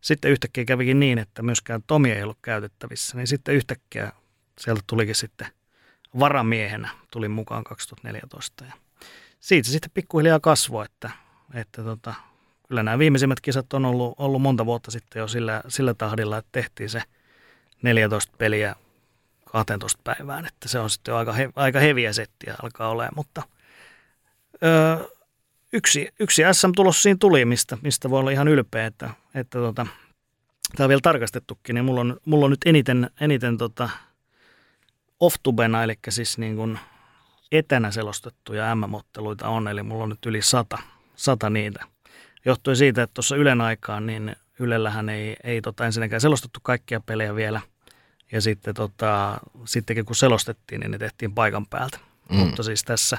[0.00, 4.12] sitten yhtäkkiä kävikin niin, että myöskään Tomi ei ollut käytettävissä, niin sitten yhtäkkiä
[4.58, 5.46] sieltä tulikin sitten
[6.18, 8.64] varamiehenä, tuli mukaan 2014.
[8.64, 8.72] Ja
[9.40, 11.10] siitä se sitten pikkuhiljaa kasvoi, että,
[11.54, 12.14] että tota,
[12.68, 16.48] kyllä nämä viimeisimmät kisat on ollut, ollut monta vuotta sitten jo sillä, sillä tahdilla, että
[16.52, 17.02] tehtiin se
[17.82, 18.76] 14 peliä
[19.52, 23.42] 12 päivään, että se on sitten aika, he, aika heviä settiä alkaa olemaan, mutta
[24.62, 24.96] öö,
[25.72, 29.86] yksi, yksi SM-tulos siinä tuli, mistä, mistä voi olla ihan ylpeä, että, että tota,
[30.76, 33.90] tämä on vielä tarkastettukin, niin mulla on, mulla on nyt eniten, eniten tota
[35.20, 36.78] off-tubena, eli siis niin kuin
[37.52, 40.78] etänä selostettuja M-otteluita on, eli mulla on nyt yli sata,
[41.16, 41.84] sata niitä.
[42.44, 47.34] Johtui siitä, että tuossa Ylen aikaan, niin Ylellähän ei, ei tota ensinnäkään selostettu kaikkia pelejä
[47.34, 47.60] vielä–
[48.32, 51.98] ja sitten tota, sittenkin kun selostettiin, niin ne tehtiin paikan päältä.
[52.28, 52.36] Mm.
[52.36, 53.18] Mutta siis tässä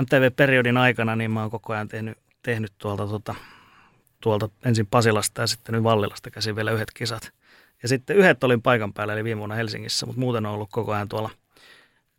[0.00, 3.34] MTV-periodin aikana niin mä oon koko ajan tehnyt, tehnyt tuolta, tuolta,
[4.20, 7.32] tuolta ensin Pasilasta ja sitten nyt Vallilasta käsin vielä yhdet kisat.
[7.82, 10.92] Ja sitten yhdet olin paikan päällä, eli viime vuonna Helsingissä, mutta muuten on ollut koko
[10.92, 11.30] ajan tuolla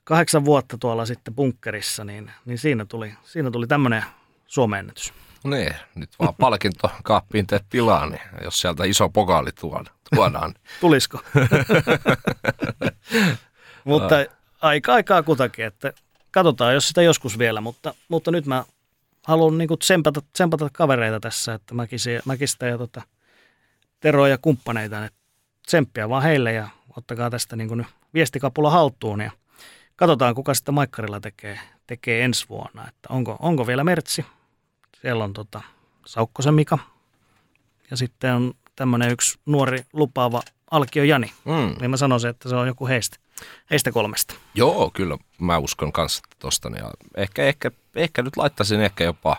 [0.06, 4.04] kahdeksan vuotta tuolla sitten bunkkerissa, niin, niin siinä tuli, siinä tuli tämmöinen
[4.48, 5.14] Suomen ennätys.
[5.44, 9.95] Niin, nyt vaan palkinto kaappiin teet tilaa, niin jos sieltä iso pokaali tuodaan.
[10.16, 10.54] Tuodaan.
[10.82, 11.20] Tulisiko?
[13.84, 14.16] mutta
[14.62, 15.94] aika aikaa kutakin, että
[16.32, 18.64] katsotaan, jos sitä joskus vielä, mutta, mutta nyt mä
[19.24, 23.02] haluan niin tsempata, tsempata kavereita tässä, että mäkisiä, mäkistä ja tota,
[24.00, 25.20] Tero ja kumppaneita, että
[25.68, 29.32] tsemppiä vaan heille ja ottakaa tästä niin viestikapula haltuun ja
[29.96, 34.26] katsotaan, kuka sitten Maikkarilla tekee, tekee ensi vuonna, että onko, onko vielä Mertsi,
[35.02, 35.62] siellä on tota,
[36.06, 36.78] Saukkosen Mika
[37.92, 41.32] ja sitten on tämmöinen yksi nuori lupaava Alkio Jani.
[41.46, 41.76] Mm.
[41.80, 43.18] Niin mä sanoisin, että se on joku heistä,
[43.72, 44.36] heistä kolmesta.
[44.56, 46.70] Joo, kyllä mä uskon kanssa tosta.
[46.70, 49.38] Ja ehkä, ehkä, ehkä nyt laittaisin ehkä jopa,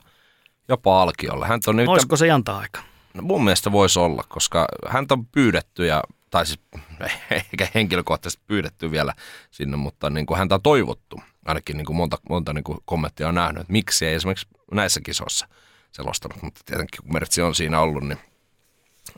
[0.68, 1.46] jopa Alkiolle.
[1.46, 2.80] Hän on nyt, Olisiko se Janta aika?
[3.14, 6.60] No, mun mielestä voisi olla, koska hän on pyydetty ja tai siis
[7.30, 9.14] eikä henkilökohtaisesti pyydetty vielä
[9.50, 11.20] sinne, mutta niin kuin häntä on toivottu.
[11.44, 15.00] Ainakin niin kuin monta, monta niin kuin kommenttia on nähnyt, että miksi ei esimerkiksi näissä
[15.00, 15.48] kisoissa
[15.92, 18.18] selostanut, mutta tietenkin kun Mertsi on siinä ollut, niin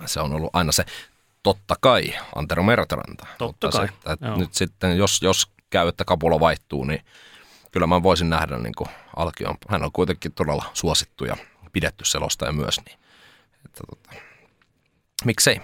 [0.06, 0.84] se on ollut aina se
[1.42, 3.26] totta kai Antero Mertaranta.
[3.38, 3.88] Totta mutta kai.
[3.88, 7.04] Se, että nyt sitten, jos, jos käy, että kapula vaihtuu, niin
[7.72, 9.56] kyllä mä voisin nähdä niin kuin Alkion.
[9.68, 11.36] Hän on kuitenkin todella suosittu ja
[11.72, 12.80] pidetty selostaja myös.
[12.86, 12.98] Niin,
[13.66, 14.22] että, tota,
[15.24, 15.60] miksei?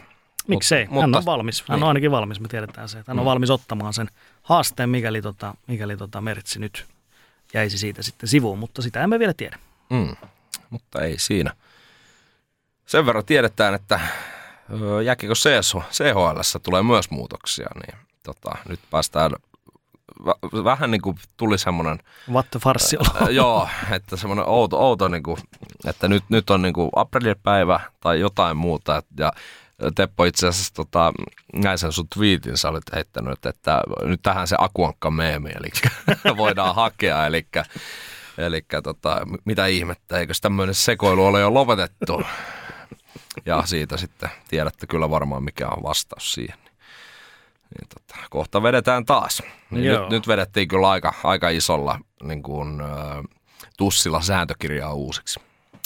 [0.46, 0.86] Miksei?
[0.86, 1.64] Mutta, hän on valmis.
[1.68, 1.82] Hän niin.
[1.82, 2.98] on ainakin valmis, me tiedetään se.
[2.98, 3.28] Että hän on mm.
[3.28, 4.08] valmis ottamaan sen
[4.42, 6.86] haasteen, mikäli, tota, mikäli tota Mertsi nyt
[7.54, 9.58] jäisi siitä sitten sivuun, mutta sitä emme vielä tiedä.
[9.90, 10.16] Mm.
[10.70, 11.54] Mutta ei siinä.
[12.86, 14.00] Sen verran tiedetään, että
[15.04, 15.34] jääkikö
[15.92, 19.30] CHL tulee myös muutoksia, niin tota, nyt päästään
[20.64, 21.98] vähän niin kuin tuli semmoinen...
[22.32, 25.38] Vatte farssi äh, Joo, että semmoinen outo, outo niin kuin,
[25.84, 29.02] että nyt, nyt on niin kuin aprillipäivä tai jotain muuta.
[29.18, 29.32] Ja
[29.94, 31.12] Teppo itse asiassa tota,
[31.52, 35.68] näin sen sun tweetin, sä olit heittänyt, että nyt tähän se akuankka meemi, eli
[36.36, 37.46] voidaan hakea, eli
[38.38, 42.22] Eli tota, mitä ihmettä, eikö tämmöinen sekoilu ole jo lopetettu?
[43.46, 46.58] Ja siitä sitten tiedätte kyllä varmaan, mikä on vastaus siihen.
[47.78, 49.42] Niin tota, kohta vedetään taas.
[49.70, 52.82] Niin nyt, nyt vedettiin kyllä aika, aika isolla niin kuin,
[53.76, 55.40] tussilla sääntökirjaa uusiksi.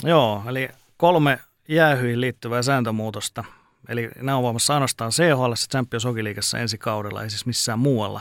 [0.05, 1.39] Joo, eli kolme
[1.69, 3.45] jäähyihin liittyvää sääntömuutosta.
[3.89, 8.21] Eli nämä on voimassa ainoastaan CHL, Champions Hockey ensi kaudella, ei siis missään muualla.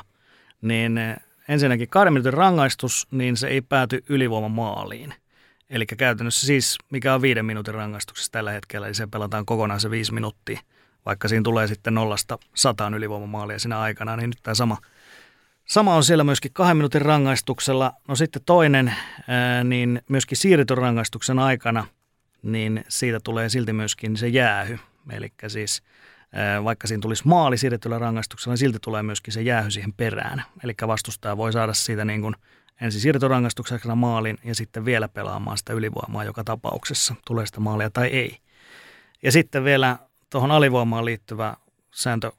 [0.62, 1.00] Niin
[1.48, 5.14] ensinnäkin kahden minuutin rangaistus, niin se ei pääty ylivoimamaaliin.
[5.70, 9.92] Eli käytännössä siis, mikä on viiden minuutin rangaistuksessa tällä hetkellä, eli se pelataan kokonaan se
[9.92, 10.60] viisi minuuttia.
[11.06, 14.78] Vaikka siinä tulee sitten nollasta sataan ylivoimamaalia siinä aikana, niin nyt tämä sama,
[15.66, 17.94] sama on siellä myöskin kahden minuutin rangaistuksella.
[18.08, 18.96] No sitten toinen,
[19.64, 21.86] niin myöskin siirretyn rangaistuksen aikana,
[22.44, 24.78] niin siitä tulee silti myöskin se jäähy.
[25.12, 25.84] Eli siis
[26.64, 30.44] vaikka siinä tulisi maali siirrettyllä rangaistuksella, niin silti tulee myöskin se jäähy siihen perään.
[30.64, 32.36] Eli vastustaja voi saada siitä niin kuin
[32.82, 38.08] ensin siirtorangaistuksena maalin ja sitten vielä pelaamaan sitä ylivoimaa joka tapauksessa, tulee sitä maalia tai
[38.08, 38.38] ei.
[39.24, 39.98] Ja sitten vielä
[40.30, 41.56] tuohon alivoimaan liittyvä
[41.92, 42.32] sääntö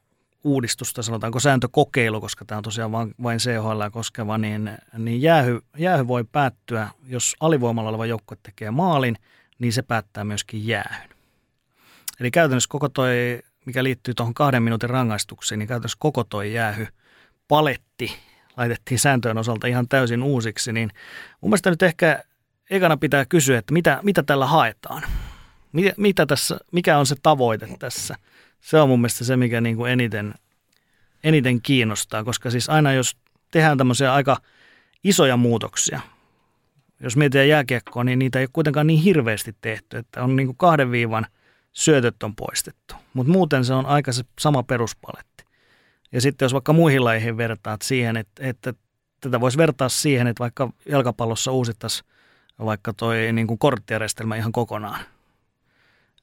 [0.45, 6.09] uudistusta, sanotaanko sääntökokeilu, koska tämä on tosiaan vain, vain CHL koskeva, niin, niin jäähy, jäähy
[6.09, 9.17] voi päättyä, jos alivoimalla oleva joukkue tekee maalin,
[9.59, 11.11] niin se päättää myöskin jäähyn.
[12.21, 16.87] Eli käytännössä koko toi, mikä liittyy tuohon kahden minuutin rangaistuksiin, niin käytännössä koko toi jäähy
[17.49, 18.28] paletti
[18.59, 20.91] laitettiin sääntöjen osalta ihan täysin uusiksi, niin
[21.41, 22.25] mun mielestä nyt ehkä
[22.71, 25.03] ekana pitää kysyä, että mitä, mitä tällä haetaan?
[25.73, 28.17] Mitä, mitä tässä, mikä on se tavoite tässä?
[28.61, 30.35] Se on mun mielestä se, mikä niin kuin eniten,
[31.25, 33.17] eniten kiinnostaa, koska siis aina jos
[33.51, 34.37] tehdään tämmöisiä aika
[35.05, 36.01] isoja muutoksia,
[37.01, 40.57] jos mietitään jääkiekkoa, niin niitä ei ole kuitenkaan niin hirveästi tehty, että on niin kuin
[40.57, 41.27] kahden viivan–
[41.79, 42.95] syötöt on poistettu.
[43.15, 45.28] Mutta muuten se on aika se sama peruspaletti.
[46.13, 48.75] Ja sitten jos vaikka muihin lajeihin vertaat siihen, että, että
[49.21, 52.09] tätä voisi vertaa siihen, että vaikka jalkapallossa uusittaisiin
[52.65, 55.01] vaikka toi niin korttijärjestelmä ihan kokonaan.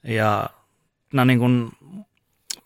[0.04, 0.50] Ja
[1.14, 1.72] no niin kuin,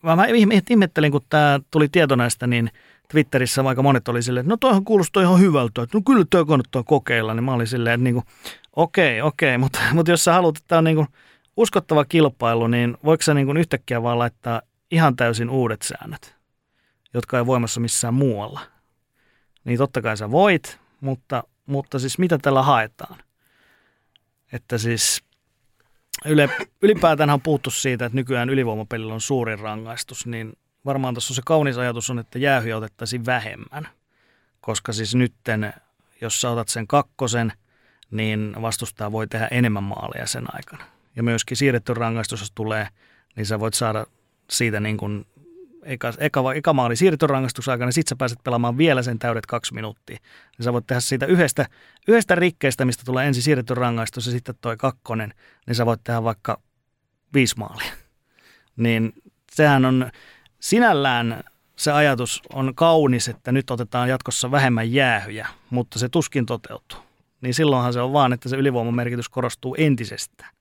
[0.02, 0.26] mä
[0.70, 2.70] ihmettelin, kun tämä tuli tieto näistä, niin
[3.08, 6.44] Twitterissä vaikka monet oli silleen, että no toihan kuulostaa ihan hyvältä, että no kyllä tämä
[6.44, 8.24] kannattaa kokeilla, niin mä olin silleen, että niin kuin,
[8.76, 11.08] okei, okei, mutta, mutta jos sä haluat, että tämä on niin kuin
[11.56, 16.34] uskottava kilpailu, niin voiko sä niin kuin yhtäkkiä vaan laittaa ihan täysin uudet säännöt,
[17.14, 18.60] jotka ei voimassa missään muualla?
[19.64, 23.18] Niin totta kai sä voit, mutta, mutta siis mitä tällä haetaan?
[24.52, 25.22] Että siis
[26.24, 26.48] yle,
[26.82, 30.52] ylipäätään on puhuttu siitä, että nykyään ylivoimapelillä on suurin rangaistus, niin
[30.84, 33.88] varmaan tuossa se kaunis ajatus on, että jäähyä otettaisiin vähemmän.
[34.60, 35.72] Koska siis nytten,
[36.20, 37.52] jos sä otat sen kakkosen,
[38.10, 40.84] niin vastustaja voi tehdä enemmän maaleja sen aikana
[41.16, 42.88] ja myöskin siirretty rangaistus, jos tulee,
[43.36, 44.06] niin sä voit saada
[44.50, 45.26] siitä niin kuin
[45.82, 49.74] eka, eka, eka maali siirretty rangaistuksen niin sit sä pääset pelaamaan vielä sen täydet kaksi
[49.74, 50.18] minuuttia.
[50.58, 51.66] Ja sä voit tehdä siitä yhdestä,
[52.08, 55.34] yhdestä rikkeestä, mistä tulee ensin siirretty rangaistus ja sitten toi kakkonen,
[55.66, 56.60] niin sä voit tehdä vaikka
[57.34, 57.92] viisi maalia.
[58.76, 59.12] Niin
[59.52, 60.10] sehän on
[60.60, 61.44] sinällään
[61.80, 66.98] se ajatus on kaunis, että nyt otetaan jatkossa vähemmän jäähyjä, mutta se tuskin toteutuu.
[67.40, 70.54] Niin silloinhan se on vaan, että se ylivoimamerkitys korostuu entisestään.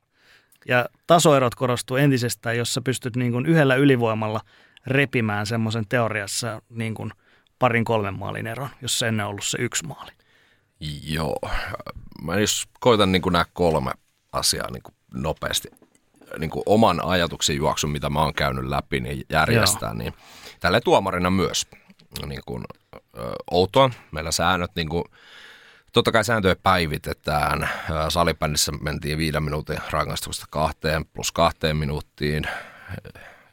[0.67, 4.41] Ja tasoerot korostuu entisestään, jos sä pystyt niin kuin yhdellä ylivoimalla
[4.87, 7.11] repimään semmoisen teoriassa niin kuin
[7.59, 10.11] parin kolmen maalin eron, jos se ennen ollut se yksi maali.
[11.03, 11.39] Joo.
[12.23, 13.91] Mä jos koitan niin kuin nämä kolme
[14.31, 15.67] asiaa niin kuin nopeasti
[16.37, 19.97] niin kuin oman ajatuksen juoksun, mitä mä oon käynyt läpi, niin järjestää, Joo.
[19.97, 20.13] niin
[20.59, 21.67] tälle tuomarina myös
[22.25, 22.63] niin kuin,
[23.17, 23.89] ö, outoa.
[24.11, 25.03] Meillä säännöt niin kuin,
[25.93, 27.69] Totta kai sääntöjä päivitetään.
[28.09, 32.43] Salibändissä mentiin viiden minuutin rangaistuksesta kahteen plus kahteen minuuttiin,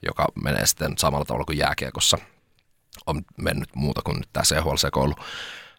[0.02, 2.18] joka menee sitten samalla tavalla kuin jääkiekossa
[3.06, 5.14] on mennyt muuta kuin nyt tämä CHL-sekoilu.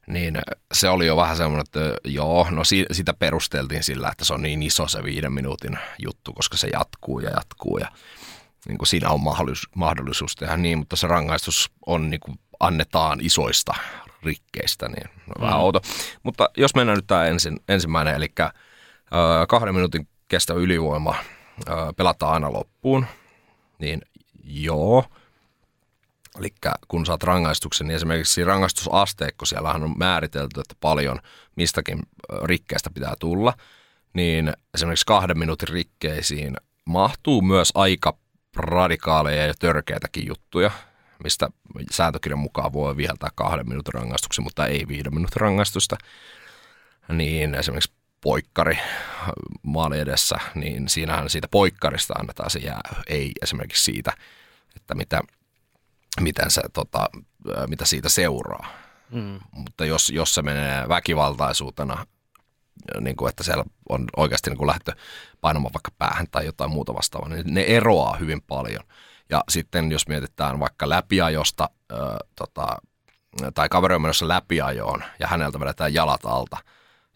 [0.08, 0.38] Niin
[0.74, 4.42] se oli jo vähän semmoinen, että joo, no si- sitä perusteltiin sillä, että se on
[4.42, 7.92] niin iso se viiden minuutin juttu, koska se jatkuu ja jatkuu ja
[8.68, 13.20] niin kuin siinä on mahdollisuus, mahdollisuus tehdä niin, mutta se rangaistus on niin kuin annetaan
[13.22, 13.74] isoista
[14.24, 15.42] rikkeistä, niin on mm.
[15.42, 15.82] vähän outo.
[16.24, 18.28] Mutta jos mennään nyt tämä ensin, ensimmäinen, eli
[19.48, 21.16] kahden minuutin kestävä ylivoima
[21.98, 23.06] pelataan aina loppuun,
[23.80, 24.02] niin
[24.48, 25.06] joo.
[26.40, 26.54] Eli
[26.88, 31.20] kun saat rangaistuksen, niin esimerkiksi rangaistusasteikko, siellähän on määritelty, että paljon
[31.56, 32.00] mistäkin
[32.44, 33.54] rikkeestä pitää tulla,
[34.14, 38.18] niin esimerkiksi kahden minuutin rikkeisiin mahtuu myös aika
[38.56, 40.72] radikaaleja ja törkeitäkin juttuja
[41.24, 41.50] mistä
[41.92, 45.98] sääntökirjan mukaan voi viheltää kahden minuutin rangaistuksen, mutta ei viiden minuutin rangaistusta.
[47.10, 47.92] Niin esimerkiksi
[48.22, 48.80] poikkari
[49.64, 54.14] maali edessä, niin siinähän siitä poikkarista annetaan se jää, ei esimerkiksi siitä,
[54.82, 55.22] että mitä,
[56.22, 57.10] miten se, tota,
[57.68, 58.68] mitä siitä seuraa.
[59.12, 59.40] Mm.
[59.52, 62.06] Mutta jos, jos se menee väkivaltaisuutena
[63.02, 64.92] niin kuin, että siellä on oikeasti niin kuin lähdetty
[65.42, 68.84] painamaan vaikka päähän tai jotain muuta vastaavaa, niin ne eroaa hyvin paljon.
[69.30, 71.96] Ja sitten jos mietitään vaikka läpiajosta ö,
[72.36, 72.78] tota,
[73.54, 76.58] tai kaveri on menossa läpiajoon ja häneltä vedetään jalat alta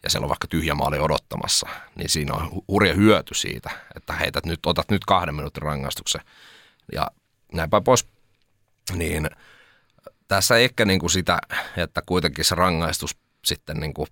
[0.02, 4.46] ja siellä on vaikka tyhjä maali odottamassa, niin siinä on hurja hyöty siitä, että heität
[4.46, 6.20] nyt, otat nyt kahden minuutin rangaistuksen
[6.92, 7.10] ja
[7.52, 8.06] näinpä pois.
[8.94, 9.30] Niin
[10.28, 11.38] tässä ehkä niin kuin sitä,
[11.76, 14.08] että kuitenkin se rangaistus sitten niin kuin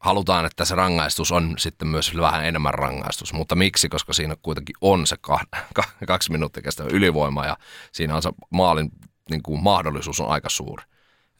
[0.00, 3.32] halutaan, että se rangaistus on sitten myös vähän enemmän rangaistus.
[3.32, 3.88] Mutta miksi?
[3.88, 5.16] Koska siinä kuitenkin on se
[6.06, 7.56] kaksi minuuttia kestävä ylivoima ja
[7.92, 8.90] siinä on se maalin
[9.30, 10.84] niin kuin mahdollisuus on aika suuri.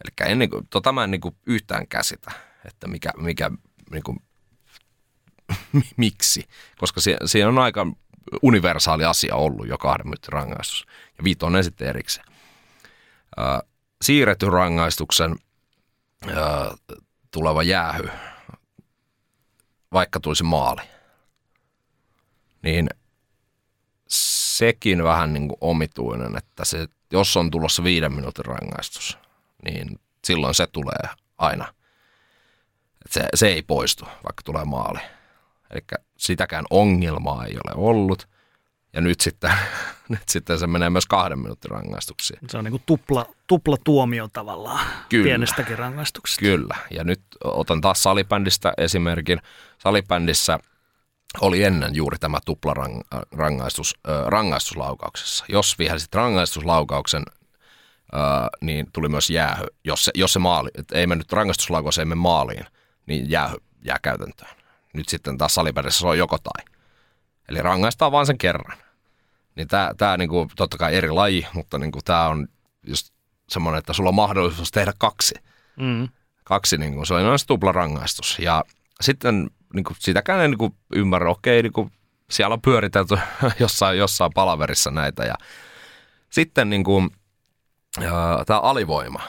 [0.05, 2.33] Eli niin kuin, tota mä en niin kuin yhtään käsitä,
[2.65, 3.51] että mikä, mikä
[3.93, 4.19] niin kuin,
[5.97, 6.49] miksi,
[6.79, 7.87] koska siinä on aika
[8.43, 10.87] universaali asia ollut jo kahden minuutin rangaistus
[11.19, 12.27] ja viitonen sitten erikseen.
[14.03, 15.37] Siirretty rangaistuksen
[17.31, 18.09] tuleva jäähy,
[19.93, 20.83] vaikka tulisi maali,
[22.63, 22.91] niin
[24.09, 29.19] sekin vähän niin kuin omituinen, että se, jos on tulossa viiden minuutin rangaistus,
[29.65, 31.09] niin silloin se tulee
[31.39, 31.75] aina.
[33.11, 35.01] Se, se ei poistu, vaikka tulee maali.
[35.71, 35.81] Eli
[36.23, 38.29] sitäkään ongelmaa ei ole ollut.
[38.93, 39.53] Ja nyt sitten,
[40.09, 42.39] nyt sitten se menee myös kahden minuutin rangaistuksiin.
[42.51, 45.25] Se on niin kuin tupla, tupla tuomio tavallaan Kyllä.
[45.25, 46.41] pienestäkin rangaistuksesta.
[46.41, 46.77] Kyllä.
[46.91, 49.39] Ja nyt otan taas salibändistä esimerkin.
[49.79, 50.59] Salibändissä
[51.41, 53.95] oli ennen juuri tämä tuplarangaistus
[54.27, 55.45] rangaistuslaukauksessa.
[55.49, 57.23] Jos vihelsit rangaistuslaukauksen,
[58.61, 59.65] niin tuli myös jäähy.
[59.85, 62.67] Jos se, jos se maali, ei mennyt rangaistuslaukaus, ei mene maaliin,
[63.07, 64.62] niin jäähy jää käytäntöön.
[64.93, 66.75] Nyt sitten taas salibändissä se on joko tai.
[67.49, 68.79] Eli rangaistaan vain sen kerran.
[69.55, 72.49] Niin tämä, tämä niinku, totta kai eri laji, mutta niinku, tämä on
[72.87, 73.13] just
[73.49, 75.35] semmoinen, että sulla on mahdollisuus tehdä kaksi.
[75.77, 76.09] Mm.
[76.45, 78.39] Kaksi, niinku, se on noin tupla rangaistus.
[78.39, 78.65] Ja
[79.01, 81.91] sitten niinku, sitäkään ei niinku, ymmärrä, okei, niinku,
[82.31, 83.19] siellä on pyöritelty
[83.61, 85.25] jossain, jossain palaverissa näitä.
[85.25, 85.35] Ja
[86.31, 87.09] sitten niinku,
[88.47, 89.21] tämä alivoima,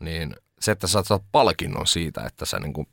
[0.00, 2.86] niin se, että sä saat palkinnon siitä, että sä niinku,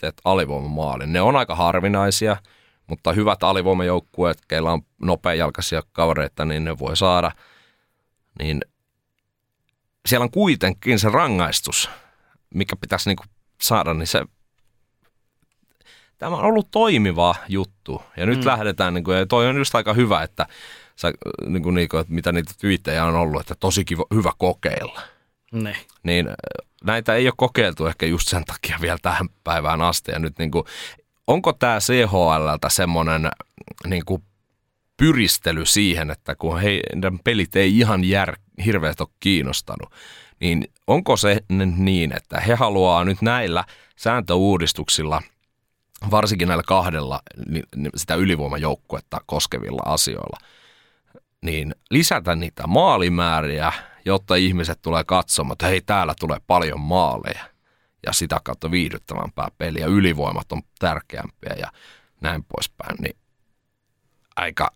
[0.00, 2.36] teet alivoimamaalin, ne on aika harvinaisia–
[2.88, 7.32] mutta hyvät alivoimajoukkueet, keillä on nopeajalkaisia kavereita, niin ne voi saada.
[8.38, 8.60] Niin
[10.06, 11.90] siellä on kuitenkin se rangaistus,
[12.54, 13.24] mikä pitäisi niinku
[13.60, 14.24] saada, niin se
[16.18, 18.02] tämä on ollut toimiva juttu.
[18.16, 18.46] Ja nyt mm.
[18.46, 20.46] lähdetään, niin kuin, ja toi on just aika hyvä, että,
[20.96, 21.12] sä,
[21.46, 25.00] niin kuin, niin kuin, että mitä niitä tyyttejä on ollut, että tosi kiva, hyvä kokeilla.
[25.52, 25.76] Ne.
[26.02, 26.28] Niin
[26.84, 30.12] näitä ei ole kokeiltu ehkä just sen takia vielä tähän päivään asti.
[30.12, 30.64] Ja nyt niin kuin,
[31.26, 33.30] onko tämä CHLltä semmoinen
[33.86, 34.22] niin kuin
[34.96, 39.92] pyristely siihen, että kun heidän pelit ei ihan jär, hirveästi ole kiinnostanut,
[40.40, 41.40] niin onko se
[41.76, 43.64] niin, että he haluaa nyt näillä
[43.96, 45.22] sääntöuudistuksilla,
[46.10, 47.20] varsinkin näillä kahdella
[47.96, 50.38] sitä ylivoimajoukkuetta koskevilla asioilla,
[51.42, 53.72] niin lisätä niitä maalimääriä,
[54.08, 57.44] jotta ihmiset tulee katsomaan, että hei täällä tulee paljon maaleja–
[58.06, 59.86] ja sitä kautta viihdyttävämpää peliä.
[59.86, 61.72] Ylivoimat on tärkeämpiä ja
[62.20, 62.96] näin poispäin.
[63.00, 63.16] Niin
[64.36, 64.70] aika,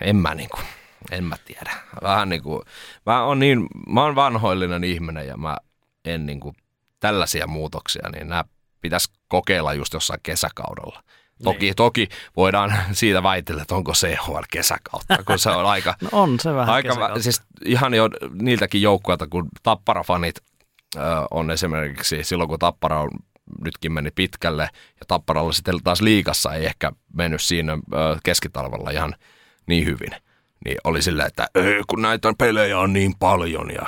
[0.00, 0.66] en mä niin kuin,
[1.10, 1.72] en mä tiedä.
[2.02, 2.62] Vähän niin kuin,
[3.06, 5.56] mä oon niin, mä oon vanhoillinen ihminen ja mä
[6.04, 6.56] en niin kuin,
[7.00, 8.44] tällaisia muutoksia, niin nämä
[8.80, 11.02] pitäisi kokeilla just jossain kesäkaudella.
[11.44, 11.74] Toki, niin.
[11.76, 15.94] toki voidaan siitä väitellä, että onko CHL kesäkautta, kun se on aika...
[16.02, 18.08] no on se vähän aika, siis ihan jo
[18.42, 20.36] niiltäkin joukkueilta, kun Tappara-fanit
[21.30, 23.10] on esimerkiksi silloin, kun Tappara on
[23.64, 27.78] nytkin meni pitkälle ja Tapparalla sitten taas liikassa ei ehkä mennyt siinä
[28.22, 29.14] keskitalvella ihan
[29.66, 30.10] niin hyvin.
[30.64, 31.46] Niin oli silleen, että
[31.86, 33.86] kun näitä pelejä on niin paljon ja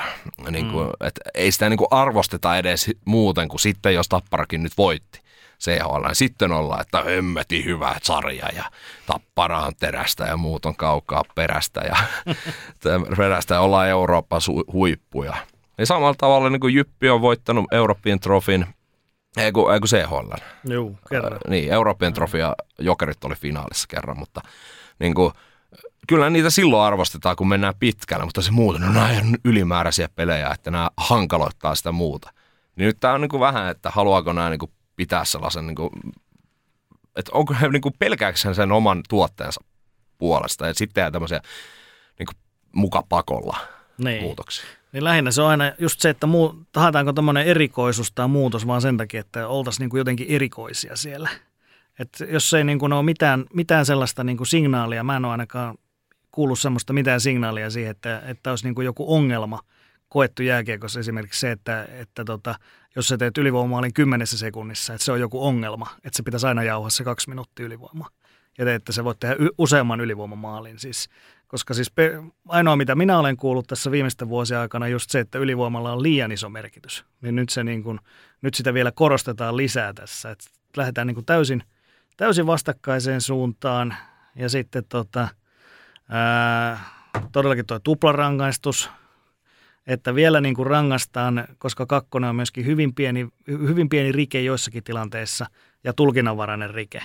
[0.51, 1.07] niin kuin, mm.
[1.07, 5.21] että ei sitä niin kuin arvosteta edes muuten kuin sitten, jos Tapparakin nyt voitti.
[5.59, 6.05] CHL.
[6.13, 8.63] Sitten ollaan, että hemmeti hyvä sarja ja
[9.05, 11.97] tappara on terästä ja muut on kaukaa perästä ja
[13.17, 14.41] perästä ja ollaan Euroopan
[14.73, 15.37] huippuja.
[15.77, 18.65] Niin samalla tavalla niin kuin Jyppi on voittanut Euroopan trofin,
[19.37, 20.31] ei kun, ei kun CHL.
[20.63, 21.33] Joo, kerran.
[21.33, 24.41] Äh, niin, Euroopan trofia Jokerit oli finaalissa kerran, mutta
[24.99, 25.33] niin kuin,
[26.07, 30.49] kyllä niitä silloin arvostetaan, kun mennään pitkälle, mutta se muuta, no nämä on ylimääräisiä pelejä,
[30.49, 32.33] että nämä hankaloittaa sitä muuta.
[32.75, 35.75] Niin nyt tämä on niin kuin vähän, että haluaako nämä niin kuin pitää sellaisen, niin
[35.75, 35.89] kuin,
[37.15, 39.61] että onko he niin kuin pelkääkseen sen oman tuotteensa
[40.17, 41.41] puolesta ja sitten tehdään tämmöisiä
[42.19, 42.35] niin kuin
[42.71, 43.57] mukapakolla
[43.97, 44.21] niin.
[44.21, 44.65] muutoksia.
[44.91, 48.81] Niin lähinnä se on aina just se, että muu, tahetaanko tämmöinen erikoisuus tai muutos vaan
[48.81, 51.29] sen takia, että oltaisiin niin kuin jotenkin erikoisia siellä.
[51.99, 55.31] Et jos ei niin kuin ole mitään, mitään sellaista niin kuin signaalia, mä en ole
[55.31, 55.77] ainakaan
[56.31, 59.59] kuullut semmoista mitään signaalia siihen, että, että olisi niin kuin joku ongelma
[60.09, 62.55] koettu jääkiekossa esimerkiksi se, että, että tota,
[62.95, 66.63] jos sä teet ylivoimaalin kymmenessä sekunnissa, että se on joku ongelma, että se pitäisi aina
[66.63, 68.09] jauhaa se kaksi minuuttia ylivoimaa.
[68.57, 70.79] Ja että se voit tehdä y- useamman ylivoimamaalin.
[70.79, 71.09] Siis,
[71.47, 75.39] koska siis pe- ainoa, mitä minä olen kuullut tässä viimeisten vuosien aikana, just se, että
[75.39, 77.05] ylivoimalla on liian iso merkitys.
[77.21, 77.99] Niin nyt, se niin kuin,
[78.41, 80.31] nyt sitä vielä korostetaan lisää tässä.
[80.31, 80.45] Että
[80.77, 81.63] lähdetään niin täysin,
[82.17, 83.95] täysin vastakkaiseen suuntaan.
[84.35, 85.27] Ja sitten tota,
[86.09, 86.79] ää,
[87.31, 88.89] todellakin tuo tuplarangaistus,
[89.89, 94.83] että vielä niin kuin rangaistaan, koska kakkonen on myöskin hyvin pieni, hyvin pieni rike joissakin
[94.83, 95.45] tilanteissa
[95.83, 97.01] ja tulkinnanvarainen rike,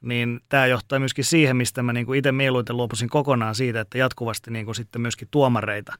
[0.00, 3.98] niin tämä johtaa myöskin siihen, mistä mä niin kuin itse mieluiten luopuisin kokonaan siitä, että
[3.98, 5.92] jatkuvasti niin kuin sitten myöskin tuomareita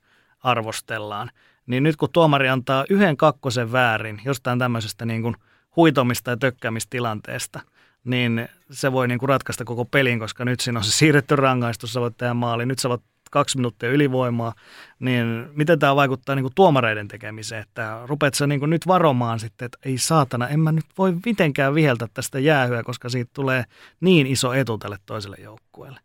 [0.42, 1.30] arvostellaan.
[1.66, 5.34] Niin nyt kun tuomari antaa yhden kakkosen väärin jostain tämmöisestä niin kuin
[5.76, 7.60] huitomista ja tökkäämistilanteesta,
[8.04, 11.92] niin se voi niin kuin ratkaista koko pelin, koska nyt siinä on se siirretty rangaistus,
[11.92, 14.54] sä voit tehdä maali, nyt sä voit kaksi minuuttia ylivoimaa,
[14.98, 19.40] niin miten tämä vaikuttaa niin kuin tuomareiden tekemiseen, että rupeat sä niin kuin nyt varomaan
[19.40, 23.64] sitten, että ei saatana, en mä nyt voi mitenkään viheltä tästä jäähyä, koska siitä tulee
[24.00, 26.00] niin iso etu tälle toiselle joukkueelle.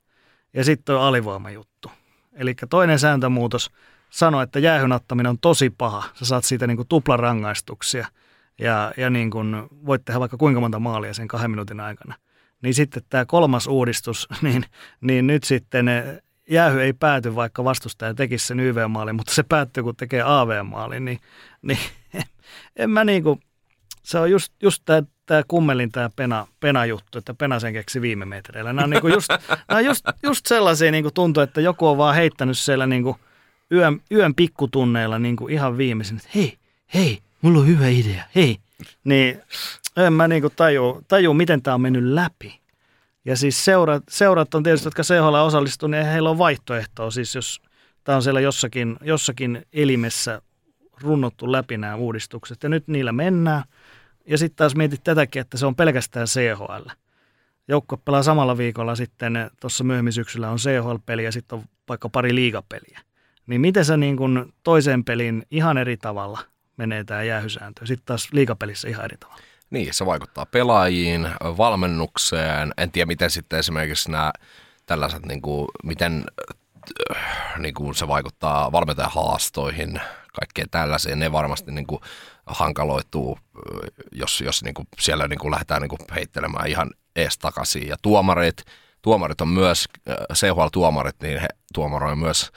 [0.54, 1.92] Ja sitten tuo alivoimajuttu.
[2.34, 3.72] Eli toinen sääntömuutos
[4.10, 6.04] sanoo, että jäähyn ottaminen on tosi paha.
[6.14, 8.08] Sä saat siitä niin kuin tuplarangaistuksia
[8.60, 9.56] ja, ja niin kuin
[9.86, 12.16] voit tehdä vaikka kuinka monta maalia sen kahden minuutin aikana.
[12.62, 14.66] Niin sitten tämä kolmas uudistus, niin,
[15.02, 15.86] niin nyt sitten
[16.50, 21.20] jäähy ei pääty, vaikka vastustaja tekisi sen YV-maalin, mutta se päättyy, kun tekee AV-maalin, niin,
[21.62, 21.80] niin
[22.76, 23.40] en mä niinku,
[24.04, 28.26] se on just, just tämä tää kummelin tämä pena, pena-juttu, että pena sen keksi viime
[28.26, 28.74] metreillä.
[28.74, 29.30] Nämä on, niinku just,
[29.68, 33.18] nämä on just, just sellaisia niinku tuntuu, että joku on vaan heittänyt siellä niinku
[33.72, 36.58] yön, yön pikkutunneilla niinku ihan viimeisin, että hei,
[36.94, 38.58] hei, mulla on hyvä idea, hei.
[39.04, 39.42] Niin
[39.98, 42.63] en mä niinku taju, taju, miten tämä on mennyt läpi.
[43.26, 47.12] Ja siis seurat, seurat on tietysti, jotka CHL osallistuu, niin heillä on vaihtoehtoa.
[47.12, 47.62] Siis jos
[48.04, 50.42] tämä on siellä jossakin, jossakin elimessä
[51.02, 52.64] runnottu läpi nämä uudistukset.
[52.64, 53.64] Ja nyt niillä mennään.
[54.28, 56.90] Ja sitten taas mietit tätäkin, että se on pelkästään CHL.
[57.68, 62.36] Joukko pelaa samalla viikolla sitten, tuossa myöhemmin syksyllä on CHL-peli ja sitten on vaikka pari
[62.36, 63.00] liigapeliä.
[63.48, 66.40] Niin miten se niin kun toiseen peliin ihan eri tavalla
[66.78, 69.42] menee tämä jäähysääntö, sitten taas liigapelissä ihan eri tavalla?
[69.74, 72.74] Niin, se vaikuttaa pelaajiin, valmennukseen.
[72.78, 74.32] En tiedä, miten sitten esimerkiksi nämä
[74.86, 76.26] tällaiset, niin kuin, miten
[77.58, 80.02] niin kuin se vaikuttaa valmentajan haastoihin,
[80.40, 81.20] kaikkeen tällaiseen.
[81.20, 82.02] Ne varmasti niin kuin,
[82.46, 83.40] hankaloituu,
[84.12, 87.88] jos, jos niin kuin, siellä niin kuin, lähdetään niin kuin, heittelemään ihan ees takaisin.
[87.88, 88.64] Ja tuomarit,
[89.02, 89.86] tuomarit on myös,
[90.34, 92.52] CHL-tuomarit, niin he tuomaroivat myös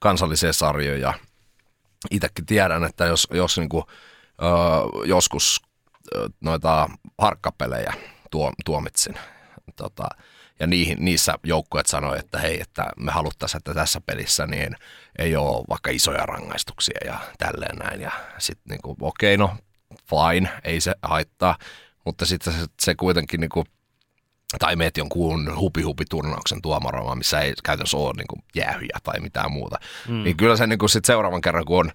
[0.00, 1.14] kansallisia sarjoja.
[2.10, 3.84] Itsekin tiedän, että jos, jos niin kuin,
[5.04, 5.60] joskus
[6.40, 7.94] noita harkkapelejä
[8.30, 9.14] tuo, tuomitsin.
[9.76, 10.08] Tota,
[10.60, 14.76] ja niihin, niissä joukkueet sanoi, että hei, että me haluttaisiin, että tässä pelissä niin
[15.18, 18.00] ei ole vaikka isoja rangaistuksia ja tälleen näin.
[18.00, 19.56] Ja sitten niin kuin, okei, okay, no
[20.10, 21.56] fine, ei se haittaa,
[22.04, 23.66] mutta sitten se, se kuitenkin niin kuin,
[24.58, 29.76] tai meet jonkun hupi-hupi-turnauksen tuomaroimaan, missä ei käytännössä ole niin kuin jäähyjä tai mitään muuta.
[30.08, 30.22] Mm.
[30.22, 31.92] Niin kyllä se niin kuin sit seuraavan kerran, kun on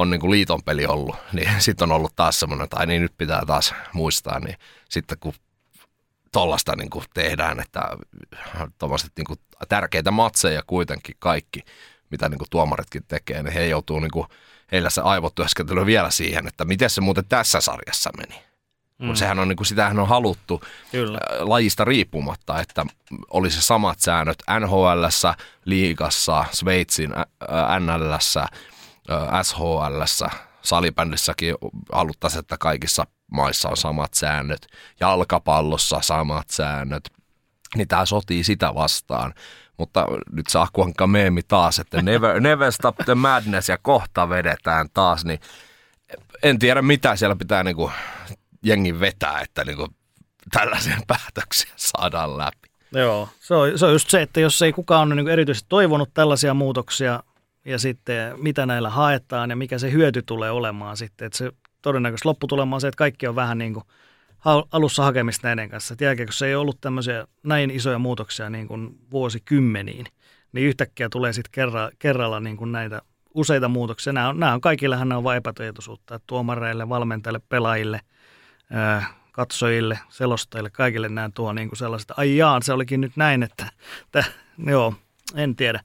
[0.00, 3.18] on niin kuin liiton peli ollut, niin sitten on ollut taas semmoinen, että niin nyt
[3.18, 4.56] pitää taas muistaa, niin
[4.88, 5.34] sitten kun
[6.32, 7.80] tollasta niin kuin tehdään, että
[8.78, 11.60] tuommoiset niin kuin tärkeitä matseja kuitenkin kaikki,
[12.10, 14.26] mitä niin kuin tuomaritkin tekee, niin he joutuu niin kuin,
[14.72, 18.42] heillä se aivotyöskentely vielä siihen, että miten se muuten tässä sarjassa meni.
[18.98, 19.06] Mm.
[19.06, 20.62] Kun sehän on, niin kuin, sitähän on haluttu
[20.92, 21.18] Kyllä.
[21.38, 22.86] lajista riippumatta, että
[23.30, 25.04] olisi samat säännöt NHL,
[25.64, 27.10] liigassa, Sveitsin
[27.80, 28.12] NL,
[29.42, 30.02] SHL,
[30.62, 31.54] salibändissäkin
[31.92, 34.66] haluttaisiin, että kaikissa maissa on samat säännöt,
[35.00, 37.10] jalkapallossa samat säännöt,
[37.76, 39.34] niin tämä sotii sitä vastaan.
[39.78, 44.88] Mutta nyt saa kuinka meemi taas, että never, never stop the madness ja kohta vedetään
[44.94, 45.40] taas, niin
[46.42, 47.90] en tiedä mitä siellä pitää niinku
[48.62, 49.88] jengin vetää, että niinku
[50.52, 52.70] tällaisia päätöksiä saadaan läpi.
[52.92, 56.14] Joo, se on, se on just se, että jos ei kukaan ole niin erityisesti toivonut
[56.14, 57.22] tällaisia muutoksia,
[57.70, 61.26] ja sitten mitä näillä haetaan ja mikä se hyöty tulee olemaan sitten.
[61.26, 61.52] Että se
[61.82, 63.84] todennäköisesti lopputulema on se, että kaikki on vähän niin kuin
[64.72, 65.94] alussa hakemista näiden kanssa.
[65.94, 70.06] Et jälkeen, kun se ei ollut tämmöisiä näin isoja muutoksia niin kuin vuosikymmeniin,
[70.52, 73.02] niin yhtäkkiä tulee sitten kerra, kerralla niin kuin näitä
[73.34, 74.12] useita muutoksia.
[74.12, 76.14] Nämä on, nämä on kaikillehan nämä on vain epätietoisuutta.
[76.14, 78.00] Että tuomareille, valmentajille, pelaajille,
[78.70, 83.42] ää, katsojille, selostajille, kaikille nämä tuo niin kuin sellaiset, ai jaan, se olikin nyt näin,
[83.42, 83.66] että,
[84.04, 84.24] että
[84.66, 84.94] joo,
[85.34, 85.80] en tiedä.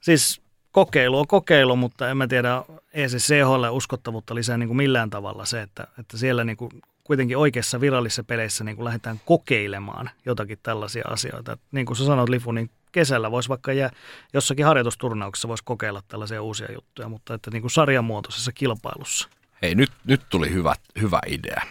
[0.00, 0.42] Siis
[0.84, 2.62] kokeilu on kokeilu, mutta en mä tiedä,
[2.94, 6.70] ei se CHL uskottavuutta lisää niin kuin millään tavalla se, että, että siellä niin kuin
[7.04, 11.52] kuitenkin oikeassa virallisissa peleissä niin kuin lähdetään kokeilemaan jotakin tällaisia asioita.
[11.52, 13.90] Et niin kuin sä sanoit Lifu, niin kesällä voisi vaikka jää,
[14.32, 19.28] jossakin harjoitusturnauksessa voisi kokeilla tällaisia uusia juttuja, mutta että niin kuin sarjamuotoisessa kilpailussa.
[19.62, 21.62] Hei, nyt, nyt tuli hyvä, hyvä idea.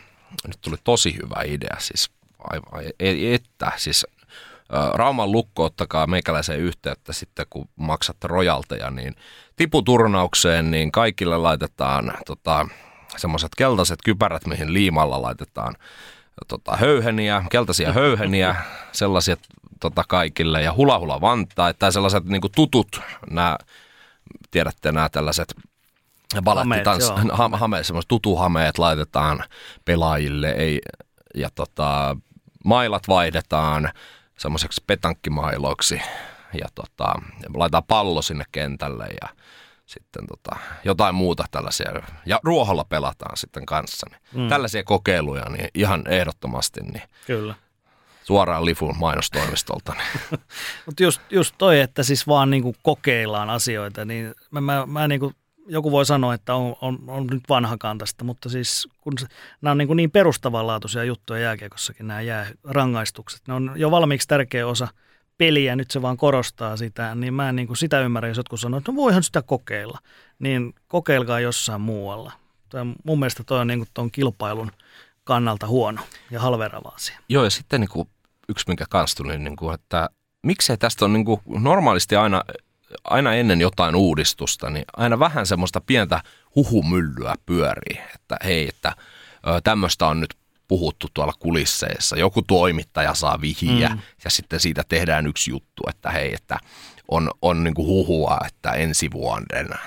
[0.48, 1.76] Nyt tuli tosi hyvä idea.
[1.80, 2.10] Siis
[2.40, 4.08] aivan, että, siis
[4.94, 9.16] Rauman lukko ottakaa meikäläiseen yhteyttä sitten, kun maksatte rojalteja, niin
[9.56, 12.68] tiputurnaukseen, niin kaikille laitetaan tota,
[13.18, 15.76] semmoiset keltaiset kypärät, mihin liimalla laitetaan
[16.48, 18.56] tota, höyheniä, keltaisia höyheniä,
[18.92, 19.38] sellaisia
[19.80, 23.58] tota, kaikille, ja hula hula vantaa, tai sellaiset niin tutut, nämä,
[24.52, 25.56] tiedätte nämä tällaiset
[26.44, 29.44] balettitans, hameet, hame, semmoiset tutuhameet laitetaan
[29.86, 30.82] pelaajille, ei,
[31.36, 32.18] ja tota,
[32.66, 33.92] mailat vaihdetaan
[34.38, 36.02] semmoiseksi petankimailoiksi,
[36.54, 37.14] ja tota,
[37.54, 39.30] laitetaan pallo sinne kentälle, ja
[39.88, 41.92] sitten tota, jotain muuta tällaisia.
[42.26, 44.08] Ja ruoholla pelataan sitten kanssa.
[44.12, 44.50] Niin mm.
[44.50, 46.82] Tällaisia kokeiluja niin ihan ehdottomasti.
[46.82, 47.56] Niin Kyllä.
[48.24, 49.94] Suoraan Lifun mainostoimistolta.
[49.94, 50.42] Niin.
[50.86, 55.34] Mutta just, just toi, että siis vaan niinku kokeillaan asioita, niin mä, mä, mä niinku,
[55.68, 59.14] joku voi sanoa, että on, on, on nyt vanhakantasta, mutta siis kun
[59.62, 63.42] nämä on niin, niin perustavanlaatuisia juttuja jääkiekossakin, nämä jäärangaistukset.
[63.48, 64.88] Ne on jo valmiiksi tärkeä osa–
[65.38, 68.60] peliä, nyt se vaan korostaa sitä, niin mä en niin kuin sitä ymmärrä, jos jotkut
[68.60, 70.00] sanoo, että no voihan sitä kokeilla,
[70.40, 72.32] niin kokeilkaa jossain muualla.
[72.70, 74.72] Tämä, mun mielestä toi on niin kuin ton kilpailun
[75.24, 77.20] kannalta huono ja halverava asia.
[77.30, 78.10] Joo, ja sitten niin kuin
[78.50, 80.10] yksi, minkä kanssa tuli, niin kuin, että
[80.44, 82.44] miksei tästä on niin kuin normaalisti aina,
[83.04, 86.24] aina ennen jotain uudistusta, niin aina vähän semmoista pientä
[86.56, 88.96] huhumyllyä pyörii, että hei, että
[89.64, 90.34] tämmöistä on nyt
[90.68, 92.18] puhuttu tuolla kulisseissa.
[92.18, 94.00] Joku toimittaja saa vihiä mm.
[94.24, 96.60] ja sitten siitä tehdään yksi juttu, että hei, että
[97.08, 99.78] on, on niin kuin huhua, että ensi vuonna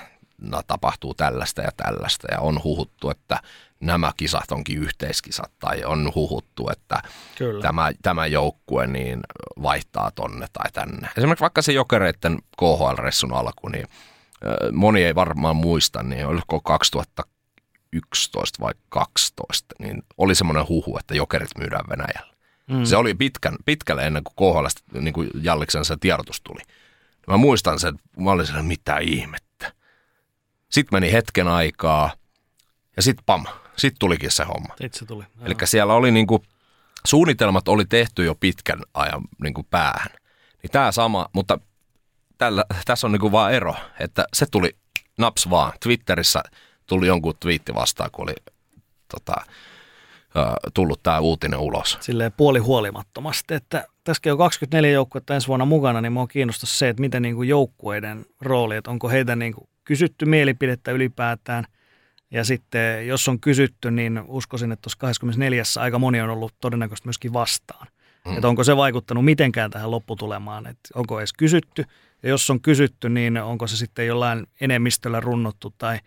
[0.67, 3.39] tapahtuu tällaista ja tällaista ja on huhuttu, että
[3.81, 7.01] nämä kisat onkin yhteiskisat tai on huhuttu, että
[7.37, 7.61] Kyllä.
[7.61, 9.19] tämä, tämä joukkue niin
[9.61, 11.09] vaihtaa tonne tai tänne.
[11.17, 13.87] Esimerkiksi vaikka se jokereiden KHL-ressun alku, niin
[14.71, 17.23] moni ei varmaan muista, niin oliko 2000
[17.93, 22.35] 11 vai 12, niin oli semmoinen huhu, että jokerit myydään Venäjällä.
[22.67, 22.83] Mm.
[22.83, 26.61] Se oli pitkän, pitkälle ennen kuin KHL, niin kuin Jalliksen se tiedotus tuli.
[27.27, 29.73] Mä muistan sen, mä olin sellainen, mitä ihmettä.
[30.69, 32.11] Sitten meni hetken aikaa
[32.95, 33.45] ja sitten pam,
[33.81, 34.69] sitten tulikin se homma.
[34.69, 35.23] Sitten se tuli.
[35.41, 36.41] Eli siellä oli niin kuin,
[37.07, 40.11] suunnitelmat oli tehty jo pitkän ajan niin kuin päähän.
[40.63, 41.59] Niin tämä sama, mutta
[42.37, 44.75] tällä, tässä on niin kuin vaan ero, että se tuli
[45.17, 45.73] naps vaan.
[45.83, 46.43] Twitterissä
[46.87, 48.35] tuli jonkun twiitti vastaan, kun oli
[49.07, 49.33] tota,
[50.73, 51.97] tullut tämä uutinen ulos.
[52.01, 56.89] Silleen puoli huolimattomasti, että tässäkin on 24 joukkuetta ensi vuonna mukana, niin mua kiinnostaa se,
[56.89, 61.65] että miten niin kuin joukkueiden rooli, että onko heitä niin kuin kysytty mielipidettä ylipäätään,
[62.31, 65.63] ja sitten jos on kysytty, niin uskoisin, että tuossa 24.
[65.79, 67.87] aika moni on ollut todennäköisesti myöskin vastaan.
[68.25, 68.35] Mm.
[68.35, 71.85] Että onko se vaikuttanut mitenkään tähän lopputulemaan, että onko edes kysytty,
[72.23, 75.99] ja jos on kysytty, niin onko se sitten jollain enemmistöllä runnottu tai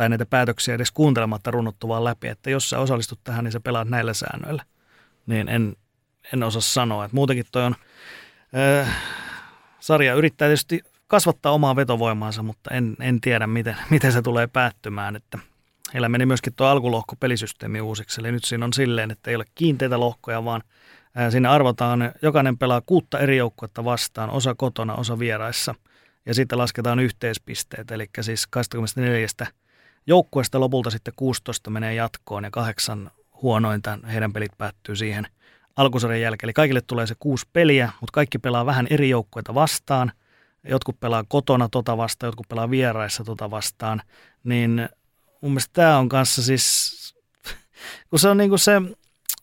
[0.00, 3.60] tai näitä päätöksiä edes kuuntelematta runnottu vaan läpi, että jos sä osallistut tähän, niin sä
[3.60, 4.64] pelaat näillä säännöillä.
[5.26, 5.76] Niin en,
[6.34, 7.04] en osaa sanoa.
[7.04, 7.74] Että muutenkin toi on,
[8.80, 8.96] äh,
[9.80, 15.16] sarja yrittää tietysti kasvattaa omaa vetovoimaansa, mutta en, en tiedä, miten, miten se tulee päättymään.
[15.16, 15.38] Että
[15.94, 19.44] heillä meni myöskin tuo alkulohko pelisysteemi uusiksi, eli nyt siinä on silleen, että ei ole
[19.54, 20.62] kiinteitä lohkoja, vaan
[21.30, 25.74] Siinä arvotaan, jokainen pelaa kuutta eri joukkuetta vastaan, osa kotona, osa vieraissa.
[26.26, 29.26] Ja sitten lasketaan yhteispisteet, eli siis 24
[30.06, 33.10] joukkueesta lopulta sitten 16 menee jatkoon ja kahdeksan
[33.42, 35.26] huonointa heidän pelit päättyy siihen
[35.76, 36.46] alkusarjan jälkeen.
[36.46, 40.12] Eli kaikille tulee se kuusi peliä, mutta kaikki pelaa vähän eri joukkueita vastaan.
[40.68, 44.02] Jotkut pelaa kotona tota vastaan, jotkut pelaa vieraissa tota vastaan.
[44.44, 44.88] Niin
[45.40, 47.14] mun mielestä tämä on kanssa siis,
[48.10, 48.72] kun se on niin kuin se,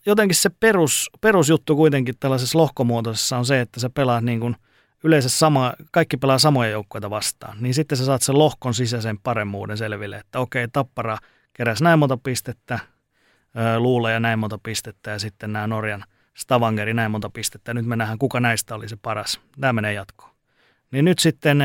[0.06, 4.56] jotenkin se perus, perusjuttu kuitenkin tällaisessa lohkomuotoisessa on se, että sä pelaat niin kuin–
[5.04, 9.78] yleensä sama, kaikki pelaa samoja joukkoja vastaan, niin sitten sä saat sen lohkon sisäisen paremmuuden
[9.78, 11.18] selville, että okei, Tappara
[11.52, 12.78] keräsi näin monta pistettä,
[13.78, 16.04] Luule ja näin monta pistettä ja sitten nämä Norjan
[16.36, 17.74] Stavangeri näin monta pistettä.
[17.74, 19.40] Nyt me nähdään, kuka näistä oli se paras.
[19.60, 20.30] Tämä menee jatkoon.
[20.90, 21.58] Niin nyt sitten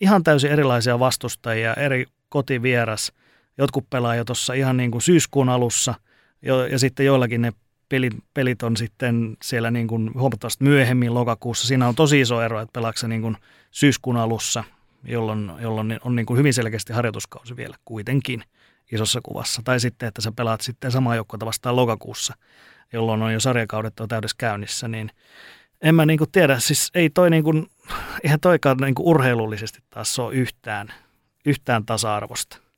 [0.00, 3.12] ihan täysin erilaisia vastustajia, eri kotivieras.
[3.60, 5.94] Jotkut pelaa jo tuossa ihan niin kuin syyskuun alussa
[6.42, 7.52] jo, ja sitten joillakin ne
[7.88, 11.66] pelit, pelit on sitten siellä niin kuin huomattavasti myöhemmin lokakuussa.
[11.66, 13.36] Siinä on tosi iso ero, että pelaako se niin kuin
[13.70, 14.64] syyskuun alussa,
[15.04, 18.44] jolloin, jolloin on niin kuin hyvin selkeästi harjoituskausi vielä kuitenkin
[18.92, 19.62] isossa kuvassa.
[19.64, 22.34] Tai sitten, että sä pelaat sitten samaa joukkuetta vastaan lokakuussa,
[22.92, 25.10] jolloin on jo sarjakaudet on täydessä käynnissä, niin
[25.82, 27.66] en mä niin kuin tiedä, siis ei toi niin kuin,
[28.24, 30.88] eihän toikaan niin kuin urheilullisesti taas ole yhtään,
[31.46, 32.69] yhtään tasa-arvosta.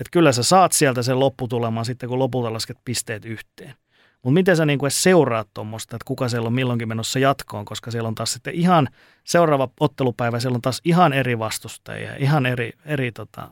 [0.00, 3.74] Että kyllä sä saat sieltä sen lopputulemaan sitten, kun lopulta lasket pisteet yhteen.
[4.22, 7.90] Mutta miten sä niin kuin seuraat tuommoista, että kuka siellä on milloinkin menossa jatkoon, koska
[7.90, 8.88] siellä on taas sitten ihan
[9.24, 13.48] seuraava ottelupäivä, siellä on taas ihan eri vastustajia, ihan eri, eri tota,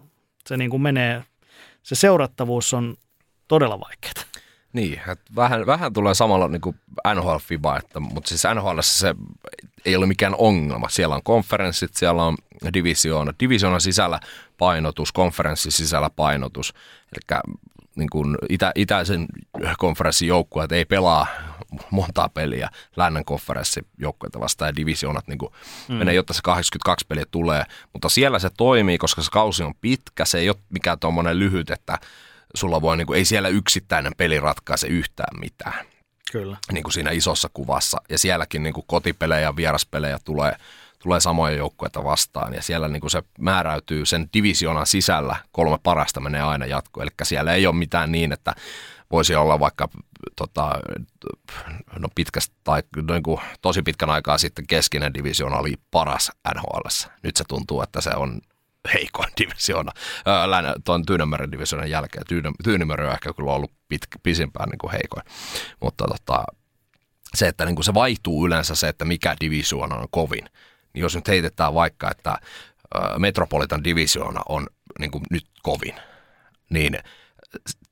[0.49, 1.25] se kuin menee,
[1.83, 2.97] se seurattavuus on
[3.49, 4.27] todella vaikeaa.
[4.73, 6.77] Niin, että vähän, vähän tulee samalla niin
[7.15, 9.15] NHL-FIBA, että, mutta siis NHL se
[9.85, 10.89] ei ole mikään ongelma.
[10.89, 12.37] Siellä on konferenssit, siellä on
[12.75, 14.21] divisioona, divisioonan sisällä
[14.59, 16.75] painotus, konferenssin sisällä painotus.
[17.13, 17.41] Eli
[17.97, 19.27] niin kuin itä, itäisen
[19.79, 21.27] konferenssin joukkueet ei pelaa
[21.91, 25.53] montaa peliä lännen konferenssijoukkueita vastaan ja divisioonat niin kuin
[25.89, 25.95] mm.
[25.95, 27.65] menee, jotta se 82 peliä tulee.
[27.93, 31.71] Mutta siellä se toimii, koska se kausi on pitkä, se ei ole mikään tuommoinen lyhyt,
[31.71, 31.99] että
[32.55, 35.87] sulla voi, niin kuin, ei siellä yksittäinen peli ratkaise yhtään mitään.
[36.33, 36.57] Kyllä.
[36.73, 37.99] Niin kuin siinä isossa kuvassa.
[38.09, 40.57] Ja sielläkin niin kuin kotipelejä ja vieraspelejä tulee,
[41.07, 42.55] tulee samoja joukkueita vastaan.
[42.55, 47.03] Ja siellä niin kuin se määräytyy sen divisionan sisällä, kolme parasta menee aina jatkoon.
[47.03, 48.55] Eli siellä ei ole mitään niin, että
[49.11, 49.89] voisi olla vaikka
[50.37, 50.73] tota,
[51.99, 56.89] no pitkästä tai no niin kuin tosi pitkän aikaa sitten keskinen divisioona oli paras NHL.
[57.23, 58.41] Nyt se tuntuu, että se on
[58.95, 59.93] heikoin divisioona
[60.85, 62.25] tuon Tyynemeren divisioonan jälkeen.
[62.65, 65.25] Tyynemeren on ehkä kyllä ollut pit, pisimpään niin kuin heikoin.
[65.81, 66.45] Mutta tota,
[67.35, 70.49] se, että niin kuin se vaihtuu yleensä se, että mikä divisioona on kovin.
[70.97, 72.39] Niin jos nyt heitetään vaikka, että
[73.19, 74.67] Metropolitan divisioona on
[74.99, 75.95] niin kuin nyt kovin,
[76.71, 76.99] niin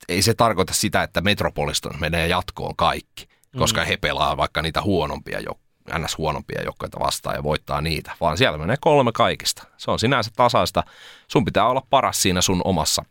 [0.09, 3.29] ei se tarkoita sitä, että Metropolista menee jatkoon kaikki,
[3.59, 3.87] koska mm.
[3.87, 6.19] he pelaa vaikka niitä huonompia joukkoja ns.
[6.19, 9.63] huonompia joukkoja vastaan ja voittaa niitä, vaan siellä menee kolme kaikista.
[9.77, 10.83] Se on sinänsä tasaista.
[11.29, 13.05] Sun pitää olla paras siinä sun omassa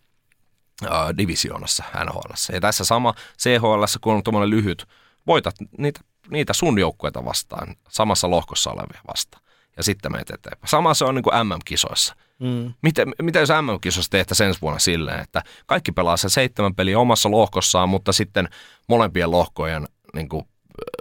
[0.84, 2.54] äh, divisioonassa NHL.
[2.54, 4.88] Ja tässä sama CHL, kun on tuommoinen lyhyt,
[5.28, 6.00] voitat niitä,
[6.30, 9.43] niitä sun joukkueita vastaan, samassa lohkossa olevia vastaan.
[9.78, 10.70] Ja sitten menet eteenpäin.
[10.70, 12.16] Sama se on niin kuin MM-kisoissa.
[12.40, 12.74] Mm.
[12.82, 17.32] Miten, miten jos MM-kisossa tehtäisiin ensi vuonna silleen, että kaikki pelaa sen seitsemän peliä omassa
[17.32, 18.50] lohkossaan, mutta sitten
[18.88, 20.48] molempien lohkojen niin kuin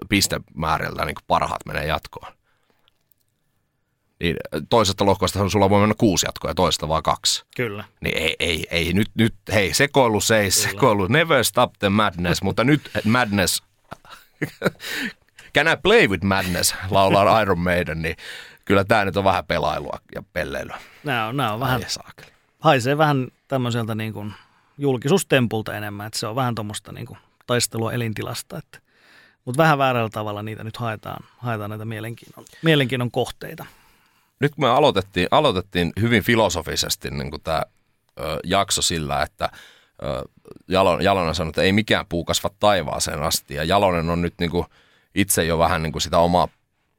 [0.09, 2.33] pistemääriltä niin parhaat menee jatkoon.
[4.21, 4.37] Niin
[4.69, 7.45] toisesta lohkosta sulla voi mennä kuusi jatkoa ja toista vaan kaksi.
[7.57, 7.85] Kyllä.
[8.01, 12.65] Niin ei, ei, ei nyt, nyt, hei, sekoilu seis, sekoilu, never stop the madness, mutta
[12.65, 13.63] nyt madness,
[15.55, 18.17] can I play with madness, laulaa Iron Maiden, niin
[18.73, 20.79] kyllä tämä nyt on vähän pelailua ja pelleilyä.
[21.05, 21.83] Nämä on, nämä on vähän,
[22.59, 24.35] haisee vähän tämmöiseltä niin kuin
[24.79, 28.79] julkisuustempulta enemmän, että se on vähän tuommoista niin kuin taistelua elintilasta, että
[29.45, 33.67] mutta vähän väärällä tavalla niitä nyt haetaan, haetaan näitä mielenkiinnon, mielenkiinnon kohteita.
[34.41, 37.63] Nyt kun me aloitettiin, aloitettiin hyvin filosofisesti niin tämä
[38.45, 39.49] jakso sillä, että
[40.03, 40.29] ö,
[40.69, 43.55] Jalon, Jalonen sanoi, että ei mikään puu kasva taivaaseen asti.
[43.55, 44.67] Ja Jalonen on nyt niin kuin,
[45.15, 46.49] itse jo vähän niin kuin sitä omaa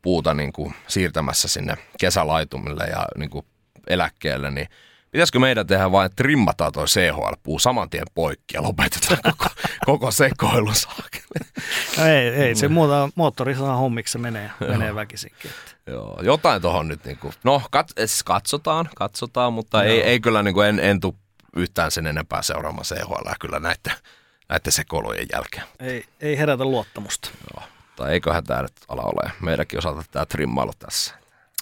[0.03, 3.45] puuta niin kuin, siirtämässä sinne kesälaitumille ja niin kuin,
[3.87, 4.67] eläkkeelle, niin–
[5.13, 9.49] Pitäisikö meidän tehdä vain, että trimmataan toi CHL-puu saman tien poikki ja lopetetaan koko,
[9.85, 10.71] koko sekoilu
[11.97, 15.51] no ei, ei, se muuta moottori saa hommiksi, menee, menee väkisinkin.
[15.87, 20.43] Joo, jotain tuohon nyt, niin kuin, no kat, siis katsotaan, katsotaan, mutta ei, ei kyllä
[20.43, 21.15] niin kuin en, en tuu
[21.55, 23.93] yhtään sen enempää seuraamaan CHL kyllä näiden,
[24.49, 25.65] näiden sekoilujen jälkeen.
[25.79, 27.29] Ei, ei herätä luottamusta.
[27.53, 31.15] Joo, tai eiköhän tämä nyt ala ole meidänkin osalta tämä trimmailu tässä.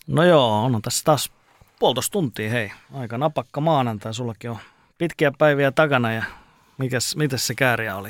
[0.07, 1.31] No joo, on tässä taas
[1.79, 2.71] puolitoista tuntia, hei.
[2.93, 4.57] Aika napakka maanantai, sullakin on
[4.97, 6.23] pitkiä päiviä takana ja
[6.77, 8.09] mikäs, mitäs se kääriä oli?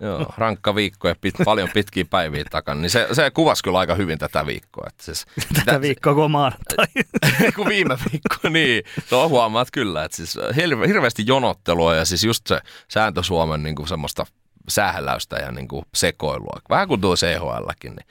[0.00, 3.94] Joo, rankka viikko ja pit, paljon pitkiä päiviä takana, niin se, se kuvasi kyllä aika
[3.94, 4.86] hyvin tätä viikkoa.
[4.88, 6.86] Että siis, tätä tä, viikkoa kun on maanantai.
[7.56, 8.84] kun viime viikko, niin.
[9.10, 13.74] No huomaat kyllä, että siis hirve, hirveästi jonottelua ja siis just se sääntö Suomen niin
[13.74, 14.26] kuin semmoista
[14.70, 16.60] sähläystä ja niin kuin sekoilua.
[16.70, 18.06] Vähän kuin tuo CHLkin, niin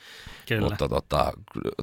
[0.50, 0.70] Kyllä.
[0.70, 1.34] Mutta tota,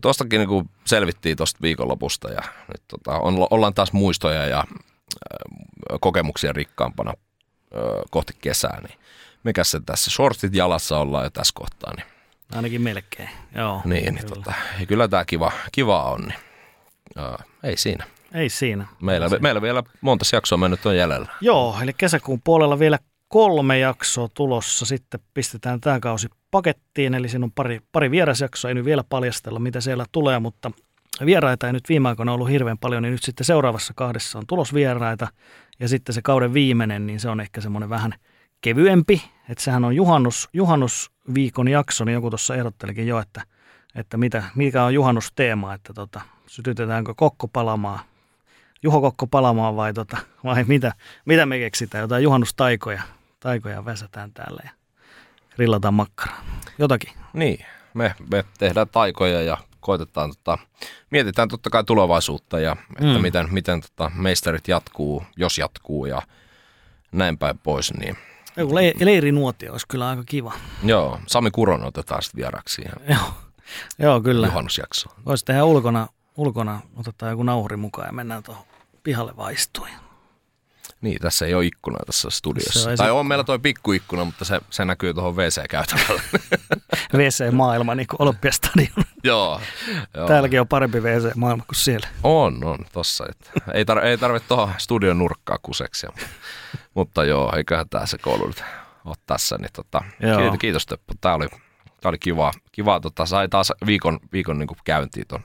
[0.02, 6.52] tuostakin niin selvittiin tuosta viikonlopusta ja nyt tota, on, ollaan taas muistoja ja äh, kokemuksia
[6.52, 7.80] rikkaampana äh,
[8.10, 8.98] kohti kesää, niin
[9.44, 11.92] mikä se tässä shortit jalassa ollaan jo tässä kohtaa.
[11.96, 12.06] Niin.
[12.54, 13.82] Ainakin melkein, joo.
[13.84, 14.34] Niin, niin kyllä.
[14.34, 16.38] Tota, ja kyllä tämä kiva, kiva on, niin
[17.18, 18.04] äh, ei siinä.
[18.34, 18.86] Ei siinä.
[19.00, 21.28] Meillä, meillä vielä monta jaksoa mennyt on jäljellä.
[21.40, 22.98] Joo, eli kesäkuun puolella vielä
[23.28, 24.86] kolme jaksoa tulossa.
[24.86, 28.68] Sitten pistetään tämä kausi pakettiin, eli siinä on pari, pari vierasjaksoa.
[28.68, 30.70] Ei nyt vielä paljastella, mitä siellä tulee, mutta
[31.26, 35.28] vieraita ei nyt viime aikoina ollut hirveän paljon, niin nyt sitten seuraavassa kahdessa on tulosvieraita.
[35.80, 38.14] Ja sitten se kauden viimeinen, niin se on ehkä semmoinen vähän
[38.60, 39.22] kevyempi.
[39.48, 43.42] Että sehän on juhannus, juhannusviikon jakso, niin joku tuossa ehdottelikin jo, että,
[43.94, 48.00] että mitä, mikä on juhannusteema, että tota, sytytetäänkö kokko palamaan
[48.82, 50.92] Juho Kokko palamaan vai, tota, vai mitä,
[51.24, 53.02] mitä me keksitään, jotain juhannustaikoja
[53.40, 54.70] taikoja väsätään täällä ja
[55.54, 56.44] grillataan makkaraa.
[56.78, 57.12] Jotakin.
[57.32, 60.58] Niin, me, me tehdään taikoja ja koitetaan, tota,
[61.10, 63.22] mietitään totta kai tulevaisuutta ja että mm.
[63.22, 66.22] miten, miten tota, meisterit jatkuu, jos jatkuu ja
[67.12, 68.16] näin päin pois, niin
[68.56, 70.52] Joku le- leirinuotio olisi kyllä aika kiva.
[70.84, 73.20] Joo, Sami Kuron otetaan sitten vieraksi Joo,
[73.98, 74.46] Joo kyllä.
[74.46, 75.16] juhannusjaksoon.
[75.26, 78.64] Voisi tehdä ulkona, ulkona, otetaan joku nauhuri mukaan ja mennään tuohon
[79.02, 79.92] pihalle vaan istuin.
[81.06, 82.90] Niin, tässä ei ole ikkunaa tässä Se studiossa.
[82.90, 86.22] on tai on meillä toi pikkuikkuna, mutta se, se näkyy tuohon WC-käytävällä.
[87.14, 89.04] WC-maailma, niin kuin Olympiastadion.
[89.24, 89.60] joo,
[90.14, 90.28] joo.
[90.28, 92.08] Täälläkin on parempi WC-maailma kuin siellä.
[92.22, 93.26] On, on, tossa.
[93.28, 96.06] Että ei, tar- ei tarvitse tuohon studion nurkkaa kuseksi.
[96.94, 98.64] mutta joo, eiköhän tämä se koulu nyt
[99.04, 99.58] ole tässä.
[99.58, 101.14] Niin tota, kiitos, kiitos Teppo.
[101.20, 101.48] Tämä oli,
[102.00, 102.52] tää oli kiva.
[102.72, 105.44] kiva tota, sai taas viikon, viikon niin käyntiin ton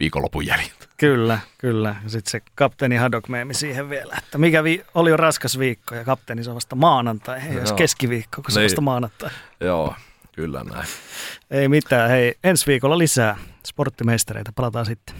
[0.00, 0.86] viikonlopun jäljiltä.
[0.96, 1.94] Kyllä, kyllä.
[2.04, 5.94] Ja sitten se kapteeni Haddock meemi siihen vielä, että mikä vi- oli jo raskas viikko
[5.94, 7.40] ja kapteeni se on vasta maanantai.
[7.48, 7.74] Ei Joo.
[7.76, 8.70] keskiviikko, kun se on Niin.
[8.70, 9.30] vasta maanantai.
[9.60, 9.94] Joo,
[10.32, 10.88] kyllä näin.
[11.50, 12.10] Ei mitään.
[12.10, 13.36] Hei, ensi viikolla lisää
[13.66, 14.52] sporttimeistereitä.
[14.54, 15.14] Palataan sitten.